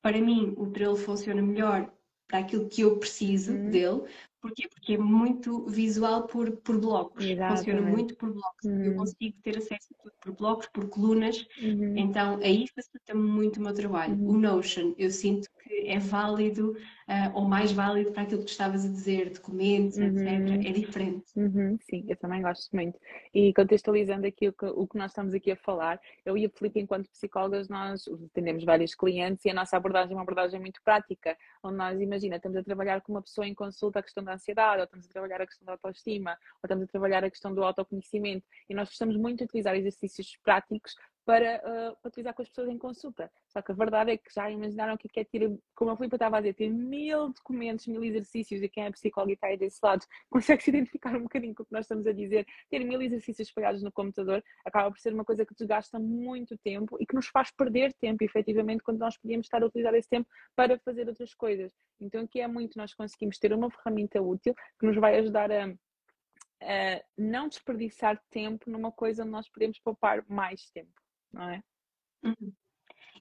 Para 0.01 0.21
mim, 0.21 0.53
o 0.57 0.67
Trello 0.67 0.95
funciona 0.95 1.41
melhor 1.41 1.91
para 2.27 2.39
aquilo 2.39 2.67
que 2.67 2.81
eu 2.81 2.97
preciso 2.97 3.53
uhum. 3.53 3.69
dele. 3.69 4.03
Porquê? 4.41 4.67
Porque 4.69 4.93
é 4.93 4.97
muito 4.97 5.65
visual 5.65 6.27
por, 6.27 6.51
por 6.57 6.77
blocos. 6.77 7.25
Exatamente. 7.25 7.57
Funciona 7.57 7.81
muito 7.81 8.15
por 8.15 8.31
blocos. 8.31 8.65
Uhum. 8.65 8.83
Eu 8.83 8.95
consigo 8.95 9.37
ter 9.41 9.57
acesso 9.57 9.87
a 9.93 10.03
tudo 10.03 10.13
por 10.21 10.31
blocos, 10.33 10.67
por 10.67 10.87
colunas. 10.89 11.45
Uhum. 11.61 11.97
Então, 11.97 12.39
aí 12.43 12.67
facilita 12.73 13.15
muito 13.15 13.57
o 13.57 13.63
meu 13.63 13.73
trabalho. 13.73 14.13
O 14.15 14.33
uhum. 14.33 14.39
Notion, 14.39 14.93
eu 14.97 15.09
sinto 15.09 15.49
que 15.67 15.87
é 15.87 15.99
válido 15.99 16.71
uh, 16.71 17.35
ou 17.35 17.45
mais 17.45 17.71
válido 17.71 18.11
para 18.11 18.23
aquilo 18.23 18.39
que 18.41 18.47
tu 18.47 18.51
estavas 18.51 18.85
a 18.85 18.87
dizer, 18.87 19.31
documentos, 19.31 19.97
uhum. 19.97 20.05
etc. 20.05 20.67
É 20.67 20.71
diferente. 20.71 21.25
Uhum. 21.35 21.77
Sim, 21.81 22.05
eu 22.07 22.15
também 22.15 22.41
gosto 22.41 22.73
muito. 22.75 22.99
E 23.33 23.53
contextualizando 23.53 24.25
aqui 24.25 24.47
o 24.47 24.53
que, 24.53 24.65
o 24.65 24.87
que 24.87 24.97
nós 24.97 25.11
estamos 25.11 25.33
aqui 25.33 25.51
a 25.51 25.55
falar, 25.55 25.99
eu 26.25 26.37
e 26.37 26.45
a 26.45 26.49
Felipe, 26.49 26.79
enquanto 26.79 27.09
psicólogas, 27.09 27.67
nós 27.67 28.05
atendemos 28.31 28.63
vários 28.63 28.95
clientes 28.95 29.43
e 29.45 29.49
a 29.49 29.53
nossa 29.53 29.77
abordagem 29.77 30.11
é 30.11 30.15
uma 30.15 30.23
abordagem 30.23 30.59
muito 30.59 30.81
prática, 30.83 31.37
onde 31.63 31.77
nós, 31.77 31.99
imagina, 31.99 32.37
estamos 32.37 32.57
a 32.57 32.63
trabalhar 32.63 33.01
com 33.01 33.13
uma 33.13 33.21
pessoa 33.21 33.47
em 33.47 33.53
consulta 33.53 33.99
a 33.99 34.03
questão 34.03 34.23
da 34.23 34.33
ansiedade, 34.33 34.79
ou 34.79 34.85
estamos 34.85 35.05
a 35.05 35.09
trabalhar 35.09 35.41
a 35.41 35.47
questão 35.47 35.65
da 35.65 35.73
autoestima, 35.73 36.31
ou 36.31 36.67
estamos 36.67 36.83
a 36.83 36.87
trabalhar 36.87 37.23
a 37.23 37.29
questão 37.29 37.53
do 37.53 37.63
autoconhecimento, 37.63 38.45
e 38.69 38.73
nós 38.73 38.89
gostamos 38.89 39.15
muito 39.17 39.39
de 39.39 39.43
utilizar 39.45 39.75
exercícios 39.75 40.37
práticos 40.43 40.95
para, 41.27 41.61
uh, 41.61 42.07
utilizar 42.07 42.33
com 42.33 42.41
as 42.41 42.47
pessoas 42.47 42.69
em 42.69 42.77
consulta. 42.77 43.29
Só 43.49 43.61
que 43.61 43.73
a 43.73 43.75
verdade 43.75 44.11
é 44.11 44.17
que 44.17 44.33
já 44.33 44.49
imaginaram 44.49 44.93
o 44.93 44.97
que 44.97 45.09
é, 45.19 45.23
é 45.23 45.25
ter, 45.25 45.59
como 45.75 45.91
a 45.91 45.97
Filipe 45.97 46.15
estava 46.15 46.37
a 46.37 46.39
dizer, 46.39 46.53
ter 46.53 46.69
mil 46.69 47.33
documentos, 47.33 47.85
mil 47.85 48.01
exercícios, 48.01 48.63
e 48.63 48.69
quem 48.69 48.85
é 48.85 48.91
psicólogo 48.91 49.31
e 49.31 49.33
está 49.33 49.47
aí 49.47 49.57
desse 49.57 49.77
lado 49.83 50.05
consegue 50.31 50.63
se 50.63 50.69
identificar 50.69 51.13
um 51.17 51.23
bocadinho 51.23 51.53
com 51.53 51.63
o 51.63 51.65
que 51.65 51.73
nós 51.73 51.83
estamos 51.83 52.07
a 52.07 52.13
dizer. 52.13 52.47
Ter 52.69 52.79
mil 52.79 53.01
exercícios 53.01 53.49
espalhados 53.49 53.83
no 53.83 53.91
computador 53.91 54.41
acaba 54.65 54.89
por 54.89 54.99
ser 54.99 55.13
uma 55.13 55.25
coisa 55.25 55.45
que 55.45 55.53
desgasta 55.53 55.99
muito 55.99 56.57
tempo 56.59 56.95
e 56.97 57.05
que 57.05 57.13
nos 57.13 57.27
faz 57.27 57.51
perder 57.51 57.91
tempo, 57.95 58.23
efetivamente, 58.23 58.81
quando 58.81 58.99
nós 58.99 59.17
podíamos 59.17 59.47
estar 59.47 59.61
a 59.61 59.65
utilizar 59.65 59.93
esse 59.95 60.07
tempo 60.07 60.29
para 60.55 60.79
fazer 60.79 61.09
outras 61.09 61.33
coisas. 61.33 61.73
Então, 61.99 62.21
aqui 62.23 62.39
é 62.39 62.47
muito 62.47 62.77
nós 62.77 62.93
conseguimos 62.93 63.37
ter 63.37 63.51
uma 63.51 63.69
ferramenta 63.69 64.21
útil 64.21 64.55
que 64.79 64.85
nos 64.85 64.95
vai 64.95 65.19
ajudar 65.19 65.51
a 65.51 65.75
Uh, 66.59 66.99
não 67.15 67.47
desperdiçar 67.47 68.19
tempo 68.31 68.67
numa 68.67 68.91
coisa 68.91 69.21
onde 69.21 69.31
nós 69.31 69.47
podemos 69.47 69.77
poupar 69.77 70.25
mais 70.27 70.71
tempo 70.71 70.89
não 71.37 71.49
é? 71.49 71.61
Uhum. 72.23 72.51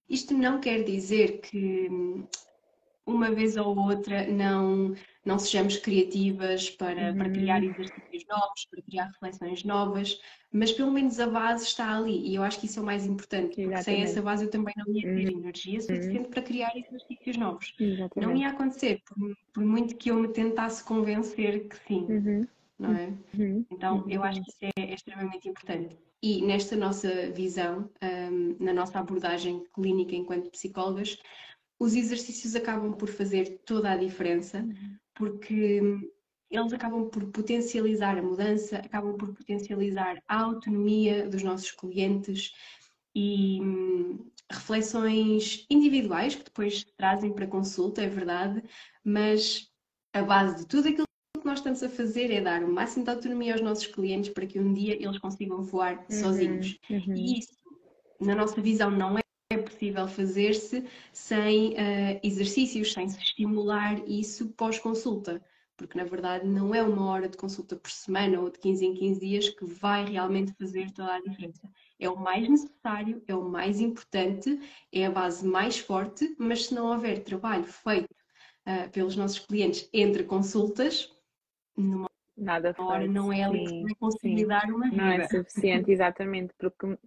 Isto 0.08 0.34
não 0.34 0.60
quer 0.60 0.84
dizer 0.84 1.40
que 1.40 1.88
uma 3.04 3.30
vez 3.30 3.56
ou 3.56 3.78
outra 3.78 4.26
não, 4.26 4.92
não 5.24 5.38
sejamos 5.38 5.76
criativas 5.76 6.70
para, 6.70 7.10
uhum. 7.10 7.18
para 7.18 7.30
criar 7.30 7.62
exercícios 7.62 8.24
novos, 8.28 8.66
para 8.68 8.82
criar 8.82 9.04
reflexões 9.06 9.64
novas, 9.64 10.20
mas 10.52 10.72
pelo 10.72 10.90
menos 10.90 11.20
a 11.20 11.26
base 11.28 11.64
está 11.64 11.96
ali 11.96 12.28
e 12.28 12.34
eu 12.34 12.42
acho 12.42 12.58
que 12.58 12.66
isso 12.66 12.80
é 12.80 12.82
o 12.82 12.86
mais 12.86 13.06
importante, 13.06 13.48
porque 13.48 13.62
Exatamente. 13.62 13.84
sem 13.84 14.02
essa 14.02 14.22
base 14.22 14.44
eu 14.44 14.50
também 14.50 14.74
não 14.76 14.92
ia 14.92 15.02
ter 15.02 15.32
uhum. 15.32 15.38
energia 15.38 15.80
suficiente 15.80 16.18
uhum. 16.18 16.30
para 16.30 16.42
criar 16.42 16.72
exercícios 16.76 17.36
novos. 17.36 17.74
Exatamente. 17.78 18.26
Não 18.26 18.36
ia 18.36 18.48
acontecer, 18.48 19.00
por, 19.06 19.36
por, 19.52 19.64
muito 19.64 19.96
que 19.96 20.10
eu 20.10 20.16
me 20.16 20.28
tentasse 20.28 20.82
convencer 20.82 21.68
que 21.68 21.76
sim. 21.86 22.46
Não 22.78 22.92
é? 22.94 23.14
Uhum. 23.34 23.64
Então, 23.70 24.04
eu 24.08 24.22
acho 24.22 24.42
que 24.42 24.50
isso 24.50 24.58
é, 24.62 24.82
é, 24.82 24.94
extremamente 24.94 25.48
importante. 25.48 25.96
E 26.22 26.42
nesta 26.42 26.76
nossa 26.76 27.30
visão, 27.30 27.90
um, 28.02 28.56
na 28.62 28.72
nossa 28.72 28.98
abordagem 28.98 29.64
clínica 29.74 30.14
enquanto 30.14 30.50
psicólogas, 30.50 31.18
os 31.78 31.94
exercícios 31.94 32.54
acabam 32.54 32.92
por 32.92 33.08
fazer 33.08 33.62
toda 33.64 33.90
a 33.90 33.96
diferença, 33.96 34.58
uhum. 34.58 34.96
porque 35.14 35.80
eles 36.50 36.72
acabam 36.72 37.08
por 37.08 37.24
potencializar 37.30 38.18
a 38.18 38.22
mudança, 38.22 38.78
acabam 38.78 39.16
por 39.16 39.34
potencializar 39.34 40.22
a 40.28 40.42
autonomia 40.42 41.28
dos 41.28 41.42
nossos 41.42 41.70
clientes 41.72 42.52
e 43.14 43.60
hum, 43.60 44.30
reflexões 44.50 45.66
individuais 45.70 46.34
que 46.34 46.44
depois 46.44 46.84
trazem 46.96 47.32
para 47.32 47.46
consulta, 47.46 48.02
é 48.02 48.08
verdade, 48.08 48.62
mas 49.02 49.70
a 50.12 50.22
base 50.22 50.58
de 50.58 50.66
tudo 50.66 50.88
aquilo 50.88 51.06
que 51.46 51.50
nós 51.50 51.58
estamos 51.60 51.82
a 51.84 51.88
fazer 51.88 52.32
é 52.32 52.40
dar 52.40 52.64
o 52.64 52.68
máximo 52.68 53.04
de 53.04 53.10
autonomia 53.10 53.52
aos 53.52 53.62
nossos 53.62 53.86
clientes 53.86 54.30
para 54.30 54.46
que 54.46 54.58
um 54.58 54.74
dia 54.74 54.94
eles 54.94 55.16
consigam 55.18 55.62
voar 55.62 55.96
uhum, 55.98 56.04
sozinhos. 56.10 56.76
Uhum. 56.90 57.14
E 57.14 57.38
isso, 57.38 57.54
na 58.20 58.34
nossa 58.34 58.60
visão, 58.60 58.90
não 58.90 59.16
é 59.16 59.56
possível 59.56 60.08
fazer-se 60.08 60.84
sem 61.12 61.74
uh, 61.74 62.20
exercícios, 62.20 62.92
sem 62.92 63.08
se 63.08 63.18
estimular 63.20 64.02
isso 64.08 64.48
pós-consulta 64.56 65.40
porque 65.76 65.98
na 65.98 66.04
verdade 66.04 66.46
não 66.46 66.74
é 66.74 66.82
uma 66.82 67.04
hora 67.10 67.28
de 67.28 67.36
consulta 67.36 67.76
por 67.76 67.90
semana 67.90 68.40
ou 68.40 68.50
de 68.50 68.58
15 68.58 68.86
em 68.86 68.94
15 68.94 69.20
dias 69.20 69.48
que 69.50 69.66
vai 69.66 70.06
realmente 70.06 70.54
fazer 70.58 70.90
toda 70.92 71.14
a 71.14 71.20
diferença. 71.20 71.70
É 72.00 72.08
o 72.08 72.16
mais 72.16 72.48
necessário, 72.48 73.22
é 73.28 73.34
o 73.34 73.46
mais 73.46 73.78
importante, 73.78 74.58
é 74.90 75.04
a 75.04 75.10
base 75.10 75.46
mais 75.46 75.78
forte, 75.78 76.34
mas 76.38 76.64
se 76.64 76.74
não 76.74 76.86
houver 76.86 77.22
trabalho 77.22 77.64
feito 77.64 78.10
uh, 78.10 78.90
pelos 78.90 79.16
nossos 79.16 79.38
clientes 79.40 79.86
entre 79.92 80.24
consultas, 80.24 81.14
numa 81.76 82.08
Nada 82.36 82.74
faz. 82.74 82.86
hora 82.86 83.08
não 83.08 83.32
é 83.32 83.44
ali 83.44 83.66
sim, 83.66 83.86
que 83.86 83.94
conseguir 83.94 84.40
sim. 84.40 84.46
dar 84.46 84.66
uma 84.66 84.90
vida. 84.90 84.96
Não 84.96 85.10
é 85.10 85.26
suficiente, 85.26 85.90
exatamente, 85.90 86.52
porque 86.58 86.86
uh, 86.86 86.98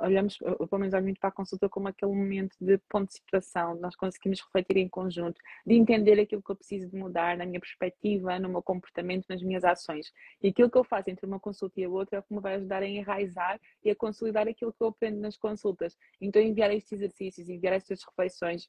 olhamos, 0.00 0.38
eu 0.40 0.68
pelo 0.68 0.78
menos 0.78 0.94
olho 0.94 1.02
muito 1.02 1.18
para 1.18 1.30
a 1.30 1.32
consulta 1.32 1.68
como 1.68 1.88
aquele 1.88 2.12
momento 2.12 2.56
de 2.60 2.78
ponto 2.88 3.08
de 3.08 3.14
situação, 3.14 3.74
nós 3.80 3.96
conseguimos 3.96 4.40
refletir 4.40 4.76
em 4.76 4.88
conjunto, 4.88 5.40
de 5.66 5.74
entender 5.74 6.20
aquilo 6.20 6.40
que 6.40 6.52
eu 6.52 6.56
preciso 6.56 6.88
de 6.88 6.96
mudar 6.96 7.36
na 7.36 7.44
minha 7.44 7.58
perspectiva, 7.58 8.38
no 8.38 8.48
meu 8.48 8.62
comportamento, 8.62 9.26
nas 9.28 9.42
minhas 9.42 9.64
ações. 9.64 10.12
E 10.40 10.48
aquilo 10.48 10.70
que 10.70 10.78
eu 10.78 10.84
faço 10.84 11.10
entre 11.10 11.26
uma 11.26 11.40
consulta 11.40 11.80
e 11.80 11.84
a 11.84 11.88
outra 11.88 12.18
é 12.18 12.20
o 12.20 12.22
que 12.22 12.32
me 12.32 12.40
vai 12.40 12.54
ajudar 12.54 12.82
a 12.82 12.86
enraizar 12.86 13.60
e 13.84 13.90
a 13.90 13.96
consolidar 13.96 14.46
aquilo 14.46 14.72
que 14.72 14.82
eu 14.82 14.88
aprendo 14.88 15.18
nas 15.20 15.36
consultas. 15.36 15.96
Então 16.20 16.40
enviar 16.40 16.70
estes 16.70 16.92
exercícios, 16.92 17.48
enviar 17.48 17.74
estas 17.74 18.04
reflexões 18.04 18.68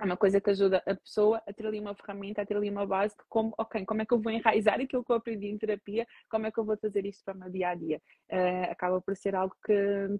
é 0.00 0.04
uma 0.04 0.16
coisa 0.16 0.40
que 0.40 0.50
ajuda 0.50 0.82
a 0.86 0.94
pessoa 0.94 1.42
a 1.46 1.52
ter 1.52 1.66
ali 1.66 1.80
uma 1.80 1.94
ferramenta, 1.94 2.40
a 2.40 2.46
ter 2.46 2.56
ali 2.56 2.70
uma 2.70 2.86
base 2.86 3.16
de 3.16 3.24
como, 3.28 3.52
ok, 3.58 3.84
como 3.84 4.02
é 4.02 4.06
que 4.06 4.14
eu 4.14 4.20
vou 4.20 4.32
enraizar 4.32 4.80
aquilo 4.80 5.04
que 5.04 5.10
eu 5.10 5.16
aprendi 5.16 5.48
em 5.48 5.58
terapia, 5.58 6.06
como 6.30 6.46
é 6.46 6.52
que 6.52 6.58
eu 6.58 6.64
vou 6.64 6.76
fazer 6.76 7.04
isto 7.04 7.24
para 7.24 7.34
o 7.34 7.38
meu 7.38 7.50
dia 7.50 7.70
a 7.70 7.74
dia. 7.74 8.00
Uh, 8.30 8.70
acaba 8.70 9.00
por 9.00 9.16
ser 9.16 9.34
algo 9.34 9.54
que 9.64 9.74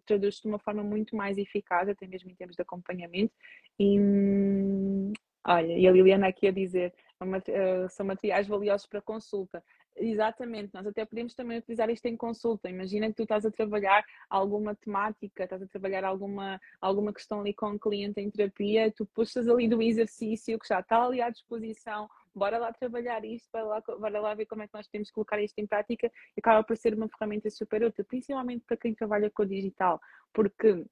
traduz 0.05 0.41
de 0.41 0.49
uma 0.49 0.59
forma 0.59 0.83
muito 0.83 1.14
mais 1.14 1.39
eficaz, 1.39 1.89
até 1.89 2.07
mesmo 2.07 2.31
em 2.31 2.35
termos 2.35 2.57
de 2.57 2.62
acompanhamento. 2.62 3.33
E 3.79 4.01
hum, 4.01 5.12
olha, 5.47 5.79
e 5.79 5.87
a 5.87 5.93
Liliana 5.93 6.29
aqui 6.29 6.49
a 6.49 6.53
dizer, 6.53 6.93
uh, 7.22 7.89
são 7.89 8.07
materiais 8.07 8.49
valiosos 8.49 8.87
para 8.87 9.01
consulta. 9.01 9.62
Exatamente, 10.01 10.72
nós 10.72 10.86
até 10.86 11.05
podemos 11.05 11.34
também 11.34 11.59
utilizar 11.59 11.90
isto 11.90 12.07
em 12.07 12.16
consulta. 12.16 12.70
Imagina 12.70 13.09
que 13.09 13.14
tu 13.14 13.22
estás 13.24 13.44
a 13.44 13.51
trabalhar 13.51 14.05
alguma 14.30 14.74
temática, 14.74 15.44
estás 15.44 15.62
a 15.62 15.66
trabalhar 15.66 16.05
alguma, 16.05 16.61
alguma 16.80 17.12
questão 17.12 17.40
ali 17.40 17.53
com 17.53 17.72
o 17.72 17.78
cliente 17.78 18.20
em 18.20 18.30
terapia, 18.30 18.92
tu 18.92 19.05
puxas 19.07 19.49
ali 19.49 19.68
do 19.68 19.82
exercício 19.82 20.59
que 20.59 20.68
já 20.68 20.80
está 20.80 21.05
ali 21.05 21.20
à 21.20 21.30
disposição, 21.30 22.09
bora 22.34 22.59
lá 22.59 22.72
trabalhar 22.72 23.24
isto, 23.24 23.49
bora 23.53 23.64
lá, 23.64 23.80
bora 23.80 24.20
lá 24.20 24.34
ver 24.34 24.46
como 24.46 24.62
é 24.62 24.68
que 24.68 24.74
nós 24.74 24.86
temos 24.86 25.09
que 25.09 25.14
colocar 25.14 25.42
isto 25.42 25.59
em 25.59 25.66
prática 25.66 26.11
acaba 26.38 26.62
por 26.62 26.76
ser 26.76 26.94
uma 26.94 27.09
ferramenta 27.09 27.51
super 27.51 27.82
útil, 27.82 28.05
principalmente 28.05 28.64
para 28.66 28.76
quem 28.76 28.94
trabalha 28.94 29.30
com 29.30 29.42
o 29.42 29.46
digital, 29.46 30.01
porque 30.32 30.84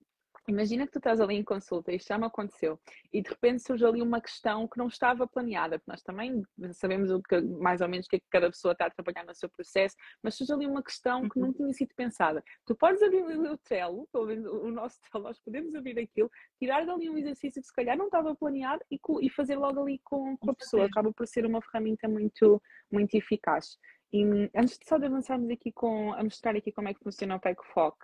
Imagina 0.49 0.87
que 0.87 0.93
tu 0.93 0.99
estás 0.99 1.21
ali 1.21 1.35
em 1.35 1.43
consulta, 1.43 1.93
isto 1.93 2.09
já 2.09 2.19
me 2.19 2.27
aconteceu, 2.27 2.79
e 3.13 3.21
de 3.21 3.29
repente 3.29 3.63
surge 3.63 3.85
ali 3.85 4.01
uma 4.01 4.21
questão 4.21 4.69
que 4.69 4.79
não 4.79 4.87
estava 4.87 5.27
planeada, 5.27 5.79
porque 5.79 5.91
nós 5.91 6.03
também 6.03 6.43
sabemos 6.73 7.11
o 7.11 7.21
que, 7.21 7.41
mais 7.41 7.81
ou 7.81 7.89
menos 7.89 8.07
o 8.07 8.09
que, 8.09 8.17
é 8.17 8.19
que 8.21 8.27
cada 8.31 8.49
pessoa 8.49 8.73
está 8.73 8.87
a 8.87 8.91
trabalhar 8.91 9.25
no 9.27 9.35
seu 9.35 9.49
processo, 9.49 9.97
mas 10.23 10.37
surge 10.37 10.53
ali 10.53 10.67
uma 10.67 10.83
questão 10.83 11.29
que 11.29 11.39
não 11.39 11.49
uhum. 11.49 11.55
tinha 11.55 11.73
sido 11.73 11.93
pensada. 11.97 12.43
Tu 12.65 12.75
podes 12.77 13.03
abrir 13.03 13.23
o 13.23 13.59
Trello, 13.59 14.09
o 14.15 14.71
nosso 14.71 15.01
Trello, 15.01 15.27
nós 15.27 15.39
podemos 15.41 15.75
abrir 15.75 15.99
aquilo, 15.99 16.31
tirar 16.59 16.87
dali 16.87 17.11
um 17.11 17.19
exercício 17.19 17.61
que 17.61 17.69
se 17.69 17.75
calhar 17.75 17.97
não 17.97 18.07
estava 18.07 18.35
planeado 18.35 18.83
e, 18.91 18.99
e 19.23 19.31
fazer 19.31 19.57
logo 19.57 19.83
ali 19.83 20.01
com, 20.05 20.37
com 20.37 20.51
a 20.51 20.55
pessoa. 20.55 20.87
Acaba 20.87 21.13
por 21.13 21.27
ser 21.27 21.45
uma 21.45 21.61
ferramenta 21.61 22.09
muito, 22.09 22.63
muito 22.91 23.15
eficaz. 23.15 23.79
E 24.13 24.23
antes 24.55 24.79
de 24.79 24.87
só 24.87 24.99
de 24.99 25.07
avançarmos 25.07 25.51
aqui 25.51 25.73
com, 25.73 26.13
a 26.15 26.23
mostrar 26.23 26.55
aqui 26.55 26.71
como 26.71 26.89
é 26.89 26.95
que 26.95 27.03
funciona 27.03 27.37
o 27.37 27.41
PEC 27.41 27.61
Foc, 27.73 27.97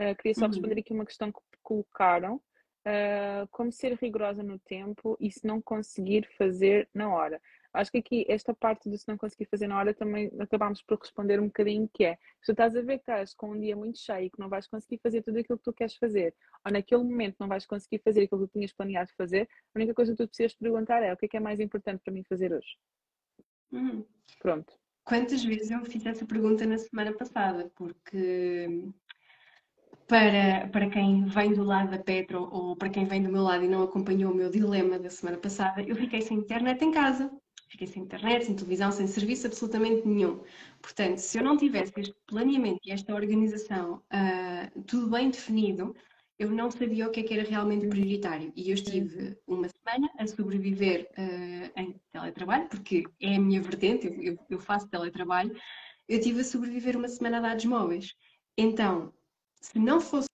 Uh, 0.00 0.14
queria 0.16 0.34
só 0.34 0.42
uhum. 0.42 0.50
responder 0.50 0.80
aqui 0.80 0.92
uma 0.92 1.06
questão 1.06 1.32
que 1.32 1.40
colocaram. 1.62 2.40
Uh, 2.86 3.48
como 3.50 3.72
ser 3.72 3.98
rigorosa 4.00 4.44
no 4.44 4.60
tempo 4.60 5.16
e 5.18 5.28
se 5.28 5.44
não 5.44 5.60
conseguir 5.60 6.24
fazer 6.38 6.88
na 6.94 7.12
hora. 7.12 7.42
Acho 7.76 7.90
que 7.90 7.98
aqui 7.98 8.24
esta 8.28 8.54
parte 8.54 8.88
do 8.88 8.96
se 8.96 9.08
não 9.08 9.18
conseguir 9.18 9.46
fazer 9.46 9.66
na 9.66 9.76
hora 9.76 9.92
também 9.92 10.30
acabámos 10.38 10.82
por 10.82 10.96
responder 10.96 11.40
um 11.40 11.46
bocadinho 11.46 11.90
que 11.92 12.04
é 12.04 12.14
se 12.14 12.46
tu 12.46 12.52
estás 12.52 12.76
a 12.76 12.80
ver 12.82 12.98
que 12.98 13.02
estás 13.02 13.34
com 13.34 13.50
um 13.50 13.60
dia 13.60 13.76
muito 13.76 13.98
cheio 13.98 14.26
e 14.26 14.30
que 14.30 14.38
não 14.38 14.48
vais 14.48 14.68
conseguir 14.68 15.00
fazer 15.02 15.20
tudo 15.22 15.38
aquilo 15.38 15.58
que 15.58 15.64
tu 15.64 15.72
queres 15.72 15.96
fazer 15.96 16.32
ou 16.64 16.72
naquele 16.72 17.02
momento 17.02 17.36
não 17.38 17.48
vais 17.48 17.66
conseguir 17.66 18.00
fazer 18.04 18.22
aquilo 18.22 18.42
que 18.42 18.46
tu 18.46 18.52
tinhas 18.52 18.72
planeado 18.72 19.10
fazer, 19.16 19.48
a 19.74 19.78
única 19.78 19.92
coisa 19.92 20.12
que 20.12 20.18
tu 20.18 20.28
precisas 20.28 20.54
perguntar 20.54 21.02
é 21.02 21.12
o 21.12 21.16
que 21.16 21.26
é 21.26 21.28
que 21.28 21.36
é 21.36 21.40
mais 21.40 21.60
importante 21.60 22.00
para 22.04 22.14
mim 22.14 22.22
fazer 22.22 22.52
hoje? 22.52 22.78
Uhum. 23.72 24.06
Pronto. 24.40 24.72
Quantas 25.04 25.44
vezes 25.44 25.70
eu 25.70 25.84
fiz 25.84 26.04
essa 26.06 26.24
pergunta 26.24 26.64
na 26.66 26.78
semana 26.78 27.12
passada? 27.12 27.70
Porque 27.76 28.68
para, 30.06 30.68
para 30.68 30.88
quem 30.88 31.24
vem 31.24 31.52
do 31.52 31.64
lado 31.64 31.90
da 31.90 31.98
Petro 31.98 32.48
ou 32.52 32.76
para 32.76 32.88
quem 32.88 33.04
vem 33.04 33.22
do 33.22 33.30
meu 33.30 33.42
lado 33.42 33.64
e 33.64 33.68
não 33.68 33.82
acompanhou 33.82 34.32
o 34.32 34.34
meu 34.34 34.50
dilema 34.50 34.98
da 34.98 35.10
semana 35.10 35.38
passada, 35.38 35.82
eu 35.82 35.96
fiquei 35.96 36.20
sem 36.20 36.38
internet 36.38 36.84
em 36.84 36.92
casa. 36.92 37.30
Fiquei 37.68 37.88
sem 37.88 38.04
internet, 38.04 38.44
sem 38.44 38.54
televisão, 38.54 38.92
sem 38.92 39.08
serviço 39.08 39.48
absolutamente 39.48 40.06
nenhum. 40.06 40.40
Portanto, 40.80 41.18
se 41.18 41.36
eu 41.36 41.42
não 41.42 41.56
tivesse 41.56 41.92
este 41.96 42.14
planeamento 42.26 42.78
e 42.84 42.92
esta 42.92 43.12
organização 43.12 43.96
uh, 43.96 44.82
tudo 44.82 45.10
bem 45.10 45.30
definido, 45.30 45.94
eu 46.38 46.50
não 46.50 46.70
sabia 46.70 47.08
o 47.08 47.10
que, 47.10 47.20
é 47.20 47.22
que 47.24 47.34
era 47.34 47.48
realmente 47.48 47.88
prioritário. 47.88 48.52
E 48.54 48.70
eu 48.70 48.74
estive 48.74 49.36
uma 49.48 49.68
semana 49.68 50.08
a 50.16 50.26
sobreviver 50.28 51.08
uh, 51.18 51.80
em 51.80 52.00
teletrabalho, 52.12 52.68
porque 52.68 53.04
é 53.20 53.34
a 53.34 53.40
minha 53.40 53.60
vertente, 53.60 54.06
eu, 54.20 54.38
eu 54.48 54.60
faço 54.60 54.88
teletrabalho. 54.88 55.52
Eu 56.08 56.18
estive 56.18 56.42
a 56.42 56.44
sobreviver 56.44 56.96
uma 56.96 57.08
semana 57.08 57.38
a 57.38 57.40
dados 57.40 57.64
móveis. 57.64 58.14
Então, 58.56 59.12
se 59.66 59.78
não 59.80 60.00
fosse 60.00 60.28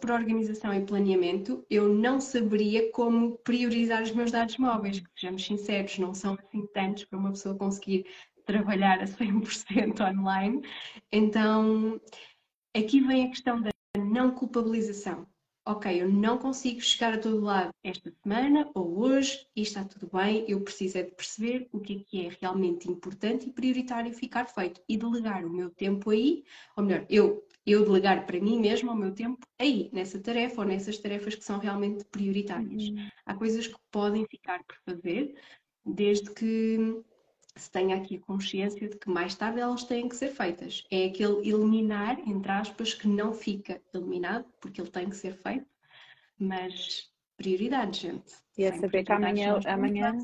por 0.00 0.10
organização 0.10 0.74
e 0.74 0.84
planeamento, 0.84 1.64
eu 1.70 1.88
não 1.88 2.20
saberia 2.20 2.90
como 2.90 3.38
priorizar 3.38 4.02
os 4.02 4.10
meus 4.10 4.32
dados 4.32 4.56
móveis, 4.56 4.98
que 4.98 5.08
sejamos 5.14 5.44
sinceros, 5.44 5.98
não 5.98 6.12
são 6.12 6.34
assim 6.34 6.66
tantos 6.74 7.04
para 7.04 7.18
uma 7.18 7.30
pessoa 7.30 7.54
conseguir 7.54 8.06
trabalhar 8.44 9.00
a 9.00 9.06
100% 9.06 10.00
online. 10.00 10.62
Então, 11.12 12.00
aqui 12.76 13.00
vem 13.00 13.26
a 13.26 13.28
questão 13.28 13.60
da 13.60 13.70
não 13.96 14.32
culpabilização. 14.32 15.26
Ok, 15.64 16.02
eu 16.02 16.08
não 16.08 16.38
consigo 16.38 16.80
chegar 16.80 17.14
a 17.14 17.18
todo 17.18 17.40
lado 17.40 17.70
esta 17.84 18.12
semana 18.20 18.68
ou 18.74 18.98
hoje 18.98 19.46
e 19.54 19.62
está 19.62 19.84
tudo 19.84 20.10
bem, 20.12 20.44
eu 20.48 20.60
preciso 20.60 20.98
é 20.98 21.04
de 21.04 21.12
perceber 21.12 21.68
o 21.70 21.78
que 21.78 21.98
é 21.98 21.98
que 22.00 22.26
é 22.26 22.36
realmente 22.40 22.90
importante 22.90 23.48
e 23.48 23.52
prioritário 23.52 24.12
ficar 24.12 24.46
feito 24.46 24.82
e 24.88 24.96
delegar 24.96 25.44
o 25.44 25.50
meu 25.50 25.70
tempo 25.70 26.10
aí, 26.10 26.42
ou 26.76 26.82
melhor, 26.82 27.06
eu 27.08 27.46
eu 27.66 27.84
delegar 27.84 28.26
para 28.26 28.40
mim 28.40 28.60
mesmo 28.60 28.90
o 28.90 28.96
meu 28.96 29.14
tempo 29.14 29.46
aí, 29.58 29.88
nessa 29.92 30.20
tarefa 30.20 30.60
ou 30.62 30.66
nessas 30.66 30.98
tarefas 30.98 31.34
que 31.34 31.44
são 31.44 31.58
realmente 31.58 32.04
prioritárias. 32.06 32.88
Uhum. 32.88 33.08
Há 33.24 33.34
coisas 33.34 33.66
que 33.66 33.76
podem 33.90 34.26
ficar 34.26 34.62
por 34.64 34.76
fazer, 34.84 35.34
desde 35.84 36.32
que 36.32 37.02
se 37.54 37.70
tenha 37.70 37.96
aqui 37.96 38.16
a 38.16 38.26
consciência 38.26 38.88
de 38.88 38.96
que 38.96 39.08
mais 39.08 39.34
tarde 39.34 39.60
elas 39.60 39.84
têm 39.84 40.08
que 40.08 40.16
ser 40.16 40.28
feitas. 40.28 40.84
É 40.90 41.06
aquele 41.06 41.48
eliminar, 41.48 42.18
entre 42.28 42.50
aspas, 42.50 42.94
que 42.94 43.06
não 43.06 43.32
fica 43.32 43.80
eliminado, 43.94 44.46
porque 44.60 44.80
ele 44.80 44.90
tem 44.90 45.08
que 45.08 45.16
ser 45.16 45.34
feito, 45.34 45.66
mas 46.38 47.10
prioridade, 47.36 48.00
gente. 48.00 48.32
E 48.56 48.64
é 48.64 48.72
saber 48.72 49.04
que 49.04 49.12
amanhã, 49.12 49.60
amanhã, 49.66 50.16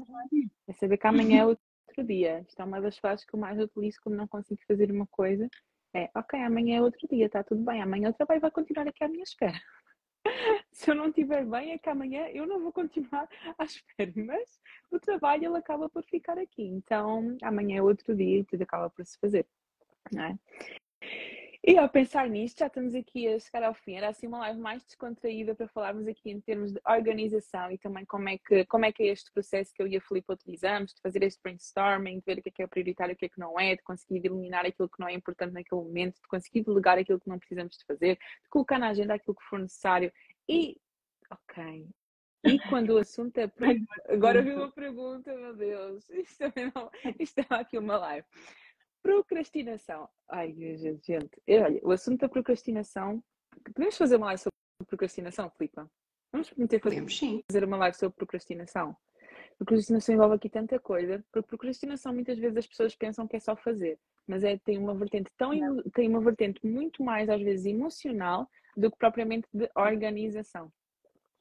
é 0.66 0.72
saber 0.72 0.96
que 0.96 1.06
amanhã 1.06 1.42
é 1.42 1.46
outro 1.46 1.62
dia. 2.04 2.44
Isto 2.48 2.62
é 2.62 2.64
uma 2.64 2.80
das 2.80 2.98
frases 2.98 3.24
que 3.24 3.34
eu 3.34 3.40
mais 3.40 3.58
utilizo 3.58 3.98
quando 4.02 4.16
não 4.16 4.26
consigo 4.26 4.60
fazer 4.66 4.90
uma 4.90 5.06
coisa 5.06 5.48
é, 5.94 6.10
ok, 6.14 6.40
amanhã 6.40 6.78
é 6.78 6.82
outro 6.82 7.06
dia, 7.08 7.26
está 7.26 7.42
tudo 7.42 7.62
bem. 7.62 7.80
Amanhã 7.80 8.10
o 8.10 8.12
trabalho 8.12 8.40
vai 8.40 8.50
continuar 8.50 8.86
aqui 8.86 9.02
à 9.04 9.08
minha 9.08 9.22
espera. 9.22 9.58
Se 10.72 10.90
eu 10.90 10.94
não 10.94 11.08
estiver 11.08 11.44
bem, 11.46 11.72
é 11.72 11.78
que 11.78 11.88
amanhã 11.88 12.28
eu 12.28 12.46
não 12.46 12.60
vou 12.60 12.72
continuar 12.72 13.28
à 13.58 13.64
espera, 13.64 14.12
mas 14.16 14.60
o 14.90 14.98
trabalho 15.00 15.46
ele 15.46 15.58
acaba 15.58 15.88
por 15.88 16.04
ficar 16.04 16.38
aqui. 16.38 16.62
Então, 16.62 17.36
amanhã 17.42 17.78
é 17.78 17.82
outro 17.82 18.14
dia 18.14 18.40
e 18.40 18.44
tudo 18.44 18.62
acaba 18.62 18.90
por 18.90 19.04
se 19.04 19.18
fazer. 19.18 19.46
Não 20.12 20.24
é? 20.24 20.38
E 21.64 21.76
ao 21.76 21.88
pensar 21.88 22.28
nisto, 22.28 22.60
já 22.60 22.68
estamos 22.68 22.94
aqui 22.94 23.26
a 23.26 23.38
chegar 23.38 23.64
ao 23.64 23.74
fim. 23.74 23.94
Era 23.94 24.08
assim 24.08 24.28
uma 24.28 24.38
live 24.38 24.60
mais 24.60 24.84
descontraída 24.84 25.54
para 25.54 25.68
falarmos 25.68 26.06
aqui 26.06 26.30
em 26.30 26.40
termos 26.40 26.72
de 26.72 26.80
organização 26.86 27.70
e 27.70 27.76
também 27.76 28.04
como 28.06 28.28
é 28.28 28.38
que, 28.38 28.64
como 28.66 28.84
é, 28.84 28.92
que 28.92 29.02
é 29.02 29.06
este 29.08 29.32
processo 29.32 29.72
que 29.74 29.82
eu 29.82 29.86
e 29.88 29.96
a 29.96 30.00
Filipe 30.00 30.32
utilizamos, 30.32 30.94
de 30.94 31.00
fazer 31.00 31.22
este 31.24 31.40
brainstorming, 31.42 32.20
de 32.20 32.24
ver 32.24 32.38
o 32.38 32.42
que 32.42 32.48
é 32.48 32.52
que 32.52 32.62
é 32.62 32.66
prioritário 32.66 33.12
e 33.12 33.14
o 33.14 33.16
que 33.16 33.26
é 33.26 33.28
que 33.28 33.40
não 33.40 33.58
é, 33.58 33.74
de 33.74 33.82
conseguir 33.82 34.24
eliminar 34.24 34.64
aquilo 34.64 34.88
que 34.88 35.00
não 35.00 35.08
é 35.08 35.14
importante 35.14 35.52
naquele 35.52 35.82
momento, 35.82 36.14
de 36.22 36.28
conseguir 36.28 36.62
delegar 36.62 36.96
aquilo 36.96 37.20
que 37.20 37.28
não 37.28 37.38
precisamos 37.38 37.76
de 37.76 37.84
fazer, 37.84 38.14
de 38.14 38.48
colocar 38.48 38.78
na 38.78 38.88
agenda 38.88 39.14
aquilo 39.14 39.36
que 39.36 39.44
for 39.44 39.58
necessário 39.58 40.12
e, 40.48 40.80
ok, 41.30 41.88
e 42.44 42.58
quando 42.68 42.90
o 42.90 42.98
assunto 42.98 43.36
é. 43.38 43.50
Agora 44.08 44.42
vi 44.42 44.52
uma 44.52 44.70
pergunta, 44.70 45.34
meu 45.34 45.54
Deus. 45.54 46.08
Isto 46.10 46.44
é, 46.44 46.72
não... 46.74 46.90
Isto 47.18 47.40
é 47.40 47.46
aqui 47.50 47.78
uma 47.78 47.96
live. 47.98 48.26
Procrastinação. 49.02 50.08
Ai, 50.28 50.52
gente, 50.52 51.06
gente. 51.06 51.40
Olha, 51.48 51.80
o 51.82 51.90
assunto 51.90 52.20
da 52.20 52.28
procrastinação. 52.28 53.22
Podemos 53.74 53.96
fazer 53.96 54.16
uma 54.16 54.26
live 54.26 54.42
sobre 54.42 54.56
procrastinação, 54.86 55.50
Filipa? 55.50 55.90
Vamos 56.32 56.50
prometer 56.50 56.80
fazer, 56.80 57.04
fazer 57.50 57.64
uma 57.64 57.76
live 57.76 57.96
sobre 57.96 58.16
procrastinação? 58.16 58.96
Procrastinação 59.56 60.14
envolve 60.14 60.36
aqui 60.36 60.48
tanta 60.48 60.78
coisa, 60.78 61.24
porque 61.32 61.48
procrastinação 61.48 62.12
muitas 62.12 62.38
vezes 62.38 62.58
as 62.58 62.66
pessoas 62.66 62.94
pensam 62.94 63.26
que 63.26 63.36
é 63.36 63.40
só 63.40 63.56
fazer, 63.56 63.98
mas 64.26 64.44
é, 64.44 64.56
tem 64.58 64.78
uma 64.78 64.94
vertente 64.94 65.30
tão 65.36 65.50
tem 65.92 66.08
uma 66.08 66.20
vertente 66.20 66.64
muito 66.64 67.02
mais 67.02 67.28
às 67.28 67.40
vezes 67.40 67.66
emocional 67.66 68.48
do 68.76 68.90
que 68.90 68.96
propriamente 68.96 69.48
de 69.52 69.68
organização. 69.74 70.70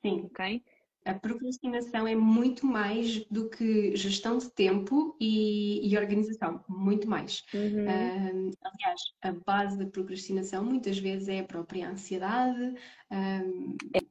Sim. 0.01 0.30
Ok? 0.32 0.64
A 1.08 1.14
procrastinação 1.14 2.05
é 2.05 2.16
muito 2.16 2.66
mais 2.66 3.26
do 3.32 3.49
que 3.49 3.95
gestão 3.95 4.38
de 4.38 4.51
tempo 4.51 5.16
e, 5.22 5.89
e 5.89 5.97
organização, 5.97 6.62
muito 6.68 7.10
mais. 7.10 7.43
Uhum. 7.53 8.49
Um, 8.49 8.51
aliás, 8.62 9.01
a 9.22 9.32
base 9.32 9.78
da 9.78 9.86
procrastinação 9.86 10.66
muitas 10.66 10.99
vezes 10.99 11.30
é 11.30 11.39
a 11.39 11.45
própria 11.45 11.89
ansiedade. 11.89 12.76
Um, 13.10 13.78
é 13.93 14.01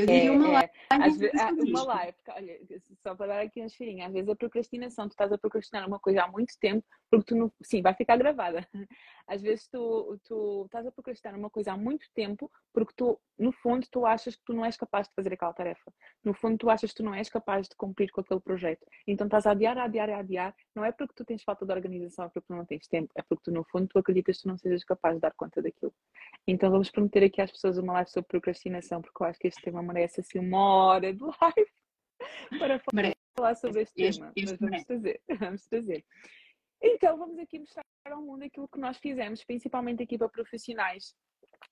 eu 0.00 0.06
diria 0.06 0.28
é, 0.28 0.30
uma 0.30 0.48
live. 0.48 0.70
É. 0.90 0.98
Vezes, 0.98 1.40
ah, 1.40 1.50
uma 1.52 1.82
live, 1.82 2.16
olha, 2.28 2.60
só 3.02 3.14
para 3.14 3.26
dar 3.26 3.40
aqui 3.42 3.60
uma 3.60 3.68
cheirinha, 3.68 4.06
às 4.06 4.12
vezes 4.12 4.28
a 4.28 4.36
procrastinação, 4.36 5.08
tu 5.08 5.12
estás 5.12 5.32
a 5.32 5.38
procrastinar 5.38 5.86
uma 5.86 5.98
coisa 5.98 6.22
há 6.22 6.28
muito 6.28 6.54
tempo, 6.60 6.84
porque 7.10 7.26
tu 7.26 7.36
não. 7.36 7.52
Sim, 7.62 7.82
vai 7.82 7.94
ficar 7.94 8.16
gravada. 8.16 8.66
Às 9.26 9.40
vezes 9.40 9.68
tu, 9.68 10.18
tu 10.24 10.64
estás 10.64 10.84
a 10.84 10.90
procrastinar 10.90 11.38
uma 11.38 11.48
coisa 11.48 11.72
há 11.72 11.76
muito 11.76 12.06
tempo, 12.12 12.50
porque 12.72 12.92
tu, 12.96 13.18
no 13.38 13.52
fundo, 13.52 13.86
tu 13.90 14.04
achas 14.04 14.34
que 14.34 14.42
tu 14.44 14.52
não 14.52 14.64
és 14.64 14.76
capaz 14.76 15.06
de 15.08 15.14
fazer 15.14 15.32
aquela 15.32 15.52
tarefa. 15.52 15.92
No 16.24 16.34
fundo, 16.34 16.58
tu 16.58 16.68
achas 16.68 16.90
que 16.90 16.96
tu 16.96 17.02
não 17.04 17.14
és 17.14 17.28
capaz 17.28 17.68
de 17.68 17.76
cumprir 17.76 18.10
com 18.10 18.20
aquele 18.20 18.40
projeto. 18.40 18.84
Então 19.06 19.26
estás 19.26 19.46
a 19.46 19.52
adiar, 19.52 19.78
a 19.78 19.84
adiar, 19.84 20.10
a 20.10 20.18
adiar. 20.18 20.54
Não 20.74 20.84
é 20.84 20.90
porque 20.90 21.14
tu 21.14 21.24
tens 21.24 21.42
falta 21.42 21.64
de 21.64 21.72
organização, 21.72 22.24
é 22.24 22.28
porque 22.28 22.46
tu 22.46 22.54
não 22.54 22.64
tens 22.64 22.86
tempo, 22.88 23.12
é 23.16 23.22
porque 23.22 23.44
tu, 23.44 23.52
no 23.52 23.64
fundo, 23.64 23.88
tu 23.88 23.98
acreditas 23.98 24.36
que 24.38 24.42
tu 24.42 24.48
não 24.48 24.58
sejas 24.58 24.84
capaz 24.84 25.14
de 25.14 25.20
dar 25.20 25.32
conta 25.34 25.62
daquilo. 25.62 25.94
Então 26.46 26.70
vamos 26.70 26.90
prometer 26.90 27.24
aqui 27.24 27.40
às 27.40 27.52
pessoas 27.52 27.78
uma 27.78 27.92
live 27.94 28.10
sobre 28.10 28.28
procrastinação, 28.28 29.00
porque 29.00 29.22
eu 29.22 29.26
acho 29.26 29.38
que 29.38 29.48
este 29.48 29.62
tema 29.62 29.81
merece 29.82 30.20
assim 30.20 30.38
uma 30.38 30.58
hora 30.58 31.12
de 31.12 31.22
live 31.22 31.70
para 32.58 32.80
falar 33.36 33.54
sobre 33.56 33.82
este, 33.82 34.02
este 34.02 34.20
tema. 34.20 34.32
Este 34.36 34.56
vamos 34.56 34.84
trazer, 34.84 35.22
vamos 35.38 35.66
trazer. 35.66 36.04
Então 36.82 37.16
vamos 37.16 37.38
aqui 37.38 37.58
mostrar 37.58 37.84
ao 38.10 38.22
mundo 38.22 38.42
aquilo 38.42 38.68
que 38.68 38.78
nós 38.78 38.98
fizemos, 38.98 39.44
principalmente 39.44 40.02
aqui 40.02 40.18
para 40.18 40.28
profissionais 40.28 41.14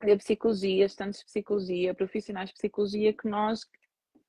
de 0.00 0.16
psicologia, 0.16 0.86
estudantes 0.86 1.20
de 1.20 1.26
psicologia, 1.26 1.94
profissionais 1.94 2.50
de 2.50 2.54
psicologia, 2.54 3.12
que 3.12 3.28
nós 3.28 3.60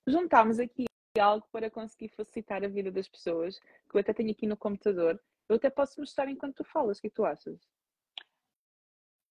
juntámos 0.08 0.60
aqui 0.60 0.86
algo 1.20 1.46
para 1.52 1.70
conseguir 1.70 2.10
facilitar 2.10 2.64
a 2.64 2.68
vida 2.68 2.92
das 2.92 3.08
pessoas, 3.08 3.60
que 3.60 3.96
eu 3.96 4.00
até 4.00 4.14
tenho 4.14 4.32
aqui 4.32 4.48
no 4.48 4.58
computador. 4.58 5.22
Eu 5.50 5.58
até 5.58 5.70
posso 5.70 6.00
mostrar 6.00 6.30
enquanto 6.30 6.56
tu 6.56 6.64
falas, 6.64 6.98
o 6.98 7.02
que, 7.02 7.08
é 7.08 7.10
que 7.10 7.16
tu 7.16 7.26
achas? 7.26 7.60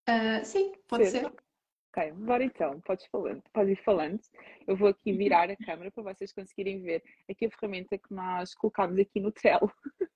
Uh, 0.08 0.44
sim, 0.44 0.72
pode 0.86 1.06
ser. 1.06 1.20
ser. 1.20 1.49
Ok, 1.92 2.12
bora 2.12 2.44
então, 2.44 2.80
podes, 2.82 3.04
falando, 3.06 3.42
podes 3.52 3.76
ir 3.76 3.82
falando. 3.82 4.20
Eu 4.64 4.76
vou 4.76 4.88
aqui 4.88 5.12
virar 5.12 5.50
a 5.50 5.56
câmera 5.56 5.90
para 5.90 6.04
vocês 6.04 6.32
conseguirem 6.32 6.80
ver 6.80 7.02
aqui 7.28 7.46
a 7.46 7.50
ferramenta 7.50 7.98
que 7.98 8.14
nós 8.14 8.54
colocámos 8.54 8.96
aqui 8.98 9.18
no 9.18 9.32
Trello. 9.32 9.72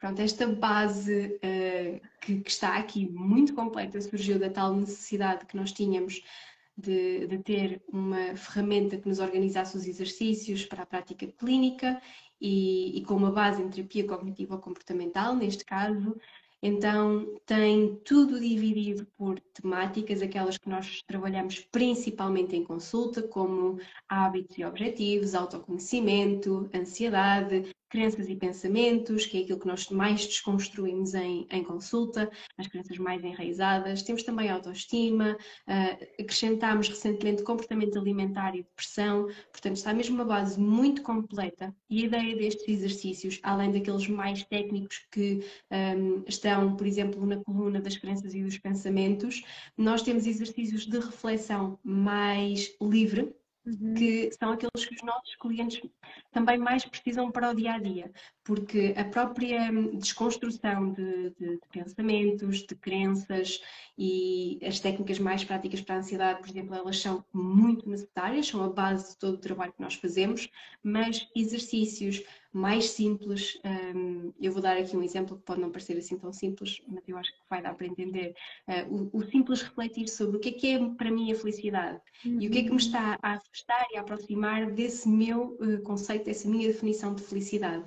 Pronto, 0.00 0.20
esta 0.20 0.46
base 0.48 1.36
uh, 1.36 2.00
que, 2.20 2.40
que, 2.40 2.50
está 2.50 2.76
aqui 2.76 3.08
muito 3.08 3.54
completa 3.54 4.00
surgiu 4.00 4.38
da 4.38 4.50
tal 4.50 4.74
necessidade 4.74 5.46
que 5.46 5.56
nós 5.56 5.72
tínhamos 5.72 6.20
de, 6.76 7.28
de, 7.28 7.38
ter 7.38 7.82
uma 7.88 8.36
ferramenta 8.36 8.98
que 8.98 9.08
nos 9.08 9.20
organizasse 9.20 9.76
os 9.76 9.86
exercícios 9.86 10.66
para 10.66 10.82
a 10.82 10.86
prática 10.86 11.28
clínica 11.28 12.02
e, 12.40 12.98
e 12.98 13.04
com 13.04 13.14
uma 13.14 13.30
base 13.30 13.62
em 13.62 13.70
terapia 13.70 14.04
cognitiva 14.04 14.58
comportamental, 14.58 15.36
neste 15.36 15.64
caso, 15.64 16.20
então, 16.66 17.38
tem 17.44 17.94
tudo 18.06 18.40
dividido 18.40 19.06
por 19.18 19.38
temáticas, 19.52 20.22
aquelas 20.22 20.56
que 20.56 20.66
nós 20.66 21.02
trabalhamos 21.06 21.60
principalmente 21.70 22.56
em 22.56 22.64
consulta, 22.64 23.22
como 23.22 23.78
hábitos 24.08 24.56
e 24.56 24.64
objetivos, 24.64 25.34
autoconhecimento, 25.34 26.66
ansiedade, 26.74 27.70
crenças 27.94 28.28
e 28.28 28.34
pensamentos, 28.34 29.24
que 29.24 29.38
é 29.38 29.42
aquilo 29.42 29.60
que 29.60 29.68
nós 29.68 29.88
mais 29.88 30.26
desconstruímos 30.26 31.14
em, 31.14 31.46
em 31.48 31.62
consulta, 31.62 32.28
as 32.58 32.66
crenças 32.66 32.98
mais 32.98 33.22
enraizadas. 33.22 34.02
Temos 34.02 34.24
também 34.24 34.50
autoestima, 34.50 35.36
uh, 35.68 36.04
acrescentámos 36.20 36.88
recentemente 36.88 37.44
comportamento 37.44 37.96
alimentar 37.96 38.56
e 38.56 38.64
depressão, 38.64 39.26
portanto 39.52 39.76
está 39.76 39.94
mesmo 39.94 40.16
uma 40.16 40.24
base 40.24 40.58
muito 40.58 41.02
completa 41.02 41.72
e 41.88 42.02
a 42.02 42.06
ideia 42.06 42.36
destes 42.36 42.66
exercícios, 42.66 43.38
além 43.44 43.70
daqueles 43.70 44.08
mais 44.08 44.42
técnicos 44.42 45.06
que 45.12 45.44
um, 45.70 46.24
estão, 46.26 46.74
por 46.74 46.88
exemplo, 46.88 47.24
na 47.24 47.36
coluna 47.44 47.80
das 47.80 47.96
crenças 47.96 48.34
e 48.34 48.42
dos 48.42 48.58
pensamentos, 48.58 49.44
nós 49.78 50.02
temos 50.02 50.26
exercícios 50.26 50.84
de 50.84 50.98
reflexão 50.98 51.78
mais 51.84 52.76
livre, 52.82 53.32
Uhum. 53.66 53.94
que 53.94 54.30
são 54.38 54.52
aqueles 54.52 54.84
que 54.84 54.94
os 54.94 55.02
nossos 55.02 55.36
clientes 55.36 55.80
também 56.30 56.58
mais 56.58 56.84
precisam 56.84 57.30
para 57.30 57.50
o 57.50 57.54
dia 57.54 57.72
a 57.72 57.78
dia, 57.78 58.12
porque 58.44 58.94
a 58.94 59.04
própria 59.04 59.70
desconstrução 59.94 60.92
de, 60.92 61.30
de, 61.30 61.56
de, 61.56 61.68
pensamentos, 61.72 62.58
de 62.58 62.74
crenças 62.74 63.62
e 63.96 64.58
as 64.62 64.80
técnicas 64.80 65.18
mais 65.18 65.44
práticas 65.44 65.80
para 65.80 65.94
a 65.94 65.98
ansiedade, 65.98 66.40
por 66.40 66.50
exemplo, 66.50 66.74
elas 66.74 66.98
são 66.98 67.24
muito 67.32 67.88
necessárias, 67.88 68.48
são 68.48 68.62
a 68.62 68.68
base 68.68 69.12
de 69.12 69.18
todo 69.18 69.36
o 69.36 69.40
trabalho 69.40 69.72
que 69.72 69.80
nós 69.80 69.94
fazemos, 69.94 70.46
mas 70.82 71.26
exercícios 71.34 72.22
mais 72.54 72.90
simples, 72.90 73.58
um, 73.64 74.32
eu 74.40 74.52
vou 74.52 74.62
dar 74.62 74.76
aqui 74.76 74.96
um 74.96 75.02
exemplo 75.02 75.36
que 75.36 75.42
pode 75.42 75.60
não 75.60 75.72
parecer 75.72 75.98
assim 75.98 76.16
tão 76.16 76.32
simples, 76.32 76.80
mas 76.86 77.02
eu 77.08 77.18
acho 77.18 77.32
que 77.32 77.38
vai 77.50 77.60
dar 77.60 77.74
para 77.74 77.84
entender. 77.84 78.32
Uh, 78.68 79.10
o, 79.12 79.18
o, 79.18 79.24
simples 79.28 79.60
refletir 79.62 80.08
sobre 80.08 80.36
o 80.36 80.40
que 80.40 80.50
é 80.50 80.52
que 80.52 80.66
é 80.68 80.88
para 80.90 81.10
mim 81.10 81.32
a 81.32 81.34
felicidade 81.34 82.00
uhum. 82.24 82.40
e 82.40 82.46
o 82.46 82.50
que 82.52 82.58
é 82.58 82.62
que 82.62 82.68
me 82.68 82.70
uhum. 82.70 82.76
está 82.76 83.18
a 83.20 83.32
afastar 83.32 83.84
e 83.92 83.96
a 83.96 84.02
aproximar 84.02 84.70
desse 84.70 85.08
meu 85.08 85.58
uh, 85.60 85.82
conceito, 85.82 86.26
dessa 86.26 86.48
minha 86.48 86.68
definição 86.68 87.12
de 87.12 87.24
felicidade. 87.24 87.84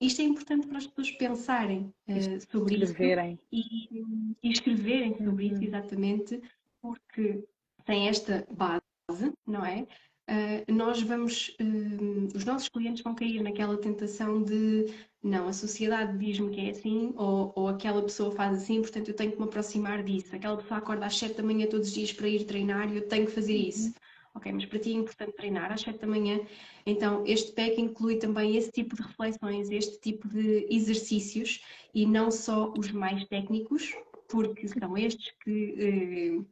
Isto 0.00 0.22
é 0.22 0.24
importante 0.26 0.68
para 0.68 0.78
as 0.78 0.86
pessoas 0.86 1.10
pensarem 1.10 1.92
uh, 2.08 2.52
sobre 2.52 2.76
escreverem. 2.76 3.36
isso 3.50 3.88
e, 3.90 4.38
e 4.44 4.52
escreverem 4.52 5.16
sobre 5.16 5.46
uhum. 5.46 5.52
isso 5.54 5.64
exatamente, 5.64 6.40
porque 6.80 7.42
tem 7.84 8.08
esta 8.08 8.46
base, 8.48 9.32
não 9.44 9.66
é? 9.66 9.88
Uh, 10.28 10.72
nós 10.72 11.00
vamos, 11.02 11.56
uh, 11.60 12.36
os 12.36 12.44
nossos 12.44 12.68
clientes 12.68 13.02
vão 13.02 13.14
cair 13.14 13.42
naquela 13.42 13.76
tentação 13.76 14.42
de 14.42 14.86
não, 15.22 15.48
a 15.48 15.52
sociedade 15.52 16.16
diz-me 16.16 16.50
que 16.50 16.60
é 16.60 16.70
assim, 16.70 17.12
ou, 17.16 17.52
ou 17.56 17.68
aquela 17.68 18.00
pessoa 18.02 18.30
faz 18.30 18.62
assim, 18.62 18.80
portanto 18.80 19.08
eu 19.08 19.14
tenho 19.14 19.32
que 19.32 19.38
me 19.38 19.44
aproximar 19.44 20.02
disso. 20.04 20.34
Aquela 20.34 20.56
pessoa 20.56 20.78
acorda 20.78 21.06
às 21.06 21.18
7 21.18 21.34
da 21.36 21.42
manhã 21.42 21.66
todos 21.66 21.88
os 21.88 21.94
dias 21.94 22.12
para 22.12 22.28
ir 22.28 22.44
treinar 22.44 22.92
e 22.92 22.96
eu 22.96 23.08
tenho 23.08 23.26
que 23.26 23.32
fazer 23.32 23.54
uhum. 23.54 23.68
isso. 23.68 23.94
Ok, 24.34 24.52
mas 24.52 24.64
para 24.66 24.78
ti 24.78 24.90
é 24.90 24.94
importante 24.94 25.34
treinar 25.36 25.72
às 25.72 25.80
7 25.80 25.98
da 25.98 26.06
manhã. 26.06 26.40
Então, 26.86 27.24
este 27.26 27.50
pack 27.52 27.80
inclui 27.80 28.16
também 28.16 28.56
esse 28.56 28.70
tipo 28.70 28.94
de 28.94 29.02
reflexões, 29.02 29.70
este 29.70 30.00
tipo 30.00 30.28
de 30.28 30.66
exercícios 30.70 31.64
e 31.92 32.06
não 32.06 32.30
só 32.30 32.72
os 32.78 32.92
mais 32.92 33.24
técnicos, 33.24 33.92
porque 34.28 34.68
são 34.68 34.96
estes 34.96 35.34
que 35.42 36.44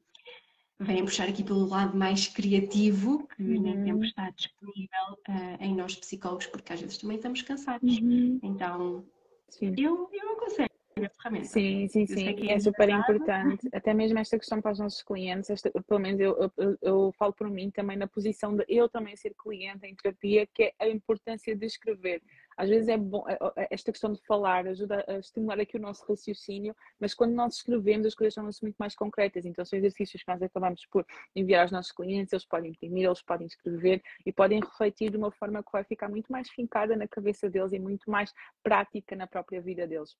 vêm 0.78 1.04
puxar 1.04 1.28
aqui 1.28 1.42
pelo 1.42 1.66
lado 1.66 1.96
mais 1.96 2.28
criativo, 2.28 3.26
que 3.28 3.42
uhum. 3.42 3.62
nem 3.62 3.84
sempre 3.84 4.08
está 4.08 4.30
disponível 4.30 5.18
uh, 5.28 5.56
em 5.62 5.74
nós 5.74 5.94
psicólogos, 5.94 6.46
porque 6.46 6.72
às 6.72 6.80
vezes 6.80 6.98
também 6.98 7.16
estamos 7.16 7.42
cansados. 7.42 7.98
Uhum. 7.98 8.38
Então, 8.42 9.04
Sim. 9.48 9.74
Eu, 9.78 10.08
eu 10.12 10.32
aconselho 10.32 10.70
a 10.98 11.08
ferramenta. 11.10 11.46
Sim, 11.46 11.88
sim, 11.88 12.06
sim, 12.06 12.48
é, 12.48 12.52
é 12.52 12.58
super 12.58 12.88
importante. 12.88 13.68
Até 13.72 13.92
mesmo 13.92 14.18
esta 14.18 14.38
questão 14.38 14.60
para 14.60 14.72
os 14.72 14.78
nossos 14.78 15.02
clientes, 15.02 15.50
esta, 15.50 15.70
pelo 15.70 16.00
menos 16.00 16.20
eu, 16.20 16.50
eu, 16.56 16.78
eu, 16.80 17.14
falo 17.18 17.32
por 17.32 17.50
mim 17.50 17.70
também 17.70 17.96
na 17.96 18.06
posição 18.06 18.56
de 18.56 18.64
eu 18.68 18.88
também 18.88 19.14
ser 19.16 19.34
cliente 19.34 19.86
em 19.86 19.94
terapia, 19.94 20.46
que 20.46 20.64
é 20.64 20.74
a 20.80 20.88
importância 20.88 21.54
de 21.54 21.66
escrever 21.66 22.22
às 22.56 22.68
vezes 22.68 22.88
é 22.88 22.96
bom, 22.96 23.24
é, 23.28 23.38
é, 23.56 23.68
esta 23.70 23.92
questão 23.92 24.12
de 24.12 24.20
falar 24.26 24.66
ajuda 24.66 25.04
a 25.06 25.18
estimular 25.18 25.60
aqui 25.60 25.76
o 25.76 25.80
nosso 25.80 26.04
raciocínio, 26.06 26.74
mas 26.98 27.14
quando 27.14 27.34
nós 27.34 27.56
escrevemos 27.56 28.06
as 28.06 28.14
coisas 28.14 28.34
tornam-se 28.34 28.62
muito 28.62 28.76
mais 28.76 28.94
concretas. 28.94 29.44
Então 29.44 29.64
são 29.64 29.78
exercícios 29.78 30.22
que 30.22 30.30
nós 30.30 30.42
acabamos 30.42 30.86
por 30.90 31.04
enviar 31.34 31.62
aos 31.62 31.72
nossos 31.72 31.92
clientes, 31.92 32.32
eles 32.32 32.46
podem 32.46 32.70
imprimir, 32.70 33.04
eles 33.04 33.22
podem 33.22 33.46
escrever 33.46 34.02
e 34.24 34.32
podem 34.32 34.60
refletir 34.60 35.10
de 35.10 35.16
uma 35.16 35.30
forma 35.30 35.62
que 35.62 35.72
vai 35.72 35.84
ficar 35.84 36.08
muito 36.08 36.32
mais 36.32 36.48
fincada 36.50 36.96
na 36.96 37.06
cabeça 37.06 37.50
deles 37.50 37.72
e 37.72 37.78
muito 37.78 38.10
mais 38.10 38.32
prática 38.62 39.14
na 39.14 39.26
própria 39.26 39.60
vida 39.60 39.86
deles. 39.86 40.16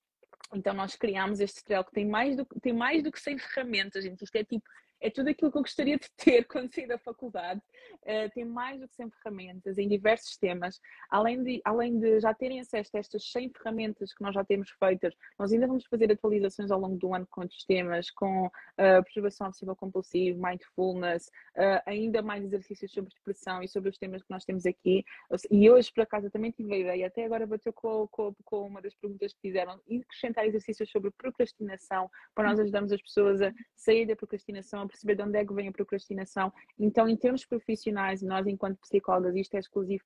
Então 0.55 0.75
nós 0.75 0.95
criámos 0.95 1.41
este 1.41 1.61
tutorial 1.61 1.85
que 1.85 1.93
tem 1.93 2.07
mais 2.07 2.37
do, 2.37 2.45
tem 2.61 2.73
mais 2.73 3.03
do 3.03 3.11
que 3.11 3.21
100 3.21 3.39
ferramentas, 3.39 4.05
gente. 4.05 4.23
Isto 4.23 4.37
é 4.37 4.45
tipo 4.45 4.65
é 5.01 5.11
tudo 5.11 5.31
aquilo 5.31 5.51
que 5.51 5.59
eu 5.59 5.63
gostaria 5.63 5.99
de 5.99 6.09
ter 6.17 6.45
quando 6.49 6.73
saí 6.73 6.87
da 6.87 6.99
faculdade. 6.99 7.61
Uh, 8.03 8.31
tem 8.35 8.45
mais 8.45 8.81
do 8.81 8.89
que 8.89 8.95
100 8.95 9.11
ferramentas 9.11 9.79
em 9.79 9.89
diversos 9.89 10.37
temas. 10.37 10.81
Além 11.11 11.43
de, 11.43 11.61
além 11.65 11.99
de 11.99 12.21
já 12.21 12.33
terem 12.35 12.61
acesso 12.61 12.97
a 12.97 13.01
estas 13.01 13.31
100 13.31 13.51
ferramentas 13.51 14.15
que 14.15 14.23
nós 14.23 14.35
já 14.35 14.45
temos 14.45 14.71
feitas, 14.71 15.15
nós 15.39 15.53
ainda 15.53 15.67
vamos 15.67 15.85
fazer 15.87 16.11
atualizações 16.11 16.71
ao 16.71 16.81
longo 16.81 16.97
do 16.97 17.15
ano 17.15 17.27
com 17.31 17.43
outros 17.43 17.65
temas, 17.65 18.11
com 18.11 18.47
uh, 18.47 18.99
observação 18.99 19.49
obsessiva 19.49 19.75
compulsiva, 19.77 20.49
mindfulness, 20.49 21.27
uh, 21.57 21.83
ainda 21.87 22.23
mais 22.23 22.45
exercícios 22.45 22.93
sobre 22.93 23.13
depressão 23.15 23.63
e 23.63 23.69
sobre 23.69 23.91
os 23.91 23.99
temas 23.99 24.23
que 24.23 24.31
nós 24.31 24.45
temos 24.45 24.67
aqui. 24.67 25.05
E 25.51 25.71
hoje, 25.71 25.93
por 25.93 26.03
acaso, 26.03 26.31
também 26.31 26.51
tive 26.51 26.75
a 26.75 26.79
ideia, 26.79 27.07
até 27.07 27.25
agora 27.25 27.47
bateu 27.47 27.73
com, 27.73 28.07
com, 28.09 28.35
com 28.45 28.67
uma 28.67 28.81
das 28.81 28.95
perguntas 28.95 29.33
que 29.33 29.41
fizeram, 29.41 29.81
e 29.87 29.99
acrescentar 29.99 30.47
exercícios 30.47 30.91
sobre 30.91 31.11
procrastinação, 31.11 32.11
para 32.35 32.49
nós 32.49 32.59
ajudarmos 32.61 32.93
as 32.93 33.03
pessoas 33.03 33.43
a 33.43 33.53
sair 33.75 34.07
da 34.07 34.17
procrastinação, 34.17 34.86
a 34.87 34.89
perceber 34.89 35.15
de 35.17 35.23
onde 35.23 35.39
é 35.39 35.45
que 35.45 35.53
vem 35.53 35.69
a 35.69 35.73
procrastinação. 35.73 36.53
Então, 36.79 37.09
em 37.09 37.17
termos 37.17 37.45
profissionais, 37.45 38.23
nós, 38.23 38.47
enquanto 38.47 38.79
psicólogas, 38.79 39.37
isto 39.37 39.55
é 39.55 39.61
exclusivo 39.61 40.03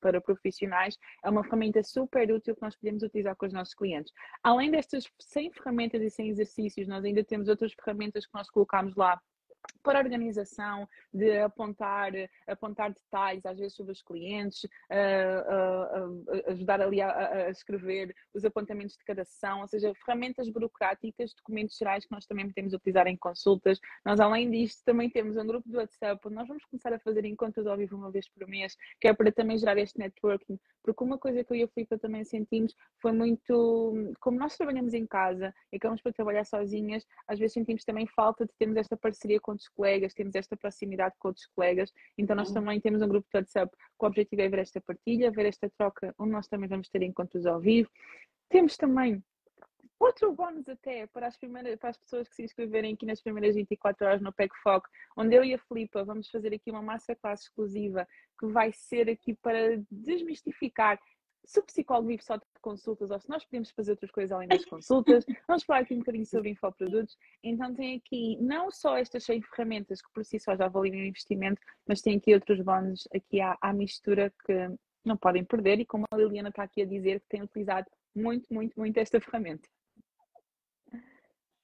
para, 0.00 0.20
profissionais, 0.20 0.98
é 1.22 1.30
uma 1.30 1.44
ferramenta 1.44 1.82
super 1.82 2.30
útil 2.32 2.54
que 2.54 2.62
nós 2.62 2.76
podemos 2.76 3.02
utilizar 3.02 3.36
com 3.36 3.46
os 3.46 3.52
nossos 3.52 3.74
clientes. 3.74 4.12
Além 4.42 4.70
destas 4.70 5.04
100 5.18 5.52
ferramentas 5.52 6.02
e 6.02 6.10
100 6.10 6.28
exercícios, 6.28 6.88
nós 6.88 7.04
ainda 7.04 7.22
temos 7.22 7.48
outras 7.48 7.72
ferramentas 7.72 8.26
que 8.26 8.34
nós 8.34 8.48
colocamos 8.48 8.94
lá 8.96 9.20
para 9.82 9.98
organização, 9.98 10.88
de 11.12 11.38
apontar, 11.40 12.12
apontar 12.46 12.92
detalhes, 12.92 13.44
às 13.44 13.58
vezes 13.58 13.74
sobre 13.74 13.92
os 13.92 14.02
clientes, 14.02 14.64
uh, 14.64 16.08
uh, 16.08 16.22
uh, 16.22 16.50
ajudar 16.50 16.80
ali 16.80 17.00
a, 17.00 17.10
a, 17.10 17.50
escrever 17.50 18.14
os 18.32 18.44
apontamentos 18.44 18.96
de 18.96 19.04
cada 19.04 19.24
sessão, 19.24 19.60
ou 19.60 19.68
seja, 19.68 19.92
ferramentas 20.04 20.48
burocráticas, 20.48 21.34
documentos 21.34 21.76
gerais 21.76 22.04
que 22.04 22.12
nós 22.12 22.26
também 22.26 22.46
podemos 22.46 22.72
utilizar 22.72 23.06
em 23.06 23.16
consultas. 23.16 23.78
Nós, 24.04 24.20
além 24.20 24.50
disto, 24.50 24.82
também 24.84 25.10
temos 25.10 25.36
um 25.36 25.46
grupo 25.46 25.68
do 25.68 25.78
WhatsApp 25.78 26.20
onde 26.26 26.36
nós 26.36 26.48
vamos 26.48 26.64
começar 26.64 26.92
a 26.92 26.98
fazer 26.98 27.24
encontros 27.24 27.66
ao 27.66 27.76
vivo 27.76 27.96
uma 27.96 28.10
vez 28.10 28.28
por 28.28 28.46
mês, 28.46 28.76
que 29.00 29.08
é 29.08 29.12
para 29.12 29.32
também 29.32 29.58
gerar 29.58 29.76
este 29.78 29.98
networking, 29.98 30.58
porque 30.82 31.02
uma 31.02 31.18
coisa 31.18 31.42
que 31.44 31.52
eu 31.52 31.56
e 31.56 31.62
a 31.62 31.68
Filipe 31.68 31.98
também 31.98 32.24
sentimos 32.24 32.74
foi 33.00 33.12
muito, 33.12 34.12
como 34.20 34.38
nós 34.38 34.56
trabalhamos 34.56 34.94
em 34.94 35.06
casa 35.06 35.54
e 35.72 35.76
acabamos 35.76 36.00
por 36.00 36.12
trabalhar 36.12 36.44
sozinhas, 36.44 37.06
às 37.26 37.38
vezes 37.38 37.54
sentimos 37.54 37.84
também 37.84 38.06
falta 38.06 38.46
de 38.46 38.52
termos 38.58 38.76
esta 38.76 38.96
parceria 38.96 39.40
com 39.40 39.51
outros 39.52 39.68
colegas, 39.68 40.14
temos 40.14 40.34
esta 40.34 40.56
proximidade 40.56 41.14
com 41.18 41.28
outros 41.28 41.46
colegas, 41.46 41.92
então 42.18 42.34
nós 42.34 42.48
uhum. 42.48 42.54
também 42.54 42.80
temos 42.80 43.02
um 43.02 43.08
grupo 43.08 43.28
de 43.30 43.38
WhatsApp 43.38 43.74
com 43.96 44.06
o 44.06 44.08
objetivo 44.08 44.42
é 44.42 44.48
ver 44.48 44.58
esta 44.60 44.80
partilha, 44.80 45.30
ver 45.30 45.46
esta 45.46 45.70
troca, 45.70 46.14
onde 46.18 46.32
nós 46.32 46.48
também 46.48 46.68
vamos 46.68 46.88
ter 46.88 47.02
encontros 47.02 47.46
ao 47.46 47.60
vivo. 47.60 47.90
Temos 48.48 48.76
também 48.76 49.22
outro 49.98 50.32
bónus 50.32 50.68
até 50.68 51.06
para 51.06 51.26
as, 51.26 51.36
primeiras, 51.36 51.78
para 51.78 51.90
as 51.90 51.96
pessoas 51.96 52.28
que 52.28 52.34
se 52.34 52.42
inscreverem 52.42 52.94
aqui 52.94 53.06
nas 53.06 53.20
primeiras 53.20 53.54
24 53.54 54.06
horas 54.06 54.20
no 54.20 54.32
PEC 54.32 54.52
Foco, 54.62 54.88
onde 55.16 55.34
eu 55.34 55.44
e 55.44 55.54
a 55.54 55.58
Filipa 55.58 56.04
vamos 56.04 56.28
fazer 56.28 56.52
aqui 56.52 56.70
uma 56.70 56.82
massa 56.82 57.14
classe 57.14 57.44
exclusiva 57.44 58.06
que 58.38 58.46
vai 58.46 58.72
ser 58.72 59.08
aqui 59.08 59.34
para 59.34 59.80
desmistificar 59.90 60.98
se 61.44 61.58
o 61.58 61.62
psicólogo 61.62 62.08
vive 62.08 62.22
só 62.22 62.36
de 62.36 62.44
consultas 62.60 63.10
ou 63.10 63.18
se 63.18 63.28
nós 63.28 63.44
podemos 63.44 63.70
fazer 63.70 63.92
outras 63.92 64.10
coisas 64.10 64.32
além 64.32 64.48
das 64.48 64.64
consultas, 64.64 65.24
vamos 65.46 65.64
falar 65.64 65.80
aqui 65.80 65.94
um 65.94 65.98
bocadinho 65.98 66.26
sobre 66.26 66.50
infoprodutos. 66.50 67.16
Então 67.42 67.74
tem 67.74 67.96
aqui 67.96 68.38
não 68.40 68.70
só 68.70 68.96
estas 68.96 69.24
100 69.24 69.42
ferramentas 69.42 70.00
que 70.00 70.12
por 70.12 70.24
si 70.24 70.38
só 70.38 70.56
já 70.56 70.68
valem 70.68 70.92
o 70.92 71.04
investimento, 71.04 71.60
mas 71.86 72.00
tem 72.00 72.16
aqui 72.16 72.34
outros 72.34 72.60
bónus 72.60 73.08
aqui 73.14 73.40
à, 73.40 73.56
à 73.60 73.72
mistura 73.72 74.32
que 74.46 74.70
não 75.04 75.16
podem 75.16 75.44
perder 75.44 75.80
e 75.80 75.86
como 75.86 76.06
a 76.10 76.16
Liliana 76.16 76.48
está 76.48 76.62
aqui 76.62 76.82
a 76.82 76.86
dizer 76.86 77.20
que 77.20 77.28
tem 77.28 77.42
utilizado 77.42 77.86
muito, 78.14 78.46
muito, 78.52 78.78
muito 78.78 78.96
esta 78.98 79.20
ferramenta. 79.20 79.68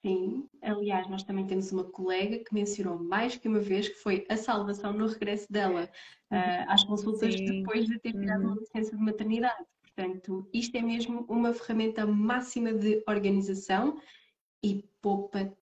Sim, 0.01 0.47
aliás, 0.61 1.09
nós 1.09 1.23
também 1.23 1.45
temos 1.45 1.71
uma 1.73 1.83
colega 1.83 2.39
que 2.39 2.53
mencionou 2.53 2.97
mais 2.97 3.35
que 3.35 3.49
uma 3.49 3.59
vez 3.59 3.89
que 3.89 3.95
foi 3.95 4.25
a 4.29 4.37
salvação 4.37 4.93
no 4.93 5.07
regresso 5.07 5.51
dela 5.51 5.89
uh, 6.31 6.71
às 6.71 6.85
consultas 6.85 7.33
Sim. 7.33 7.45
depois 7.45 7.85
de 7.85 7.99
ter 7.99 8.13
tirado 8.13 8.43
uhum. 8.43 8.51
uma 8.51 8.59
licença 8.59 8.95
de 8.95 9.03
maternidade. 9.03 9.65
Portanto, 9.81 10.49
isto 10.53 10.75
é 10.77 10.81
mesmo 10.81 11.25
uma 11.27 11.53
ferramenta 11.53 12.05
máxima 12.05 12.73
de 12.73 13.03
organização 13.07 13.99
e 14.63 14.85
poupa 15.01 15.53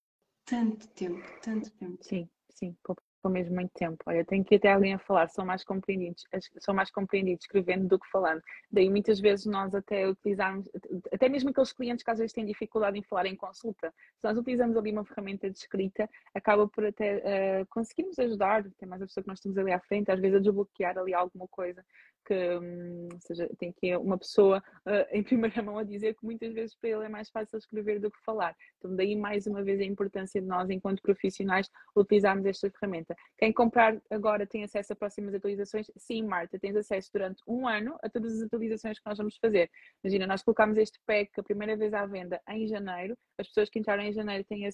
tanto 0.46 0.88
tempo, 0.90 1.24
tanto 1.42 1.72
tempo. 1.72 1.98
Sim, 2.04 2.30
sim, 2.50 2.78
poupa 2.84 3.02
ao 3.28 3.34
mesmo 3.34 3.56
muito 3.56 3.72
tempo. 3.74 3.98
Olha, 4.06 4.26
tenho 4.26 4.44
que 4.44 4.56
ir 4.56 4.58
até 4.58 4.74
alguém 4.74 4.94
a 4.94 5.00
falar, 5.00 5.28
são 5.30 5.46
mais 5.46 5.64
compreendidos, 5.64 6.26
são 6.60 6.74
mais 6.74 6.90
compreendidos 6.90 7.44
escrevendo 7.44 7.88
do 7.88 8.00
que 8.00 8.10
falando. 8.10 8.42
Daí 8.72 8.90
muitas 8.90 9.20
vezes 9.20 9.46
nós 9.46 9.76
até 9.76 10.08
utilizarmos, 10.08 10.70
até 11.12 11.30
mesmo 11.30 11.50
aqueles 11.50 11.72
clientes 11.72 12.04
que 12.04 12.12
às 12.12 12.18
vezes 12.18 12.34
têm 12.34 12.46
dificuldade 12.46 12.98
em 12.98 13.04
falar 13.04 13.26
em 13.26 13.36
consulta, 13.36 13.94
se 14.16 14.24
nós 14.24 14.38
utilizamos 14.38 14.76
ali 14.76 14.92
uma 14.92 15.06
ferramenta 15.06 15.50
de 15.50 15.58
escrita, 15.58 16.10
acaba 16.34 16.68
por 16.68 16.86
até 16.86 17.62
uh, 17.62 17.68
conseguirmos 17.70 18.18
ajudar, 18.20 18.64
tem 18.78 18.88
mais 18.88 19.02
a 19.02 19.06
pessoa 19.06 19.24
que 19.24 19.30
nós 19.30 19.40
temos 19.40 19.58
ali 19.58 19.72
à 19.72 19.80
frente, 19.80 20.12
às 20.12 20.20
vezes 20.20 20.38
a 20.38 20.40
desbloquear 20.40 20.98
ali 20.98 21.14
alguma 21.14 21.48
coisa 21.48 21.86
que, 22.28 22.58
hum, 22.58 23.08
ou 23.14 23.20
seja, 23.22 23.50
tem 23.58 23.72
que 23.72 23.96
uma 23.96 24.18
pessoa 24.18 24.62
uh, 24.86 25.16
em 25.16 25.24
primeira 25.24 25.62
mão 25.64 25.78
a 25.78 25.84
dizer 25.84 26.14
que 26.16 26.26
muitas 26.26 26.54
vezes 26.54 26.76
para 26.76 26.90
ele 26.90 27.06
é 27.06 27.10
mais 27.10 27.30
fácil 27.30 27.58
escrever 27.58 28.00
do 28.00 28.12
que 28.12 28.22
falar. 28.26 28.54
Então 28.78 28.94
daí 28.96 29.16
mais 29.16 29.48
uma 29.48 29.64
vez 29.64 29.80
a 29.80 29.86
importância 29.86 30.42
de 30.42 30.48
nós 30.48 30.70
enquanto 30.70 31.02
profissionais 31.02 31.70
utilizarmos 31.96 32.46
esta 32.46 32.70
ferramenta. 32.70 33.16
Quem 33.38 33.54
comprar 33.54 33.98
agora 34.12 34.46
tem 34.46 34.64
acesso 34.64 34.92
a 34.92 34.96
próximas 34.96 35.34
atualizações? 35.34 35.90
Sim, 35.96 36.24
Marta, 36.24 36.60
tens 36.60 36.76
acesso 36.76 37.10
durante 37.14 37.42
um 37.48 37.66
ano 37.68 37.98
a 38.04 38.10
todas 38.10 38.36
as 38.36 38.42
atualizações 38.42 39.00
que 39.00 39.06
nós 39.08 39.18
vamos 39.18 39.38
fazer. 39.38 39.70
Imagina, 40.04 40.28
nós 40.28 40.44
colocámos 40.44 40.78
este 40.78 41.00
pack 41.06 41.32
a 41.40 41.44
primeira 41.44 41.78
vez 41.78 41.94
à 41.94 42.06
venda 42.06 42.42
em 42.50 42.68
janeiro, 42.68 43.16
as 43.40 43.48
pessoas 43.48 43.70
que 43.70 43.80
entraram 43.80 44.04
em 44.04 44.12
janeiro 44.12 44.44
têm 44.44 44.68
uh, 44.68 44.72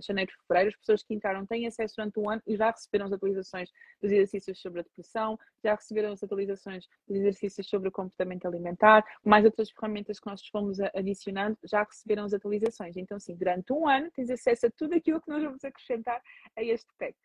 janeiro, 0.00 0.32
fevereiro, 0.46 0.70
as 0.70 0.76
pessoas 0.76 1.02
que 1.02 1.14
entraram 1.14 1.46
têm 1.46 1.66
acesso 1.66 1.94
durante 1.96 2.18
um 2.18 2.28
ano 2.28 2.42
e 2.46 2.56
já 2.56 2.70
receberam 2.70 3.06
as 3.06 3.12
atualizações 3.12 3.70
dos 4.00 4.10
exercícios 4.10 4.60
sobre 4.60 4.80
a 4.80 4.82
depressão, 4.82 5.38
já 5.62 5.74
receberam 5.74 6.12
as 6.12 6.22
atualizações 6.22 6.71
dos 6.78 7.16
exercícios 7.16 7.68
sobre 7.68 7.88
o 7.88 7.92
comportamento 7.92 8.46
alimentar, 8.46 9.04
mais 9.24 9.44
outras 9.44 9.70
ferramentas 9.70 10.18
que 10.18 10.26
nós 10.26 10.46
fomos 10.48 10.78
adicionando, 10.94 11.56
já 11.64 11.82
receberam 11.82 12.24
as 12.24 12.32
atualizações. 12.32 12.96
Então, 12.96 13.18
sim, 13.18 13.34
durante 13.34 13.72
um 13.72 13.88
ano 13.88 14.10
tens 14.12 14.30
acesso 14.30 14.66
a 14.66 14.70
tudo 14.70 14.94
aquilo 14.94 15.20
que 15.20 15.30
nós 15.30 15.42
vamos 15.42 15.64
acrescentar 15.64 16.20
a 16.56 16.62
este 16.62 16.88
pack. 16.98 17.16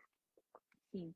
Sim. 0.91 1.13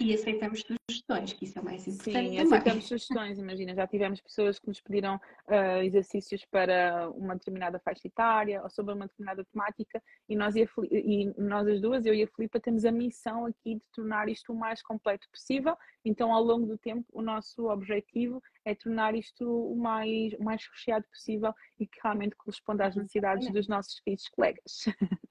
E 0.00 0.14
aceitamos 0.14 0.64
sugestões, 0.88 1.34
que 1.34 1.44
isso 1.44 1.58
é 1.58 1.62
mais 1.62 1.86
importante. 1.86 2.30
Sim, 2.30 2.38
aceitamos 2.38 2.84
sugestões. 2.84 3.38
Imagina, 3.38 3.74
já 3.74 3.86
tivemos 3.86 4.18
pessoas 4.20 4.58
que 4.58 4.66
nos 4.66 4.80
pediram 4.80 5.16
uh, 5.16 5.82
exercícios 5.82 6.42
para 6.46 7.10
uma 7.10 7.34
determinada 7.34 7.78
faixa 7.78 8.06
etária 8.06 8.62
ou 8.62 8.70
sobre 8.70 8.94
uma 8.94 9.06
determinada 9.06 9.44
temática 9.44 10.02
e 10.26 10.34
nós, 10.34 10.56
e, 10.56 10.68
e 10.90 11.34
nós 11.36 11.68
as 11.68 11.82
duas, 11.82 12.06
eu 12.06 12.14
e 12.14 12.22
a 12.22 12.28
Filipa, 12.28 12.58
temos 12.58 12.86
a 12.86 12.90
missão 12.90 13.44
aqui 13.44 13.74
de 13.74 13.82
tornar 13.92 14.26
isto 14.30 14.54
o 14.54 14.58
mais 14.58 14.82
completo 14.82 15.28
possível. 15.30 15.76
Então, 16.02 16.32
ao 16.32 16.42
longo 16.42 16.66
do 16.66 16.78
tempo, 16.78 17.04
o 17.12 17.20
nosso 17.20 17.68
objetivo 17.68 18.42
é 18.64 18.74
tornar 18.74 19.14
isto 19.14 19.44
o 19.44 19.76
mais, 19.76 20.32
o 20.32 20.42
mais 20.42 20.66
recheado 20.66 21.06
possível 21.08 21.52
e 21.78 21.86
que 21.86 22.00
realmente 22.02 22.34
corresponda 22.36 22.86
às 22.86 22.96
necessidades 22.96 23.52
dos 23.52 23.68
nossos 23.68 24.00
queridos 24.00 24.28
colegas. 24.28 24.84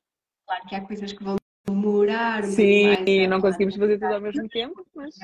Claro 0.50 0.68
que 0.68 0.76
há 0.76 0.82
coisas 0.82 1.14
que 1.14 1.24
vão 1.24 1.39
demorar 1.70 2.44
um 2.44 2.52
Sim, 2.52 2.88
mais, 2.88 3.30
não 3.30 3.42
conseguimos 3.42 3.76
fazer 3.76 4.00
tudo 4.00 4.14
ao 4.14 4.22
mesmo 4.22 4.48
tempo, 4.50 4.86
mas... 4.96 5.16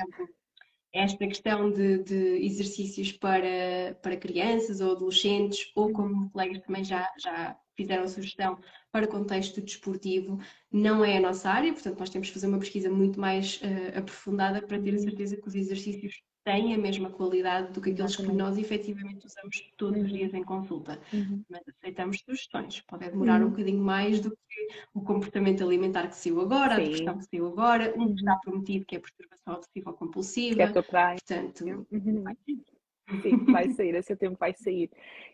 Esta 0.92 1.26
questão 1.26 1.70
de, 1.70 2.02
de, 2.04 2.46
exercícios 2.46 3.12
para, 3.12 3.98
para 4.02 4.16
crianças 4.16 4.80
ou 4.80 4.92
adolescentes, 4.92 5.70
ou 5.74 5.92
como 5.92 6.30
colegas 6.30 6.62
também 6.62 6.82
já, 6.82 7.06
já 7.22 7.54
fizeram 7.76 8.04
a 8.04 8.08
sugestão 8.08 8.58
para 8.90 9.06
contexto 9.06 9.60
desportivo, 9.60 10.40
não 10.72 11.04
é 11.04 11.18
a 11.18 11.20
nossa 11.20 11.50
área, 11.50 11.72
portanto 11.72 11.98
nós 11.98 12.08
temos 12.08 12.28
que 12.28 12.34
fazer 12.34 12.46
uma 12.46 12.58
pesquisa 12.58 12.88
muito 12.88 13.20
mais 13.20 13.60
uh, 13.60 13.98
aprofundada 13.98 14.62
para 14.62 14.80
ter 14.80 14.94
a 14.94 14.98
certeza 14.98 15.36
que 15.36 15.46
os 15.46 15.54
exercícios 15.54 16.22
têm 16.46 16.72
a 16.72 16.78
mesma 16.78 17.10
qualidade 17.10 17.72
do 17.72 17.80
que 17.80 17.90
aqueles 17.90 18.12
Exatamente. 18.12 18.36
que 18.36 18.42
nós 18.42 18.56
efetivamente 18.56 19.26
usamos 19.26 19.72
todos 19.76 20.00
os 20.00 20.12
dias 20.12 20.32
em 20.32 20.44
consulta. 20.44 20.98
Uhum. 21.12 21.42
Mas 21.50 21.62
aceitamos 21.68 22.20
sugestões. 22.20 22.80
Pode 22.82 23.10
demorar 23.10 23.40
uhum. 23.40 23.48
um 23.48 23.50
bocadinho 23.50 23.82
mais 23.82 24.20
do 24.20 24.30
que 24.30 24.68
o 24.94 25.00
comportamento 25.00 25.64
alimentar 25.64 26.06
que 26.06 26.14
saiu 26.14 26.40
agora, 26.40 26.76
Sim. 26.76 26.82
a 26.82 26.84
depressão 26.84 27.18
que 27.18 27.24
saiu 27.24 27.46
agora, 27.48 27.92
um 27.96 28.14
que 28.14 28.20
está 28.20 28.34
uhum. 28.34 28.40
prometido 28.44 28.84
que 28.86 28.94
é 28.94 28.98
a 28.98 29.00
perturbação 29.00 29.54
obsessiva 29.54 29.92
compulsiva. 29.92 30.54
Que 30.56 30.62
é 30.62 30.72
Portanto, 30.82 31.64
uhum. 31.64 32.24
Sim, 33.22 33.44
vai 33.52 33.70
sair, 33.70 33.94
esse 33.94 34.16
tempo 34.16 34.36
vai 34.36 34.52
sair. 34.52 34.90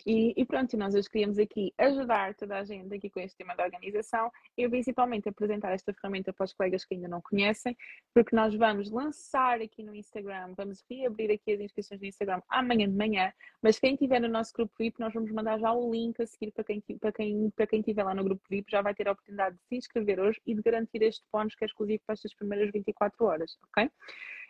E, 0.07 0.35
e 0.37 0.45
pronto, 0.45 0.77
nós 0.77 0.95
hoje 0.95 1.09
queríamos 1.09 1.39
aqui 1.39 1.73
ajudar 1.79 2.35
toda 2.35 2.59
a 2.59 2.65
gente 2.65 2.95
aqui 2.95 3.09
com 3.09 3.19
este 3.21 3.39
tema 3.39 3.57
da 3.57 3.65
organização 3.65 4.31
e 4.59 4.69
principalmente 4.69 5.29
apresentar 5.29 5.73
esta 5.73 5.93
ferramenta 5.95 6.35
para 6.35 6.45
os 6.45 6.53
colegas 6.53 6.85
que 6.85 6.95
ainda 6.95 7.09
não 7.09 7.23
conhecem, 7.23 7.75
porque 8.13 8.37
nós 8.37 8.55
vamos 8.55 8.91
lançar 8.91 9.63
aqui 9.63 9.83
no 9.83 9.95
Instagram, 9.95 10.53
vamos 10.55 10.85
reabrir 10.91 11.31
aqui 11.31 11.53
as 11.53 11.61
inscrições 11.61 12.01
no 12.01 12.07
Instagram 12.07 12.43
amanhã 12.49 12.87
de 12.87 12.97
manhã, 12.97 13.33
mas 13.63 13.79
quem 13.79 13.95
estiver 13.95 14.21
no 14.21 14.29
nosso 14.29 14.53
grupo 14.53 14.75
VIP, 14.79 15.01
nós 15.01 15.15
vamos 15.15 15.31
mandar 15.33 15.59
já 15.59 15.73
o 15.73 15.91
link 15.91 16.21
a 16.21 16.27
seguir 16.27 16.53
para 16.53 16.65
quem, 16.65 16.83
para 17.01 17.13
quem, 17.13 17.51
para 17.57 17.67
quem 17.67 17.81
estiver 17.81 18.05
lá 18.05 18.15
no 18.15 18.23
grupo 18.23 18.43
VIP, 18.51 18.71
já 18.71 18.83
vai 18.83 18.95
ter 18.95 19.09
a 19.09 19.13
oportunidade 19.13 19.57
de 19.57 19.63
se 19.69 19.77
inscrever 19.77 20.21
hoje 20.21 20.39
e 20.47 20.55
de 20.55 20.61
garantir 20.61 21.01
este 21.03 21.25
bónus 21.33 21.55
que 21.55 21.65
é 21.65 21.67
exclusivo 21.67 22.03
para 22.07 22.13
estas 22.13 22.35
primeiras 22.35 22.71
24 22.71 23.25
horas, 23.25 23.57
ok? 23.69 23.91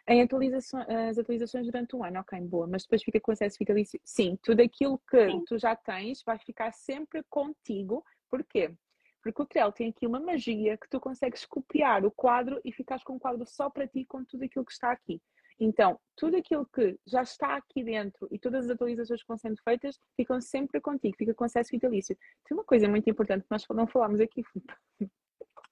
Em 0.08 0.20
atualizações, 0.22 0.86
as 0.88 1.18
atualizações 1.18 1.66
durante 1.66 1.94
o 1.94 2.02
ano, 2.02 2.20
ok, 2.20 2.40
boa, 2.40 2.66
mas 2.66 2.82
depois 2.82 3.02
fica 3.02 3.20
com 3.20 3.30
acesso 3.30 3.56
vitalício. 3.58 4.00
Sim, 4.04 4.36
tudo 4.42 4.60
aquilo 4.60 5.00
que 5.08 5.30
Sim. 5.30 5.44
tu 5.46 5.58
já 5.58 5.76
tens 5.76 6.22
vai 6.24 6.38
ficar 6.38 6.72
sempre 6.72 7.22
contigo. 7.30 8.04
Porquê? 8.28 8.74
Porque 9.22 9.40
o 9.40 9.46
Trello 9.46 9.70
tem 9.70 9.90
aqui 9.90 10.04
uma 10.04 10.18
magia 10.18 10.76
que 10.76 10.88
tu 10.88 10.98
consegues 10.98 11.44
copiar 11.44 12.04
o 12.04 12.10
quadro 12.10 12.60
e 12.64 12.72
ficares 12.72 13.04
com 13.04 13.14
o 13.14 13.20
quadro 13.20 13.46
só 13.46 13.70
para 13.70 13.86
ti 13.86 14.04
com 14.04 14.24
tudo 14.24 14.44
aquilo 14.44 14.64
que 14.64 14.72
está 14.72 14.90
aqui. 14.90 15.22
Então, 15.60 16.00
tudo 16.16 16.36
aquilo 16.36 16.66
que 16.66 16.98
já 17.06 17.22
está 17.22 17.54
aqui 17.54 17.84
dentro 17.84 18.26
e 18.32 18.38
todas 18.38 18.64
as 18.64 18.70
atualizações 18.72 19.20
que 19.20 19.28
vão 19.28 19.38
sendo 19.38 19.56
feitas 19.62 19.96
ficam 20.16 20.40
sempre 20.40 20.80
contigo, 20.80 21.16
fica 21.16 21.32
com 21.34 21.44
acesso 21.44 21.70
vitalício. 21.70 22.16
Tem 22.44 22.56
uma 22.56 22.64
coisa 22.64 22.88
muito 22.88 23.08
importante 23.08 23.42
que 23.42 23.50
nós 23.50 23.64
não 23.68 23.86
falámos 23.86 24.18
aqui, 24.18 24.42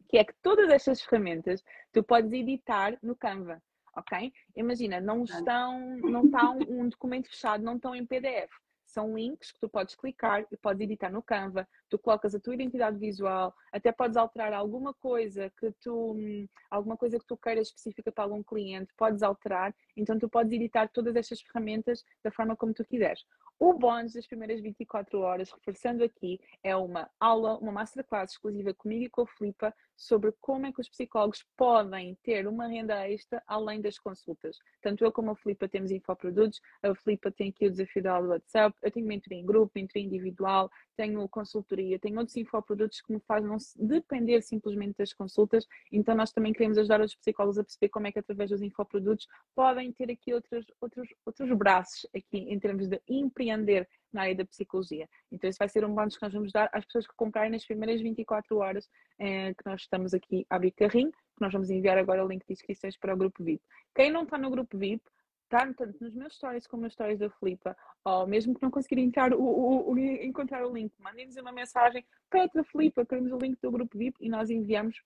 que 0.09 0.19
é 0.19 0.25
que 0.25 0.35
todas 0.41 0.69
estas 0.71 1.03
ferramentas 1.03 1.65
tu 1.93 2.05
podes 2.05 2.33
editar 2.33 2.97
no 3.03 3.17
Canva, 3.17 3.61
ok? 4.01 4.33
Imagina, 4.57 5.01
não 5.01 5.25
estão, 5.25 5.97
não 5.99 6.25
está 6.27 6.51
um, 6.51 6.81
um 6.81 6.89
documento 6.89 7.29
fechado, 7.29 7.63
não 7.63 7.77
estão 7.77 7.95
em 7.95 8.05
PDF 8.05 8.51
são 8.91 9.15
links 9.15 9.53
que 9.53 9.61
tu 9.61 9.69
podes 9.69 9.95
clicar 9.95 10.47
e 10.51 10.57
podes 10.57 10.83
editar 10.83 11.11
no 11.11 11.23
Canva, 11.23 11.67
tu 11.89 11.99
colocas 11.99 12.35
a 12.35 12.41
tua 12.41 12.55
identidade 12.55 12.99
visual, 12.99 13.55
até 13.73 13.93
podes 13.93 14.17
alterar 14.17 14.53
alguma 14.53 14.93
coisa 14.95 15.51
que 15.59 15.73
tu, 15.81 16.13
hum, 16.13 16.49
alguma 16.71 16.97
coisa 16.97 17.19
que 17.19 17.27
tu 17.27 17.37
queiras 17.37 17.69
específica 17.69 18.11
para 18.13 18.25
algum 18.25 18.43
cliente, 18.43 18.93
podes 18.97 19.23
alterar, 19.23 19.75
então 19.97 20.19
tu 20.19 20.29
podes 20.29 20.53
editar 20.53 20.89
todas 20.89 21.17
estas 21.17 21.41
ferramentas 21.41 22.05
da 22.23 22.31
forma 22.31 22.57
como 22.57 22.75
tu 22.75 22.85
quiseres. 22.85 23.25
O 23.63 23.75
bónus 23.75 24.15
das 24.15 24.27
primeiras 24.27 24.59
24 24.59 25.21
horas, 25.21 25.51
reforçando 25.51 26.03
aqui, 26.03 26.41
é 26.65 26.75
uma 26.75 27.11
aula, 27.21 27.59
uma 27.59 27.71
masterclass 27.71 28.33
exclusiva 28.33 28.73
comigo 28.73 29.05
e 29.05 29.11
com 29.11 29.21
a 29.21 29.27
Filipa 29.27 29.75
sobre 29.95 30.33
como 30.41 30.65
é 30.65 30.73
que 30.73 30.81
os 30.81 30.89
psicólogos 30.89 31.45
podem 31.59 32.17
ter 32.23 32.49
uma 32.49 32.67
renda 32.67 33.07
extra 33.07 33.43
além 33.47 33.83
das 33.83 33.99
consultas. 33.99 34.57
Tanto 34.81 35.05
eu 35.05 35.13
como 35.13 35.33
a 35.33 35.37
Filipa 35.37 35.69
temos 35.69 35.91
infoprodutos, 35.91 36.59
a 36.83 36.95
Filipa 36.95 37.31
tem 37.31 37.51
aqui 37.51 37.67
o 37.67 37.71
desafio 37.71 38.03
da 38.03 38.19
do 38.19 38.29
WhatsApp, 38.29 38.75
eu 38.83 38.91
tenho 38.91 39.07
mentoria 39.07 39.39
em 39.39 39.45
grupo, 39.45 39.73
mentoria 39.75 40.07
individual, 40.07 40.71
tenho 40.97 41.29
consultoria, 41.29 41.99
tenho 41.99 42.19
outros 42.19 42.37
infoprodutos 42.37 43.01
que 43.01 43.13
me 43.13 43.21
fazem 43.21 43.51
depender 43.77 44.43
simplesmente 44.43 44.97
das 44.99 45.13
consultas, 45.13 45.67
então 45.91 46.15
nós 46.15 46.33
também 46.33 46.53
queremos 46.53 46.79
ajudar 46.79 47.01
os 47.01 47.15
psicólogos 47.15 47.59
a 47.59 47.65
perceber 47.65 47.89
como 47.89 48.07
é 48.07 48.13
que 48.13 48.19
através 48.19 48.51
dos 48.51 48.63
infoprodutos 48.63 49.27
podem 49.55 49.93
ter 49.93 50.11
aqui 50.11 50.33
outros, 50.33 50.67
outros, 50.81 51.09
outros 51.25 51.53
braços 51.53 52.07
aqui 52.15 52.39
em 52.39 52.59
termos 52.59 52.89
de 52.89 53.01
empreender 53.09 53.89
na 54.13 54.23
área 54.23 54.35
da 54.35 54.45
psicologia. 54.45 55.09
Então, 55.31 55.49
isso 55.49 55.59
vai 55.59 55.69
ser 55.69 55.85
um 55.85 55.95
bónus 55.95 56.17
que 56.17 56.23
nós 56.23 56.33
vamos 56.33 56.53
dar 56.53 56.69
às 56.73 56.85
pessoas 56.85 57.07
que 57.07 57.15
comprarem 57.17 57.51
nas 57.51 57.65
primeiras 57.65 58.01
24 58.01 58.57
horas 58.59 58.89
eh, 59.19 59.55
que 59.55 59.65
nós 59.65 59.83
estamos 59.83 60.13
aqui 60.15 60.45
a 60.51 60.57
abrir 60.57 60.73
carrinho, 60.73 61.13
que 61.13 61.41
nós 61.41 61.53
vamos 61.53 61.71
enviar 61.71 61.97
agora 61.97 62.25
o 62.25 62.29
link 62.29 62.45
de 62.47 62.53
inscrições 62.53 62.97
para 62.97 63.15
o 63.15 63.17
grupo 63.17 63.43
VIP. 63.43 63.63
Quem 63.95 64.11
não 64.11 64.25
está 64.25 64.37
no 64.37 64.51
grupo 64.51 64.77
VIP, 64.77 65.03
tanto 65.51 65.85
nos 66.01 66.15
meus 66.15 66.35
stories 66.35 66.67
como 66.67 66.83
nas 66.83 66.95
stories 66.95 67.19
da 67.19 67.29
Filipa, 67.29 67.77
ou 68.05 68.27
mesmo 68.27 68.55
que 68.55 68.63
não 68.63 68.71
conseguirem 68.71 69.05
entrar 69.05 69.35
o, 69.35 69.43
o, 69.43 69.91
o, 69.91 69.99
encontrar 69.99 70.65
o 70.65 70.73
link, 70.73 70.95
mandem-nos 70.99 71.37
uma 71.37 71.53
mensagem, 71.53 72.07
Petra, 72.31 72.65
Filipa, 72.65 73.05
queremos 73.05 73.33
o 73.33 73.39
link 73.39 73.59
do 73.61 73.71
grupo 73.71 73.99
VIP 73.99 74.17
e 74.21 74.29
nós 74.31 74.49
enviamos 74.49 74.97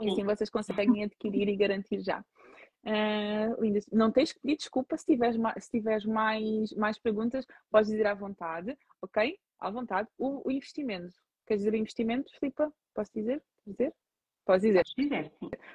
e 0.00 0.08
assim 0.08 0.24
vocês 0.24 0.48
conseguem 0.48 1.02
adquirir 1.04 1.48
e 1.48 1.56
garantir 1.56 2.00
já. 2.00 2.24
Uh, 2.82 3.60
linda. 3.60 3.80
Não 3.92 4.10
tens 4.10 4.32
que 4.32 4.40
pedir 4.40 4.56
desculpa 4.56 4.96
se 4.96 5.04
tiveres, 5.04 5.36
mais, 5.36 5.64
se 5.64 5.70
tiveres 5.70 6.06
mais, 6.06 6.72
mais 6.72 6.98
perguntas, 6.98 7.44
podes 7.70 7.90
dizer 7.90 8.06
à 8.06 8.14
vontade, 8.14 8.76
ok? 9.02 9.38
À 9.58 9.70
vontade. 9.70 10.08
O, 10.16 10.48
o 10.48 10.50
investimento. 10.50 11.14
Queres 11.46 11.62
dizer 11.62 11.76
investimento, 11.76 12.32
Filipa? 12.38 12.72
Posso 12.94 13.10
dizer? 13.14 13.42
dizer? 13.66 13.92
Podes 14.50 14.66
dizer. 14.66 14.84
dizer 14.98 15.32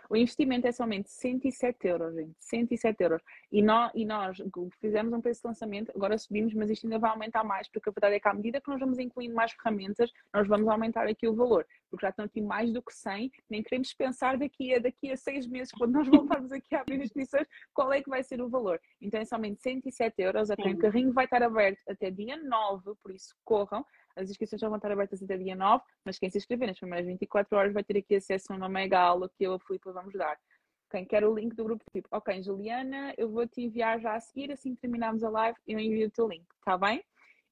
o 0.09 0.17
investimento 0.17 0.67
é 0.67 0.71
somente 0.73 1.09
107 1.09 1.87
euros, 1.87 2.13
gente. 2.13 2.35
107 2.39 3.03
euros. 3.03 3.21
E 3.49 3.61
nós, 3.61 3.89
e 3.95 4.05
nós 4.05 4.37
fizemos 4.81 5.13
um 5.13 5.21
preço 5.21 5.41
de 5.41 5.47
lançamento, 5.47 5.91
agora 5.95 6.17
subimos, 6.17 6.53
mas 6.53 6.69
isto 6.69 6.85
ainda 6.85 6.99
vai 6.99 7.09
aumentar 7.11 7.43
mais, 7.45 7.69
porque 7.69 7.89
a 7.89 7.93
verdade 7.93 8.15
é 8.15 8.19
que 8.19 8.27
à 8.27 8.33
medida 8.33 8.59
que 8.59 8.69
nós 8.69 8.79
vamos 8.79 8.99
incluindo 8.99 9.33
mais 9.33 9.53
ferramentas, 9.53 10.11
nós 10.33 10.45
vamos 10.45 10.67
aumentar 10.67 11.07
aqui 11.07 11.25
o 11.25 11.33
valor, 11.33 11.65
porque 11.89 12.05
já 12.05 12.09
estão 12.09 12.25
aqui 12.25 12.41
mais 12.41 12.73
do 12.73 12.81
que 12.81 12.93
100, 12.93 13.31
nem 13.49 13.63
queremos 13.63 13.93
pensar 13.93 14.37
daqui 14.37 14.73
a, 14.73 14.79
daqui 14.79 15.09
a 15.09 15.15
seis 15.15 15.47
meses, 15.47 15.71
quando 15.71 15.93
nós 15.93 16.07
voltarmos 16.07 16.51
aqui 16.51 16.75
a 16.75 16.81
abrir 16.81 17.01
inscrições, 17.01 17.47
qual 17.73 17.93
é 17.93 18.01
que 18.01 18.09
vai 18.09 18.23
ser 18.23 18.41
o 18.41 18.49
valor. 18.49 18.79
Então 19.01 19.21
é 19.21 19.25
somente 19.25 19.61
107 19.61 20.21
euros, 20.21 20.51
até 20.51 20.69
o 20.69 20.77
carrinho 20.77 21.13
vai 21.13 21.25
estar 21.25 21.41
aberto 21.41 21.79
até 21.87 22.11
dia 22.11 22.35
9, 22.35 22.93
por 23.01 23.11
isso 23.11 23.33
corram. 23.45 23.85
As 24.15 24.29
inscrições 24.29 24.61
já 24.61 24.67
vão 24.67 24.77
estar 24.77 24.91
abertas 24.91 25.21
até 25.21 25.37
dia 25.37 25.55
9, 25.55 25.83
mas 26.03 26.17
quem 26.17 26.29
se 26.29 26.37
inscrever 26.37 26.67
nas 26.67 26.79
primeiras 26.79 27.05
24 27.05 27.57
horas 27.57 27.73
vai 27.73 27.83
ter 27.83 27.97
aqui 27.97 28.15
acesso 28.15 28.53
a 28.53 28.55
uma 28.55 28.69
mega 28.69 28.99
aula 28.99 29.29
que 29.29 29.43
eu 29.43 29.53
e 29.53 29.55
a 29.55 29.59
Filipe 29.59 29.91
vamos 29.91 30.13
dar. 30.13 30.37
Quem 30.89 31.05
quer 31.05 31.25
o 31.25 31.33
link 31.33 31.55
do 31.55 31.63
grupo 31.63 31.83
tipo, 31.91 32.07
ok, 32.11 32.41
Juliana, 32.41 33.13
eu 33.17 33.29
vou 33.29 33.47
te 33.47 33.61
enviar 33.61 33.99
já 33.99 34.15
a 34.15 34.19
seguir, 34.19 34.51
assim 34.51 34.75
que 34.75 34.81
terminarmos 34.81 35.23
a 35.23 35.29
live, 35.29 35.57
eu 35.67 35.79
envio 35.79 36.07
o 36.07 36.11
teu 36.11 36.27
link, 36.27 36.45
está 36.59 36.77
bem? 36.77 37.03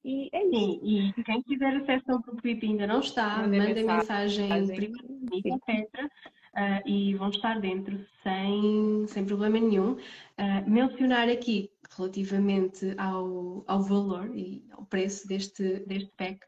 E 0.05 0.29
é 0.33 0.45
isso. 0.45 0.55
Sim, 0.55 1.13
e 1.17 1.23
quem 1.23 1.41
quiser 1.43 1.75
acesso 1.77 2.11
ao 2.11 2.19
grupo 2.19 2.41
VIP 2.41 2.67
ainda 2.67 2.87
não 2.87 2.99
está, 2.99 3.39
manda 3.39 3.73
mensagem, 3.73 4.49
mensagem 4.49 4.91
primeiro, 4.91 5.57
etc. 5.67 6.11
Uh, 6.53 6.87
e 6.87 7.15
vão 7.15 7.29
estar 7.29 7.59
dentro 7.59 8.05
sem, 8.21 9.05
sem 9.07 9.25
problema 9.25 9.59
nenhum. 9.59 9.93
Uh, 9.93 10.69
mencionar 10.69 11.27
aqui 11.27 11.71
relativamente 11.97 12.93
ao, 12.97 13.63
ao 13.67 13.81
valor 13.81 14.29
e 14.35 14.63
ao 14.71 14.85
preço 14.85 15.27
deste, 15.27 15.79
deste 15.87 16.11
pack, 16.17 16.39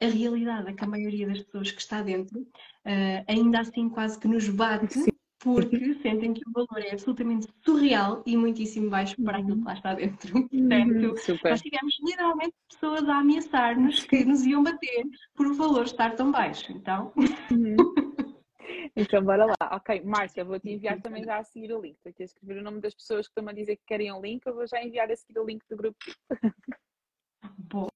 a 0.00 0.06
realidade 0.06 0.68
é 0.68 0.72
que 0.72 0.84
a 0.84 0.88
maioria 0.88 1.26
das 1.26 1.40
pessoas 1.42 1.70
que 1.70 1.80
está 1.80 2.02
dentro 2.02 2.40
uh, 2.40 3.24
ainda 3.28 3.60
assim 3.60 3.88
quase 3.88 4.18
que 4.18 4.28
nos 4.28 4.48
bate 4.48 4.94
Sim. 4.94 5.10
porque 5.38 5.94
sentem 6.02 6.34
que 6.34 6.42
o 6.48 6.52
valor 6.52 6.84
é 6.84 6.92
absolutamente 6.92 7.46
surreal 7.64 8.22
e 8.26 8.36
muitíssimo 8.36 8.90
baixo 8.90 9.14
para 9.22 9.38
aquilo 9.38 9.58
que 9.58 9.64
lá 9.64 9.74
está 9.74 9.94
dentro. 9.94 10.36
Uhum. 10.36 10.48
Portanto, 10.48 11.18
Super. 11.20 11.50
nós 11.50 11.60
tivemos 11.60 11.94
literalmente 12.02 12.54
pessoas 12.68 13.08
a 13.08 13.18
ameaçar-nos 13.18 14.04
que 14.04 14.24
nos 14.24 14.44
iam 14.44 14.62
bater 14.62 15.04
por 15.34 15.46
o 15.46 15.54
valor 15.54 15.84
estar 15.84 16.16
tão 16.16 16.32
baixo. 16.32 16.72
Então. 16.72 17.12
Uhum. 17.50 17.76
Então, 18.96 19.22
bora 19.24 19.46
lá. 19.46 19.76
Ok, 19.76 20.02
Márcia, 20.02 20.44
vou 20.44 20.58
te 20.58 20.70
enviar 20.70 21.00
também 21.00 21.24
já 21.24 21.38
a 21.38 21.44
seguir 21.44 21.72
o 21.72 21.80
link. 21.80 21.98
Vou 22.04 22.12
ter 22.12 22.24
escrever 22.24 22.58
o 22.58 22.62
nome 22.62 22.80
das 22.80 22.94
pessoas 22.94 23.26
que 23.26 23.32
estão 23.32 23.48
a 23.48 23.52
dizer 23.52 23.76
que 23.76 23.84
querem 23.86 24.12
o 24.12 24.20
link, 24.20 24.44
eu 24.46 24.54
vou 24.54 24.66
já 24.66 24.82
enviar 24.82 25.10
a 25.10 25.16
seguir 25.16 25.38
o 25.38 25.44
link 25.44 25.62
do 25.68 25.76
grupo. 25.76 25.98
Boa, 27.58 27.90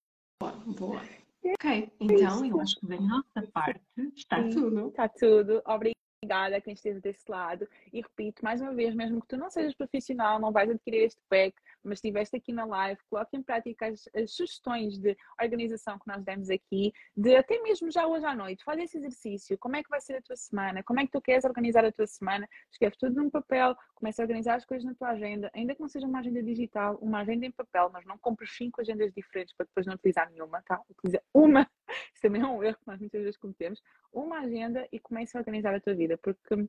boa. 0.79 1.03
Ok, 1.45 1.93
então 2.01 2.45
eu 2.45 2.61
acho 2.61 2.79
que 2.81 2.87
da 2.87 3.01
nossa 3.01 3.43
parte 3.53 3.81
está 4.17 4.43
Sim, 4.43 4.51
tudo. 4.51 4.89
Está 4.89 5.09
tudo. 5.09 5.63
Obrigada 5.67 5.99
obrigada 6.23 6.57
a 6.57 6.61
quem 6.61 6.75
esteve 6.75 7.01
desse 7.01 7.25
lado. 7.29 7.69
E 7.93 8.01
repito, 8.01 8.45
mais 8.45 8.61
uma 8.61 8.75
vez, 8.75 8.95
mesmo 8.95 9.21
que 9.21 9.29
tu 9.29 9.37
não 9.37 9.51
sejas 9.51 9.75
profissional, 9.75 10.41
não 10.41 10.53
vais 10.53 10.69
adquirir 10.69 11.05
este 11.05 11.21
pack, 11.29 11.55
mas 11.85 11.99
estiveste 11.99 12.37
aqui 12.37 12.53
na 12.53 12.65
live, 12.65 13.01
coloque 13.09 13.37
em 13.37 13.43
prática 13.43 13.87
as, 13.87 14.09
as, 14.15 14.33
sugestões 14.33 14.99
de 14.99 15.17
organização 15.41 15.99
que 15.99 16.07
nós 16.07 16.23
demos 16.25 16.51
aqui, 16.51 16.93
de 17.17 17.37
até 17.37 17.61
mesmo 17.63 17.91
já 17.91 18.07
hoje 18.07 18.25
à 18.27 18.35
noite, 18.35 18.65
faz 18.65 18.79
esse 18.81 18.99
exercício, 18.99 19.59
como 19.59 19.77
é 19.77 19.83
que 19.83 19.89
vai 19.89 20.01
ser 20.01 20.17
a 20.17 20.23
tua 20.23 20.37
semana, 20.37 20.83
como 20.83 21.01
é 21.01 21.05
que 21.05 21.13
tu 21.13 21.21
queres 21.21 21.45
organizar 21.45 21.85
a 21.85 21.93
tua 21.93 22.07
semana, 22.07 22.49
escreve 22.71 22.97
tudo 22.99 23.15
num 23.17 23.31
papel, 23.31 23.77
começa 23.95 24.23
a 24.23 24.25
organizar 24.25 24.57
as 24.57 24.65
coisas 24.65 24.85
na 24.85 24.95
tua 24.95 25.11
agenda, 25.11 25.51
ainda 25.55 25.75
que 25.75 25.81
não 25.81 25.89
seja 25.89 26.07
uma 26.07 26.21
agenda 26.21 26.43
digital, 26.43 26.97
uma 27.01 27.21
agenda 27.21 27.47
em 27.47 27.53
papel, 27.53 27.91
mas 27.93 28.05
não 28.05 28.19
compres 28.19 28.55
cinco 28.57 28.81
agendas 28.81 29.13
diferentes 29.13 29.55
para 29.55 29.67
depois 29.67 29.87
não 29.87 29.95
utilizar 29.95 30.31
nenhuma, 30.31 30.63
tá? 30.63 30.81
Utiliza 30.89 31.23
uma, 31.33 31.69
isso 32.13 32.23
também 32.23 32.43
é 32.43 32.47
um 32.47 32.63
erro 32.63 32.77
que 32.77 32.87
nós 32.87 33.01
muitas 33.01 33.23
vezes 33.23 33.37
cometemos, 33.37 33.83
uma 34.13 34.41
agenda 34.41 34.87
e 34.93 34.99
começa 34.99 35.39
a 35.39 35.41
organizar 35.41 35.75
a 35.75 35.81
tua 35.81 35.95
vida, 35.95 36.19
porque 36.19 36.69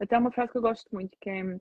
até 0.00 0.18
uma 0.18 0.30
frase 0.30 0.52
que 0.52 0.58
eu 0.58 0.62
gosto 0.62 0.88
muito, 0.92 1.16
que 1.20 1.30
é 1.30 1.58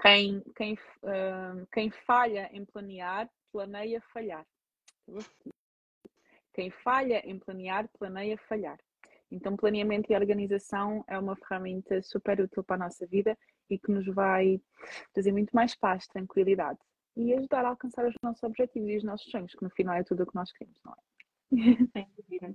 quem, 0.00 0.42
quem, 0.56 0.74
uh, 0.74 1.66
quem 1.72 1.90
falha 1.90 2.50
em 2.52 2.64
planear, 2.64 3.28
planeia 3.52 4.00
falhar. 4.12 4.46
Quem 6.52 6.70
falha 6.70 7.20
em 7.24 7.38
planear, 7.38 7.88
planeia 7.98 8.36
falhar. 8.48 8.78
Então, 9.30 9.56
planeamento 9.56 10.12
e 10.12 10.16
organização 10.16 11.04
é 11.08 11.18
uma 11.18 11.36
ferramenta 11.36 12.00
super 12.02 12.40
útil 12.40 12.62
para 12.62 12.76
a 12.76 12.86
nossa 12.86 13.06
vida 13.06 13.36
e 13.68 13.78
que 13.78 13.90
nos 13.90 14.06
vai 14.06 14.60
trazer 15.12 15.32
muito 15.32 15.50
mais 15.50 15.74
paz, 15.74 16.06
tranquilidade 16.06 16.78
e 17.16 17.32
ajudar 17.34 17.64
a 17.64 17.68
alcançar 17.68 18.06
os 18.06 18.14
nossos 18.22 18.42
objetivos 18.42 18.88
e 18.88 18.96
os 18.98 19.04
nossos 19.04 19.30
sonhos, 19.30 19.54
que 19.54 19.62
no 19.62 19.70
final 19.70 19.96
é 19.96 20.04
tudo 20.04 20.22
o 20.22 20.26
que 20.26 20.34
nós 20.34 20.52
queremos, 20.52 20.78
não 20.84 20.92
é? 20.92 21.05
Sem 21.92 22.08
dúvida. 22.16 22.54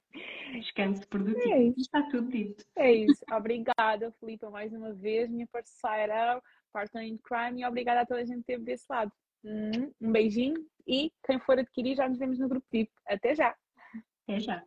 Descanso 0.54 1.08
produtivo. 1.08 1.54
É 1.54 1.64
isso. 1.64 1.80
Está 1.80 2.04
tudo 2.10 2.30
dito. 2.30 2.66
É 2.76 2.92
isso. 2.92 3.24
Obrigada, 3.32 4.12
Filipe, 4.20 4.46
mais 4.50 4.74
uma 4.74 4.94
vez, 4.94 5.30
minha 5.30 5.48
parceira, 5.48 6.42
partner 6.74 7.04
in 7.06 7.18
crime, 7.18 7.62
e 7.62 7.66
obrigada 7.66 8.02
a 8.02 8.06
toda 8.06 8.22
a 8.22 8.26
gente 8.26 8.44
que 8.44 8.52
esteve 8.52 8.64
desse 8.64 8.86
lado. 8.90 9.12
Hum, 9.44 9.92
um 10.00 10.12
beijinho 10.12 10.66
e 10.88 11.12
quem 11.26 11.40
for 11.40 11.58
adquirir, 11.58 11.96
já 11.96 12.08
nos 12.08 12.20
vemos 12.20 12.38
no 12.38 12.48
grupo 12.48 12.66
VIP. 12.72 12.92
Até 13.08 13.34
já. 13.34 13.56
Até 14.24 14.40
já. 14.40 14.64